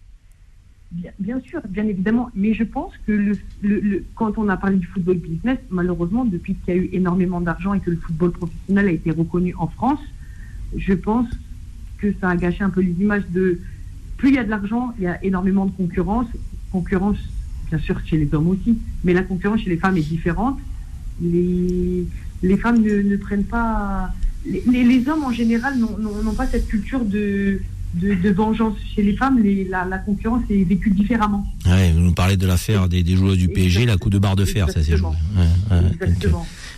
[0.92, 2.30] Bien, sûr, bien évidemment.
[2.34, 6.56] Mais je pense que le, le- quand on a parlé du football business, malheureusement, depuis
[6.56, 9.68] qu'il y a eu énormément d'argent et que le football professionnel a été reconnu en
[9.68, 10.00] France,
[10.76, 11.28] je pense
[11.98, 13.62] que ça a gâché un peu les images de...
[14.16, 16.28] Plus il y a de l'argent, il y a énormément de concurrence.
[16.72, 17.18] Concurrence,
[17.64, 18.82] bien sûr, chez les hommes aussi.
[19.04, 20.60] Mais la concurrence chez les femmes est différente.
[21.20, 22.08] Les,
[22.42, 24.14] les femmes ne, ne prennent pas...
[24.46, 27.62] Les, les- les hommes, en général, n'ont pas cette culture de,
[27.94, 28.76] de, de vengeance.
[28.96, 31.46] Chez les femmes, les- la, la concurrence est vécue différemment.
[31.66, 34.36] Ouais, vous nous parlez de l'affaire des, des joueurs du PSG, la coup de barre
[34.36, 35.08] de fer, ça s'est joué.
[35.10, 35.82] Ouais, ouais.
[35.82, 36.30] Donc, euh,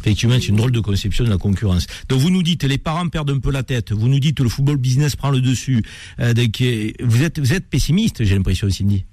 [0.01, 1.87] effectivement, c'est une drôle de conception de la concurrence.
[2.07, 3.91] Donc vous nous dites, les parents perdent un peu la tête.
[3.91, 5.83] Vous nous dites, le football business prend le dessus.
[6.19, 9.05] Euh, donc, euh, vous êtes, vous êtes pessimiste, j'ai l'impression, Cindy.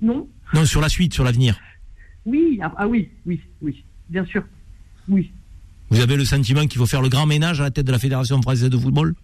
[0.00, 1.58] Non Non, sur la suite, sur l'avenir.
[2.26, 4.42] Oui, ah, ah oui, oui, oui, bien sûr.
[5.08, 5.30] Oui,
[5.90, 7.98] Vous avez le sentiment qu'il faut faire le grand ménage à la tête de la
[7.98, 9.14] Fédération française de football?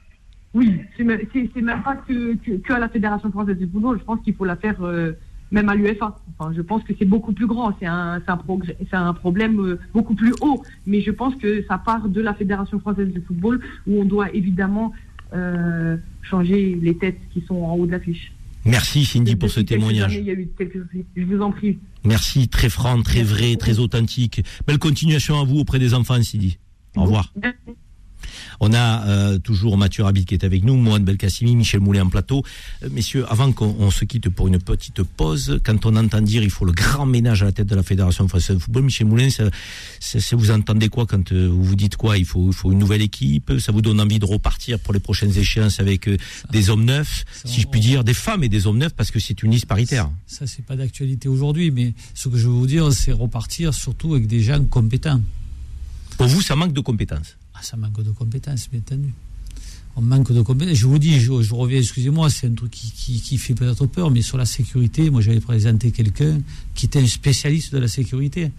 [0.54, 0.80] Oui.
[0.96, 3.98] C'est même, pas que, que, que à la Fédération française de football.
[3.98, 5.12] Je pense qu'il faut la faire euh,
[5.50, 6.16] même à l'UFA.
[6.38, 7.74] Enfin, je pense que c'est beaucoup plus grand.
[7.78, 10.62] C'est un, un, progrès- un problème euh, beaucoup plus haut.
[10.86, 14.34] Mais je pense que ça part de la Fédération française de football où on doit
[14.34, 14.92] évidemment
[15.34, 18.32] euh, changer les têtes qui sont en haut de l'affiche.
[18.64, 20.12] Merci Cindy pour ce témoignage.
[20.12, 20.80] années, il y a eu quelques...
[21.16, 21.78] Je vous en prie.
[22.04, 24.42] Merci, très franc, très vrai, très authentique.
[24.66, 26.58] Belle continuation à vous auprès des enfants, Cindy.
[26.96, 27.32] Au revoir.
[28.60, 32.08] On a euh, toujours Mathieu Rabid qui est avec nous, Mohamed Belkacimi, Michel Moulet en
[32.08, 32.42] plateau.
[32.82, 36.42] Euh, messieurs, avant qu'on on se quitte pour une petite pause, quand on entend dire
[36.42, 39.06] il faut le grand ménage à la tête de la Fédération française de football, Michel
[39.06, 39.44] Moulin, ça,
[40.00, 42.18] ça- ça vous entendez quoi quand euh, vous vous dites quoi?
[42.18, 45.00] Il faut, il faut une nouvelle équipe Ça vous donne envie de repartir pour les
[45.00, 46.16] prochaines échéances avec euh,
[46.50, 49.20] des hommes neufs, si je puis dire, des femmes et des hommes neufs, parce que
[49.20, 50.10] c'est une liste paritaire.
[50.26, 54.14] Ça, c'est pas d'actualité aujourd'hui, mais ce que je veux vous dire, c'est repartir surtout
[54.14, 55.20] avec des gens compétents.
[56.18, 59.12] Pour vous, ça manque de compétences ça manque de compétences, bien entendu.
[59.96, 60.76] On manque de compétences.
[60.76, 63.86] Je vous dis, je, je reviens, excusez-moi, c'est un truc qui, qui, qui fait peut-être
[63.86, 66.40] peur, mais sur la sécurité, moi j'avais présenté quelqu'un
[66.74, 68.50] qui était un spécialiste de la sécurité.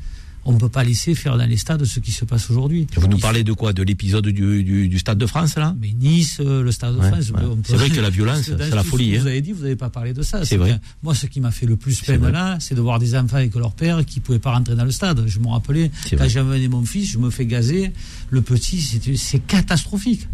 [0.50, 2.88] On ne peut pas laisser faire dans les stades ce qui se passe aujourd'hui.
[2.96, 3.72] Vous nous parlez de quoi?
[3.72, 5.76] De l'épisode du, du, du Stade de France, là?
[5.80, 7.30] Mais Nice, euh, le Stade de Ouais, France.
[7.30, 7.42] ouais.
[7.44, 9.22] on peut- C'est vrai que la violence, c'est la ce folie, que hein.
[9.22, 10.44] Vous avez dit, vous n'avez pas parlé de ça.
[10.46, 10.80] C'est vrai.
[11.04, 12.32] Moi, ce qui m'a fait le plus peine vrai.
[12.32, 14.86] là, c'est de voir des enfants avec leur père qui ne pouvaient pas rentrer dans
[14.86, 15.24] le stade.
[15.28, 17.92] Je me rappelais, quand j'amenais mon fils, je me fais gazer.
[18.32, 18.82] Le petit,
[19.18, 20.28] c'est catastrophique.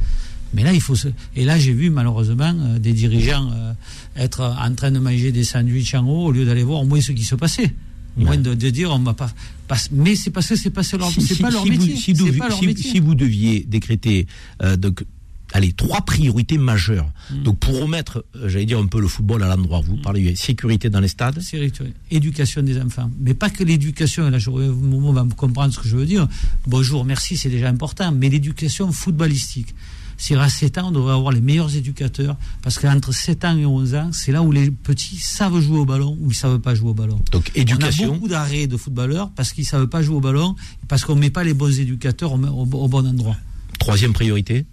[0.54, 1.10] Mais là, il faut se...
[1.36, 3.74] Et là, j'ai vu malheureusement euh, des dirigeants euh,
[4.16, 7.02] être en train de manger des sandwichs en haut au lieu d'aller voir au moins
[7.02, 7.74] ce qui se passait.
[8.18, 9.30] Au moins de, de dire, on m'a pas.
[9.92, 11.96] Mais c'est parce que c'est pas leur, Si- c'est si- pas leur si vous- métier.
[11.96, 12.92] si vous, c'est pas leur si- métier.
[12.92, 14.28] si vous deviez décréter
[14.62, 15.04] euh, donc,
[15.54, 17.44] allez, trois priorités majeures Mm.
[17.44, 20.90] donc pour remettre, euh, j'allais dire un peu le football à l'endroit, vous parlez sécurité
[20.90, 23.10] dans les stades, Sécurité, éducation des enfants.
[23.20, 26.28] Mais pas que l'éducation, et là, je, Momo va comprendre ce que je veux dire.
[26.68, 29.74] Bonjour, merci, c'est déjà important, mais l'éducation footballistique.
[30.18, 33.66] C'est à 7 ans, on devrait avoir les meilleurs éducateurs, parce qu'entre 7 ans et
[33.66, 36.74] 11 ans, c'est là où les petits savent jouer au ballon ou ils savent pas
[36.76, 37.20] jouer au ballon.
[37.32, 38.10] Donc On éducation.
[38.10, 40.56] a beaucoup d'arrêts de footballeurs parce qu'ils savent pas jouer au ballon,
[40.88, 43.36] parce qu'on met pas les bons éducateurs au, au- au bon endroit.
[43.80, 44.66] Troisième priorité?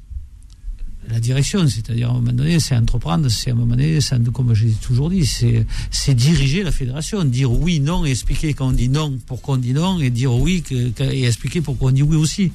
[1.08, 4.22] La direction, c'est-à-dire à un moment donné, c'est entreprendre, c'est à un moment donné, c'est,
[4.32, 8.72] comme j'ai toujours dit, c'est, diriger la fédération, dire oui, non, et expliquer quand on
[8.72, 12.04] dit non, pourquoi on dit non, et dire oui, que- et expliquer pourquoi on dit
[12.04, 12.52] oui aussi.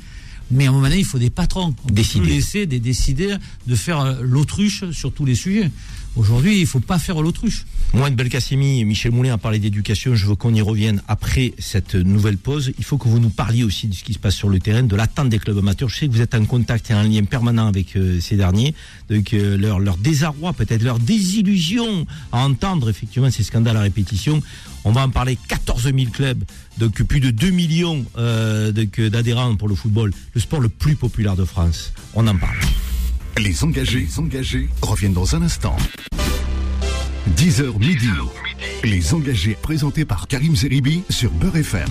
[0.51, 1.75] Mais à un moment donné, il faut des patrons.
[1.83, 5.69] On peut laisser des décideurs de faire euh, l'autruche sur tous les sujets.
[6.17, 7.67] Aujourd'hui, il ne faut pas faire l'autruche.
[7.93, 10.15] Moi, Belkacemi, Michel Moulin a parlé d'éducation.
[10.15, 12.73] Je veux qu'on y revienne après cette nouvelle pause.
[12.79, 14.81] Il faut que vous nous parliez aussi de ce qui se passe sur le terrain,
[14.81, 15.89] de l'attente des clubs amateurs.
[15.89, 18.73] Je sais que vous êtes en contact et en lien permanent avec euh, ces derniers.
[19.11, 24.41] Donc, euh, leur, désarroi, peut-être leur désillusion à entendre effectivement ces scandales à répétition.
[24.85, 25.37] On va en parler.
[25.47, 26.43] 14 000 clubs,
[26.79, 31.35] donc plus de 2 millions euh, d'adhérents pour le football, le sport le plus populaire
[31.35, 31.93] de France.
[32.15, 32.57] On en parle.
[33.39, 35.75] Les engagés, engagés reviennent dans un instant.
[37.35, 38.09] 10h midi.
[38.83, 41.89] Les engagés présentés par Karim Zeribi sur Beurre FM.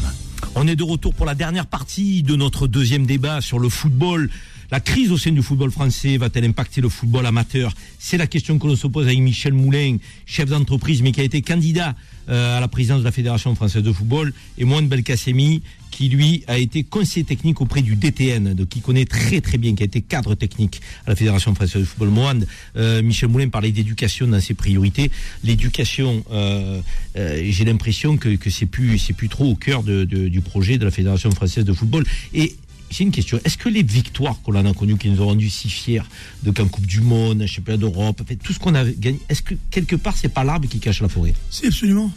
[0.57, 4.29] On est de retour pour la dernière partie de notre deuxième débat sur le football
[4.73, 7.73] La crise au sein du football français va-t-elle impacter le football amateur?
[8.01, 11.25] C'est la question que l'on se pose avec Michel Moulin, chef d'entreprise, mais qui a
[11.25, 11.95] été candidat
[12.29, 15.63] à la présidence de la Fédération française de football, et Moine Belkacemi,
[15.97, 19.75] qui lui a été conseiller technique auprès du DTN, donc qui connaît très très bien,
[19.75, 22.11] qui a été cadre technique à la Fédération française de football.
[22.11, 22.47] Moine,
[22.77, 25.11] euh, Michel Moulin parlait d'éducation dans ses priorités.
[25.43, 26.83] L'éducation, euh,
[27.17, 30.91] euh, j'ai l'impression que, que c'est plus plus trop au cœur du projet de la
[30.91, 32.05] Fédération française de football.
[32.35, 32.57] Et
[32.91, 33.41] j'ai une question.
[33.45, 36.03] Est-ce que les victoires qu'on a connues, qui nous ont rendus si fiers,
[36.43, 39.55] de qu'en Coupe du Monde, un championnat d'Europe, tout ce qu'on a gagné, est-ce que
[39.71, 41.35] quelque part c'est pas l'arbre qui cache la forêt?
[41.51, 42.13] Si, absolument.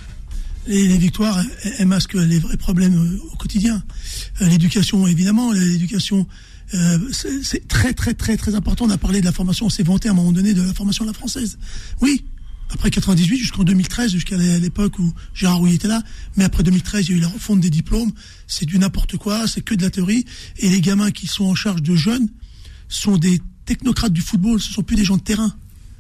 [0.67, 1.41] Les, victoires,
[1.79, 3.81] elles, masquent les vrais problèmes euh, au quotidien.
[4.41, 6.27] Euh, l'éducation, évidemment, l'éducation,
[6.75, 8.85] euh, c'est c'est très, très, très, très important.
[8.85, 10.73] On a parlé de la formation, on s'est vanté à un moment donné de la
[10.73, 11.57] formation à la française.
[12.01, 12.23] Oui,
[12.69, 16.03] après 98 jusqu'en 2013, jusqu'à l'époque où Gérard Rouillet était là.
[16.37, 18.11] Mais après 2013, il y a eu la refonte des diplômes.
[18.47, 20.25] C'est du n'importe quoi, c'est que de la théorie.
[20.57, 22.29] Et les gamins qui sont en charge de jeunes
[22.87, 24.61] sont des technocrates du football.
[24.61, 25.53] Ce sont plus des gens de terrain.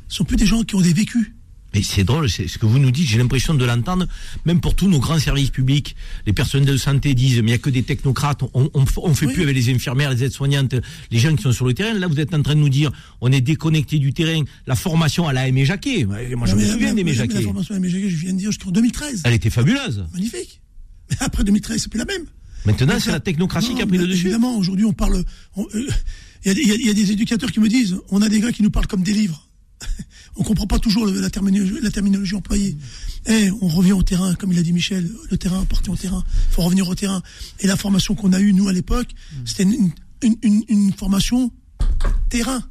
[0.07, 1.33] Ce sont plus des gens qui ont des vécus.
[1.73, 4.07] Mais c'est drôle, c'est ce que vous nous dites, j'ai l'impression de l'entendre,
[4.45, 5.95] même pour tous nos grands services publics.
[6.25, 9.27] Les personnels de santé disent, mais il n'y a que des technocrates, on on fait
[9.27, 10.73] plus avec les infirmières, les aides-soignantes,
[11.11, 11.93] les gens qui sont sur le terrain.
[11.93, 12.91] Là, vous êtes en train de nous dire,
[13.21, 14.41] on est déconnecté du terrain.
[14.65, 16.17] La formation à la Aimé Jacquet, moi
[16.47, 17.35] je me mais- souviens d'Aimé mais Jacquet.
[17.35, 19.21] La formation à Aimé Jacquet, je viens de dire jusqu'en 2013.
[19.25, 20.05] Elle était fabuleuse.
[20.13, 20.61] Magnifique.
[21.11, 22.25] Mais après 2013, c'est plus la même.
[22.65, 24.21] Maintenant, c'est la technocratie non, qui a pris le dessus.
[24.27, 25.23] Évidemment, aujourd'hui, on parle.
[25.57, 25.63] euh,
[26.45, 28.63] y, y il y a des éducateurs qui me disent on a des gars qui
[28.63, 29.45] nous parlent comme des livres.
[30.39, 32.75] On comprend pas toujours le- la, terminologie, la terminologie employée.
[33.27, 36.23] Eh, on revient au terrain, comme il a dit Michel, le terrain, partez au terrain.
[36.49, 37.21] Il faut revenir au terrain.
[37.59, 39.09] Et la formation qu'on a eue, nous, à l'époque,
[39.45, 39.91] c'était une,
[40.23, 41.51] une- une- une formation
[42.29, 42.63] terrain.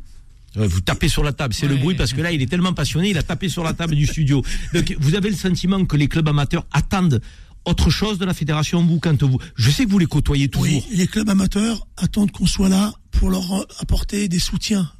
[0.56, 3.10] Vous tapez sur la table, c'est le bruit parce que là, il est tellement passionné,
[3.10, 4.42] il a tapé sur la table du studio.
[4.74, 7.20] Donc, vous avez le sentiment que les clubs amateurs attendent
[7.64, 9.38] autre chose de la fédération, vous, quand vous.
[9.56, 10.66] Je sais que vous les côtoyez toujours.
[10.66, 14.90] Oui, les clubs amateurs attendent qu'on soit là pour leur apporter des soutiens,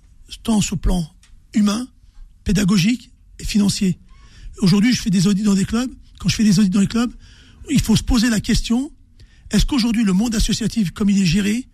[0.42, 1.10] tant sur le plan
[1.54, 1.88] humain,
[2.48, 3.98] pédagogique et financier.
[4.62, 5.90] Aujourd'hui, je fais des audits dans des clubs.
[6.18, 7.12] Quand je fais des audits dans les clubs,
[7.68, 8.90] il faut se poser la question
[9.50, 11.66] est-ce qu'aujourd'hui, le monde associatif, comme il est géré,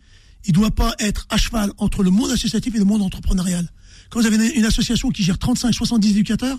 [0.44, 3.68] il ne doit pas être à cheval entre le monde associatif et le monde entrepreneurial?
[4.10, 6.58] Quand vous avez une, association qui gère 35, 70 éducateurs,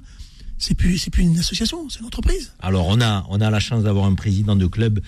[0.57, 2.53] c'est plus, c'est plus une association, c'est une entreprise.
[2.59, 4.99] Alors, on a, on a la chance d'avoir un président de club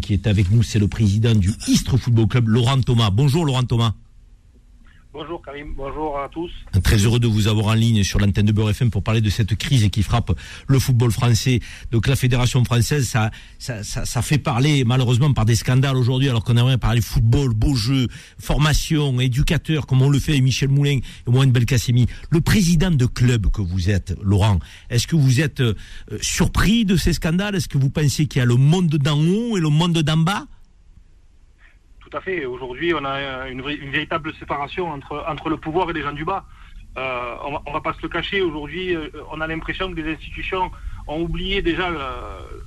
[0.00, 3.10] qui est avec nous, c'est le président du Istres Football Club, Laurent Thomas.
[3.10, 3.94] Bonjour, Laurent Thomas.
[5.10, 6.50] Bonjour Karim, bonjour à tous.
[6.84, 9.30] Très heureux de vous avoir en ligne sur l'antenne de Beurre FM pour parler de
[9.30, 11.60] cette crise qui frappe le football français.
[11.90, 13.08] Donc la fédération française,
[13.58, 18.08] ça, fait parler malheureusement par des scandales aujourd'hui, alors qu'on aimerait parler football, beau jeu,
[18.38, 22.06] formation, éducateur, comme on le fait avec Michel Moulin et Mohamed Belkacemi.
[22.28, 24.58] Le président de club que vous êtes, Laurent,
[24.90, 25.74] est-ce que vous êtes euh,
[26.20, 27.54] surpris de ces scandales?
[27.54, 30.18] Est-ce que vous pensez qu'il y a le monde d'en haut et le monde d'en
[30.18, 30.44] bas?
[32.10, 32.46] Tout à fait.
[32.46, 36.44] Aujourd'hui, on a une, véritable séparation entre, entre le pouvoir et les gens du bas.
[36.96, 38.40] Euh, on, on va pas se le cacher.
[38.40, 40.70] Aujourd'hui, euh, on a l'impression que les institutions
[41.06, 41.98] ont oublié déjà le,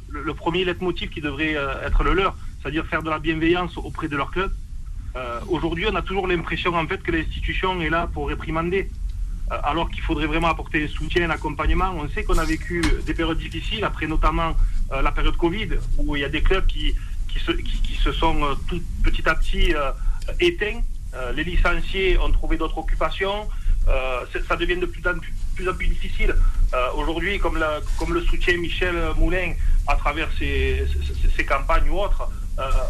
[0.09, 3.77] le- le premier leitmotiv qui devrait euh, être le leur, c'est-à-dire faire de la bienveillance
[3.77, 4.51] auprès de leur club.
[5.15, 8.89] Euh, Aujourd'hui, on a toujours l'impression en fait que l'institution est là pour réprimander,
[9.51, 11.91] euh, alors qu'il faudrait vraiment apporter soutien, l'accompagnement.
[11.97, 14.55] On sait qu'on a vécu des périodes difficiles, après notamment
[14.91, 16.93] euh, la période Covid, où il y a des clubs qui,
[17.31, 19.91] qui, se, qui, se sont euh, tout petit à petit euh,
[20.39, 20.81] éteints.
[21.13, 23.47] Euh, les licenciés ont trouvé d'autres occupations.
[24.47, 26.35] Ça devient de plus en plus, difficile.
[26.95, 29.53] Aujourd'hui, comme, le soutient Michel Moulin
[29.87, 30.85] à travers ses,
[31.47, 32.29] campagnes ou autres,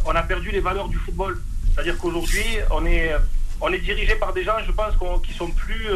[0.05, 1.41] on a perdu les valeurs du football.
[1.73, 3.13] C'est-à-dire qu'aujourd'hui, on est,
[3.61, 4.93] on est dirigé par des gens, je pense,
[5.26, 5.88] qui sont plus,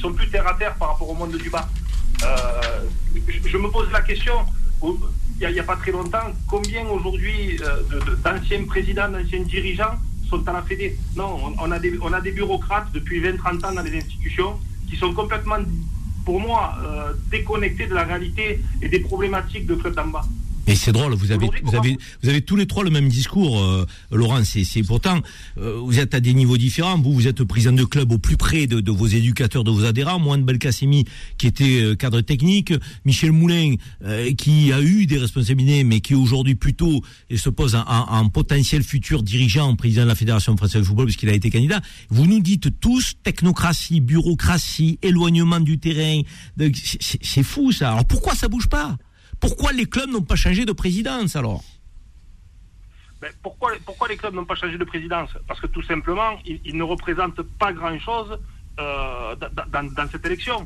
[0.00, 1.68] sont plus terre à terre par rapport au monde du bas.
[3.28, 4.34] Je, me pose la question,
[5.48, 9.96] il n'y a, pas très longtemps, combien aujourd'hui euh, d'anciens présidents, d'anciens dirigeants
[10.28, 10.96] sont à la Fédé?
[11.16, 14.58] Non, on, on a des, on a des bureaucrates depuis 20-30 ans dans les institutions
[14.88, 15.58] qui sont complètement,
[16.24, 20.24] pour moi, euh, déconnectés de la réalité et des problématiques de club d'en bas.
[20.68, 23.60] Et c'est drôle, vous avez, vous avez, vous avez tous les trois le même discours,
[23.60, 24.44] euh, Laurent.
[24.44, 25.20] C'est, c'est pourtant,
[25.58, 26.96] euh, vous êtes à des niveaux différents.
[27.00, 29.84] Vous, vous êtes président de club au plus près de, de vos éducateurs, de vos
[29.84, 30.20] adhérents.
[30.20, 31.04] Moi, Belkacemi,
[31.36, 32.72] qui était euh, cadre technique,
[33.04, 33.74] Michel Moulin,
[34.04, 37.02] euh, qui a eu des responsabilités, mais qui aujourd'hui plutôt
[37.34, 41.06] se pose en, en- en potentiel futur dirigeant, président de la Fédération française de football,
[41.06, 41.80] puisqu'il a été candidat.
[42.08, 46.20] Vous nous dites tous technocratie, bureaucratie, éloignement du terrain.
[47.20, 47.90] C'est fou ça.
[47.92, 48.96] Alors pourquoi ça bouge pas?
[49.42, 51.62] Pourquoi les clubs n'ont pas changé de présidence alors
[53.20, 55.30] Ben, pourquoi, pourquoi les clubs n'ont pas changé de présidence?
[55.48, 58.30] Parce que tout simplement, ils, ne représentent pas grand-chose
[58.78, 59.34] euh,
[59.96, 60.58] dans, cette élection.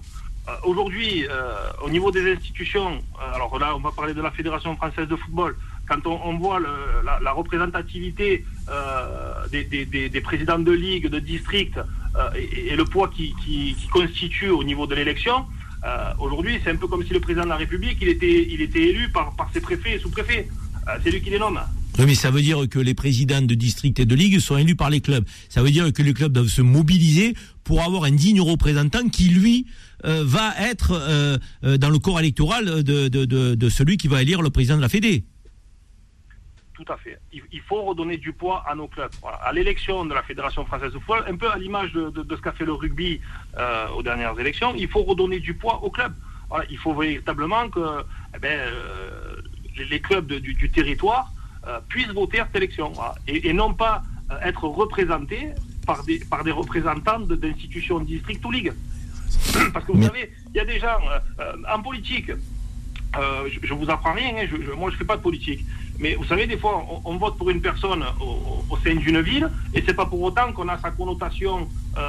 [0.48, 2.90] Euh, Aujourd'hui, euh, au niveau des institutions,
[3.34, 5.56] alors là, on va parler de la Fédération française de football,
[5.88, 6.60] quand on, voit
[7.26, 8.44] la, représentativité
[9.50, 11.76] des, présidents de ligue, de district
[12.34, 15.46] et, et le poids qui, qui- qui constitue au niveau de l'élection,
[15.84, 19.08] euh, aujourd'hui, c'est un peu comme si le président de la République, il était, élu
[19.10, 20.48] par, ses préfets et sous-préfets.
[20.88, 21.60] Euh, c'est lui qui les nomme.
[21.98, 24.76] Oui, mais ça veut dire que les présidents de district et de ligue sont élus
[24.76, 25.24] par les clubs.
[25.48, 27.34] Ça veut dire que les clubs doivent se mobiliser
[27.64, 29.66] pour avoir un digne représentant qui, lui,
[30.04, 34.76] euh, va être dans le corps électoral de, de celui qui va élire le président
[34.76, 35.24] de la Fédé.
[36.76, 37.18] Tout à fait.
[37.32, 39.10] Il, il faut redonner du poids à nos clubs.
[39.22, 39.38] Voilà.
[39.38, 42.36] À l'élection de la Fédération française de football, un peu à l'image de, de- de
[42.36, 43.20] ce qu'a fait le rugby
[43.56, 46.14] euh, aux dernières élections, il faut redonner du poids aux clubs.
[46.50, 46.66] Voilà.
[46.70, 47.80] Il faut véritablement que
[48.34, 49.36] eh ben, euh,
[49.78, 51.32] les, les clubs de- du, du territoire
[51.66, 52.90] euh, puissent voter à cette élection.
[52.90, 53.14] Voilà.
[53.26, 54.02] Et, et non pas
[54.42, 55.52] être représentés
[55.86, 58.72] par des, par des représentants de- d'institutions district ou ligue.
[59.72, 60.98] Parce que vous savez, il y a des gens
[61.72, 65.16] en politique, euh, je, je vous apprends rien, hein, je, je- moi je fais pas
[65.16, 65.64] de politique.
[65.98, 69.20] Mais vous savez, des fois, on, on vote pour une personne au, au sein d'une
[69.20, 72.00] ville, et c'est pas pour autant qu'on a sa connotation euh,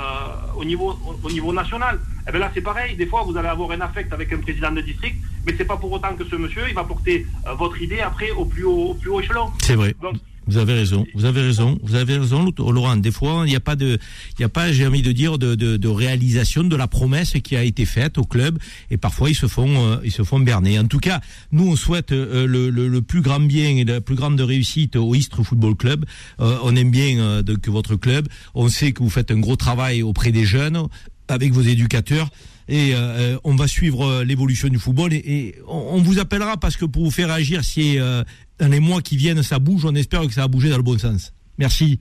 [0.57, 1.99] au, niveau, au, au niveau national.
[2.27, 2.95] Et bien là, c'est pareil.
[2.95, 5.15] Des fois, vous allez avoir un affect avec un président de district,
[5.45, 8.31] mais c'est pas pour autant que ce monsieur, il va porter euh, votre idée après
[8.31, 9.51] au plus haut, au plus haut échelon.
[9.61, 9.95] C'est vrai.
[10.01, 10.15] Donc,
[10.47, 12.95] Vous avez raison, vous avez raison, vous avez raison, Laurent.
[12.95, 13.97] Des fois, il n'y a pas de,
[14.31, 17.33] il n'y a pas, j'ai envie de dire, de, de, de réalisation de la promesse
[17.43, 18.57] qui a été faite au club,
[18.89, 20.79] et parfois ils se font, euh, ils se font berner.
[20.79, 21.19] En tout cas,
[21.51, 24.95] nous on souhaite euh, le, le, le plus grand bien et la plus grande réussite
[24.95, 26.05] au Istres Football Club.
[26.39, 28.27] Euh, on aime bien euh, de, que votre club.
[28.55, 30.87] On sait que vous faites un gros travail auprès des jeunes,
[31.27, 32.29] avec vos éducateurs.
[32.67, 36.57] Et euh, on va suivre euh, l'évolution du football et, et on, on vous appellera
[36.57, 38.23] parce que pour vous faire agir, si euh,
[38.59, 40.83] dans les mois qui viennent ça bouge, on espère que ça va bouger dans le
[40.83, 41.33] bon sens.
[41.57, 41.99] Merci.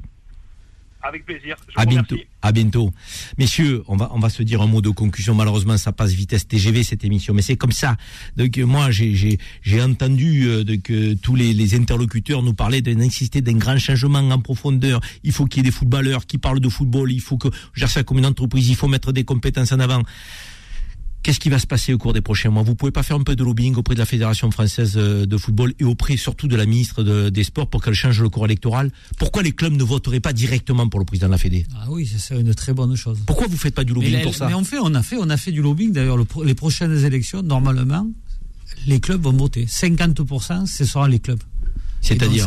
[1.03, 1.57] avec plaisir.
[1.69, 2.17] Je À vous bientôt.
[2.43, 2.93] À bientôt.
[3.39, 5.35] Messieurs, on va, on va se dire un mot de conclusion.
[5.35, 7.33] Malheureusement, ça passe vitesse TGV, cette émission.
[7.33, 7.97] Mais c'est comme ça.
[8.37, 12.55] Donc, euh, moi, j'ai, j'ai, j'ai entendu euh, de que tous les, les interlocuteurs nous
[12.55, 15.01] parlaient d'insister d'un grand changement en profondeur.
[15.23, 17.13] Il faut qu'il y ait des footballeurs qui parlent de football.
[17.13, 18.69] Il faut que, je gère ça comme une entreprise.
[18.69, 20.03] Il faut mettre des compétences en avant.
[21.27, 22.63] Qu'est-ce qui va se passer au cours des prochains mois?
[22.63, 25.37] Vous pouvez pas faire un peu de lobbying auprès de la Fédération française euh, de
[25.37, 28.45] football et auprès surtout de la ministre de- des Sports pour qu'elle change le corps
[28.45, 28.93] électoral?
[29.19, 31.67] Pourquoi les clubs ne voteraient pas directement pour le président de la Fédé?
[31.81, 33.19] Ah oui, serait une très bonne chose.
[33.27, 34.47] Pourquoi vous faites pas du lobbying mais, pour ça?
[34.47, 35.91] mais on fait, on a fait, on a fait du lobbying.
[35.91, 38.07] D'ailleurs, le les prochaines élections, normalement,
[38.87, 39.67] les clubs vont voter.
[39.67, 41.43] 50%, ce seront les clubs.
[42.03, 42.47] C'est-à-dire.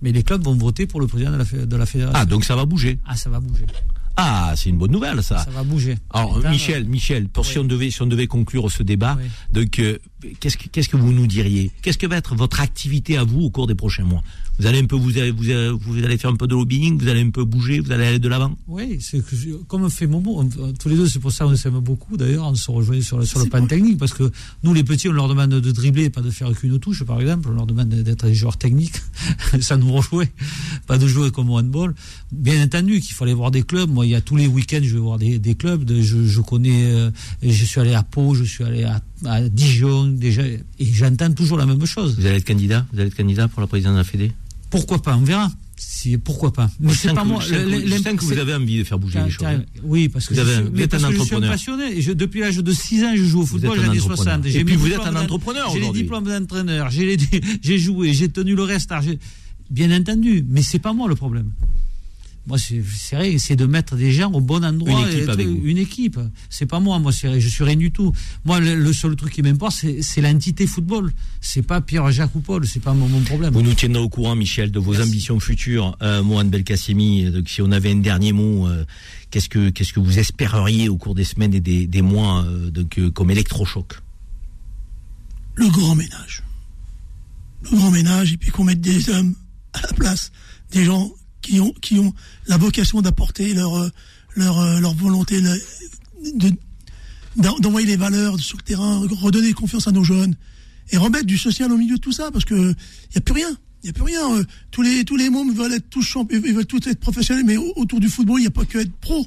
[0.00, 2.18] Mais les clubs vont voter pour le président de la, de la fédération.
[2.18, 2.98] Ah, donc ça va bouger.
[3.06, 3.66] Ah, ça va bouger.
[4.16, 5.38] Ah, c'est une bonne nouvelle, ça.
[5.44, 5.96] Ça va bouger.
[6.10, 9.28] Alors, Michel, Michel, pour si on devait, si on devait conclure ce débat, Oui.
[9.52, 9.98] donc, euh,
[10.38, 11.72] qu'est-ce que, qu'est-ce que vous nous diriez?
[11.82, 14.22] Qu'est-ce que va être votre activité à vous au cours des prochains mois?
[14.60, 16.96] Vous allez un peu, vous allez, vous allez, vous allez faire un peu de lobbying,
[16.96, 18.56] vous allez un peu bouger, vous allez aller de l'avant?
[18.68, 19.20] Oui, c'est
[19.66, 22.16] comme fait Momo, on- tous les deux, c'est pour ça qu'on s'aime beaucoup.
[22.16, 24.30] D'ailleurs, on se rejoint sur le, sur le plan technique, parce que
[24.62, 27.48] nous, les petits, on leur demande de dribbler, pas de faire qu'une touche, par exemple.
[27.50, 28.94] On leur demande d'être des joueurs techniques,
[29.60, 30.28] ça nous rejouer,
[30.86, 31.92] pas de jouer comme au handball.
[32.30, 33.90] Bien entendu qu'il faut aller voir des clubs.
[33.90, 35.84] Moi, il y a tous les week-ends, je vais voir des, des clubs.
[35.84, 37.10] De, je, je connais, euh,
[37.42, 41.58] je suis allé à Pau, je suis allé à, à Dijon, déjà, et j'entends toujours
[41.58, 42.16] la même chose.
[42.18, 44.32] Vous allez être candidat Vous allez être candidat pour la présidence de la Fédé?
[44.70, 45.50] Pourquoi pas On verra.
[45.76, 47.40] Si, pourquoi pas Mais Je c'est pas que- moi.
[47.40, 49.44] je sens que- je vous avez envie de faire bouger les choses.
[49.46, 49.62] hein.
[49.82, 51.22] Oui, parce que, Vous je, avez- suis- vous mais êtes un que je suis un
[51.22, 51.50] entrepreneur.
[51.50, 52.00] passionné.
[52.00, 54.16] Je- depuis l'âge de 6 ans, je joue au football, j'en ai entrepreneur.
[54.42, 54.46] 60.
[54.46, 56.90] Et puis vous êtes un entrepreneur J'ai les diplômes d'entraîneur,
[57.62, 58.92] j'ai joué, j'ai tenu le reste.
[59.70, 61.50] Bien entendu, mais c'est pas moi le problème.
[62.46, 65.00] Moi, c'est c'est vrai, c'est de mettre des gens au bon endroit.
[65.00, 65.46] Une équipe avec.
[65.64, 66.18] Une équipe.
[66.50, 68.12] C'est pas moi, moi, c'est- je suis rien du tout.
[68.44, 71.10] Moi, le, le seul truc qui m'importe, c'est c'est l'entité football.
[71.40, 73.54] C'est pas Pierre-Jacques ou Paul, c'est pas mon, mon problème.
[73.54, 75.96] Vous nous tiendrez au courant, Michel, de vos ambitions futures.
[76.02, 78.84] Euh, Mohamed Belkacemi, donc si on avait un dernier mot, euh,
[79.30, 82.70] qu'est-ce que qu'est-ce que vous espéreriez au cours des semaines et des, des mois euh,
[82.70, 84.00] donc, euh, comme électrochoc?
[85.54, 86.42] Le grand ménage.
[87.62, 89.34] Le grand ménage, et puis qu'on mette des hommes
[89.72, 90.30] à la place,
[90.72, 91.10] des gens
[91.44, 92.14] qui ont,
[92.46, 93.88] la vocation d'apporter leur, euh,
[94.38, 95.40] euh, volonté,
[97.36, 100.34] d'envoyer les valeurs sur le terrain, redonner confiance à nos jeunes,
[100.90, 103.34] et remettre du social au milieu de tout ça, parce que il n'y a plus
[103.34, 103.56] rien.
[103.82, 104.34] Il n'y a plus rien.
[104.36, 107.44] euh, Tous les, tous les mômes veulent être tous champions, ils veulent tous être professionnels,
[107.44, 109.26] mais au- autour du football, il n'y a pas que être pro.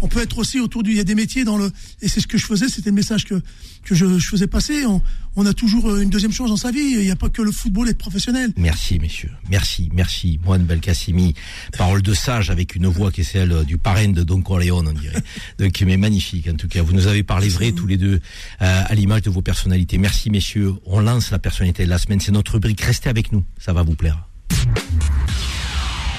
[0.00, 0.90] On peut être aussi autour du.
[0.90, 1.70] Il y a des métiers dans le.
[2.02, 3.40] Et c'est ce que je faisais, c'était le message que,
[3.84, 4.86] que je, je faisais passer.
[4.86, 5.02] On,
[5.36, 6.80] on a toujours euh, une deuxième chance dans sa vie.
[6.80, 8.52] Il n'y a pas que le football être professionnel.
[8.56, 9.30] Merci, messieurs.
[9.50, 10.38] Merci, merci.
[10.44, 11.34] Mohamed Belkacemi,
[11.76, 14.92] parole de sage avec une voix qui est celle du parrain de Don Corleone, on
[14.92, 15.22] dirait.
[15.58, 16.82] Donc, mais magnifique, en tout cas.
[16.82, 18.20] Vous nous avez parlé vrai, tous les deux,
[18.62, 19.98] euh, à l'image de vos personnalités.
[19.98, 20.74] Merci, messieurs.
[20.86, 22.20] On lance la personnalité de la semaine.
[22.20, 22.80] C'est notre rubrique.
[22.80, 23.44] Restez avec nous.
[23.58, 24.28] Ça va vous plaire.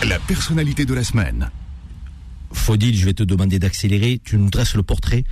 [0.08, 1.50] La personnalité de la semaine.
[2.52, 4.20] Faudil, je vais te demander d'accélérer.
[4.24, 5.24] Tu nous dresses le portrait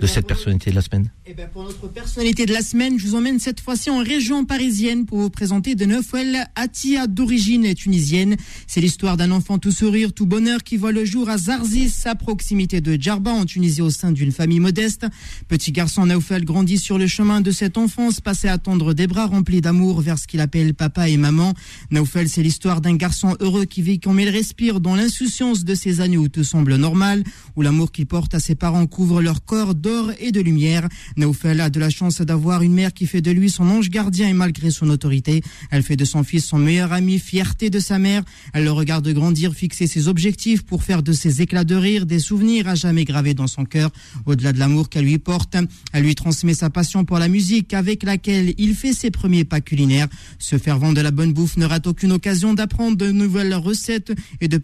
[0.00, 1.10] de cette personnalité de la semaine.
[1.30, 4.46] Eh ben, pour notre personnalité de la semaine, je vous emmène cette fois-ci en région
[4.46, 8.34] parisienne pour vous présenter de Neufel Atia d'origine tunisienne.
[8.66, 12.14] C'est l'histoire d'un enfant tout sourire, tout bonheur qui voit le jour à Zarzis, à
[12.14, 15.06] proximité de Djerba en Tunisie au sein d'une famille modeste.
[15.48, 19.26] Petit garçon Neufel grandit sur le chemin de cette enfance, passé à tendre des bras
[19.26, 21.52] remplis d'amour vers ce qu'il appelle papa et maman.
[21.90, 26.00] Neufel, c'est l'histoire d'un garçon heureux qui vit comme il respire dans l'insouciance de ces
[26.00, 27.22] années où tout semble normal,
[27.54, 30.88] où l'amour qu'il porte à ses parents couvre leur corps d'or et de lumière.
[31.18, 34.28] Naoufel a de la chance d'avoir une mère qui fait de lui son ange gardien
[34.28, 37.98] et malgré son autorité, elle fait de son fils son meilleur ami, fierté de sa
[37.98, 38.22] mère.
[38.54, 42.20] Elle le regarde grandir, fixer ses objectifs pour faire de ses éclats de rire des
[42.20, 43.90] souvenirs à jamais gravés dans son cœur.
[44.26, 45.56] Au-delà de l'amour qu'elle lui porte,
[45.92, 49.60] elle lui transmet sa passion pour la musique avec laquelle il fait ses premiers pas
[49.60, 50.08] culinaires.
[50.38, 54.48] Ce fervent de la bonne bouffe ne rate aucune occasion d'apprendre de nouvelles recettes et
[54.48, 54.58] de,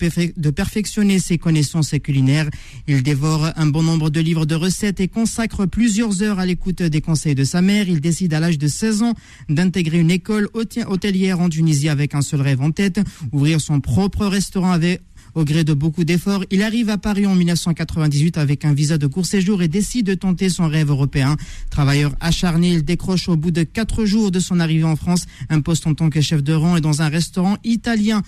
[0.51, 2.49] perfectionner ses connaissances culinaires.
[2.87, 6.83] Il dévore un bon nombre de livres de recettes et consacre plusieurs heures à l'écoute
[6.83, 7.89] des conseils de sa mère.
[7.89, 9.15] Il décide à l'âge de 16 ans
[9.49, 13.01] d'intégrer une école hôtelière en Tunisie avec un seul rêve en tête,
[13.33, 15.01] ouvrir son propre restaurant avec
[15.35, 19.09] au gré de beaucoup d'efforts, il arrive à Paris en 1998 avec un visa de
[19.09, 21.37] court séjour et décide de tenter son rêve européen.
[21.71, 25.61] Travailleur acharné, il décroche au bout de quatre jours de son arrivée en France un
[25.61, 28.23] poste en tant que chef de rang et dans un restaurant italien.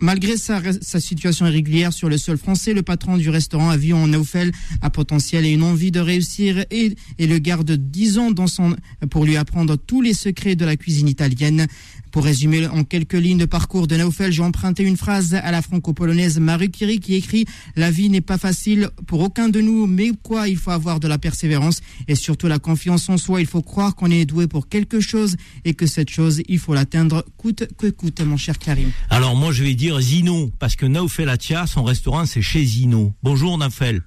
[0.00, 0.60] Malgré sa,
[1.00, 4.52] situation irrégulière sur le sol français, le patron du restaurant a vu en Neufel
[4.82, 8.76] un potentiel et une envie de réussir et, et le garde 10 ans dans son,
[9.10, 11.66] pour lui apprendre tous les secrets de la cuisine italienne.
[12.14, 15.62] Pour résumer en quelques lignes de parcours de Naufel, j'ai emprunté une phrase à la
[15.62, 20.12] franco-polonaise Marie Curie qui écrit La vie n'est pas facile pour aucun de nous, mais
[20.22, 23.40] quoi Il faut avoir de la persévérance et surtout la confiance en soi.
[23.40, 25.34] Il faut croire qu'on est doué pour quelque chose
[25.64, 28.92] et que cette chose, il faut l'atteindre coûte que coûte, mon cher Karim.
[29.10, 33.12] Alors moi, je vais dire Zino, parce que Naufel Atia, son restaurant, c'est chez Zino.
[33.24, 34.02] Bonjour Naufel.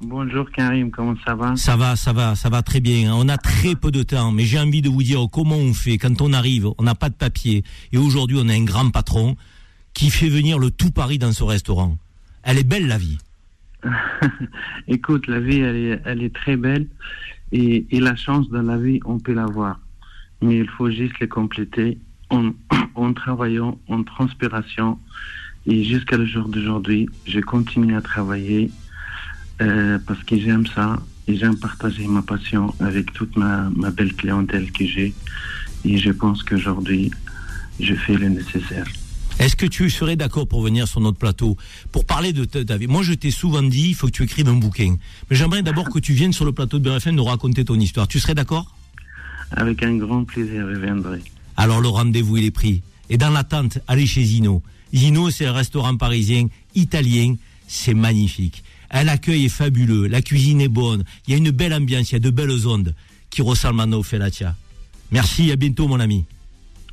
[0.00, 1.56] Bonjour Karim, comment ça va?
[1.56, 3.12] Ça va, ça va, ça va très bien.
[3.12, 5.98] On a très peu de temps, mais j'ai envie de vous dire comment on fait
[5.98, 9.36] quand on arrive, on n'a pas de papier, et aujourd'hui on a un grand patron
[9.94, 11.98] qui fait venir le tout Paris dans ce restaurant.
[12.44, 13.18] Elle est belle la vie.
[14.88, 16.86] Écoute, la vie, elle est, elle est très belle,
[17.50, 19.80] et, la chance dans la vie, on peut l'avoir.
[20.42, 21.98] Mais il faut juste les compléter
[22.30, 22.52] en,
[22.94, 24.96] en travaillant, en transpiration.
[25.66, 28.70] Et jusqu'à le jour d'aujourd'hui, je continue à travailler
[29.60, 34.14] euh, parce que j'aime ça et j'aime partager ma passion avec toute ma, ma belle
[34.14, 35.14] clientèle que j'ai.
[35.84, 37.10] Et je pense qu'aujourd'hui,
[37.80, 38.86] je fais le nécessaire.
[39.38, 41.56] Est-ce que tu serais d'accord pour venir sur notre plateau
[41.92, 42.88] pour parler de ta, vie?
[42.88, 44.96] Moi, je t'ai souvent dit, il faut que tu écrives un bouquin.
[45.30, 48.08] Mais j'aimerais d'abord que tu viennes sur le plateau de BRFM nous raconter ton histoire.
[48.08, 48.74] Tu serais d'accord?
[49.52, 51.22] Avec un grand plaisir, je viendrai.
[51.56, 52.82] Alors, le rendez-vous, il est pris.
[53.10, 54.60] Et dans l'attente, allez chez Zino.
[54.92, 57.36] Zino, c'est un restaurant parisien, italien.
[57.68, 58.64] C'est magnifique.
[58.92, 62.16] L'accueil est fabuleux, la cuisine est bonne, il y a une belle ambiance, il y
[62.16, 62.94] a de belles ondes
[63.30, 64.54] qui ressemblent à nos Felatia.
[65.10, 66.24] Merci, à bientôt mon ami.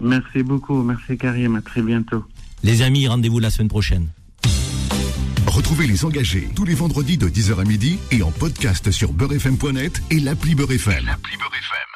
[0.02, 2.24] Merci beaucoup, merci Karim, à très bientôt.
[2.64, 4.08] Les amis, rendez-vous la semaine prochaine.
[5.48, 10.02] Retrouvez les engagés tous les vendredis de 10h à midi et en podcast sur beurrefm.net
[10.12, 11.06] et l'appli Beurrefm.
[11.06, 11.95] L'appli Beurrefm.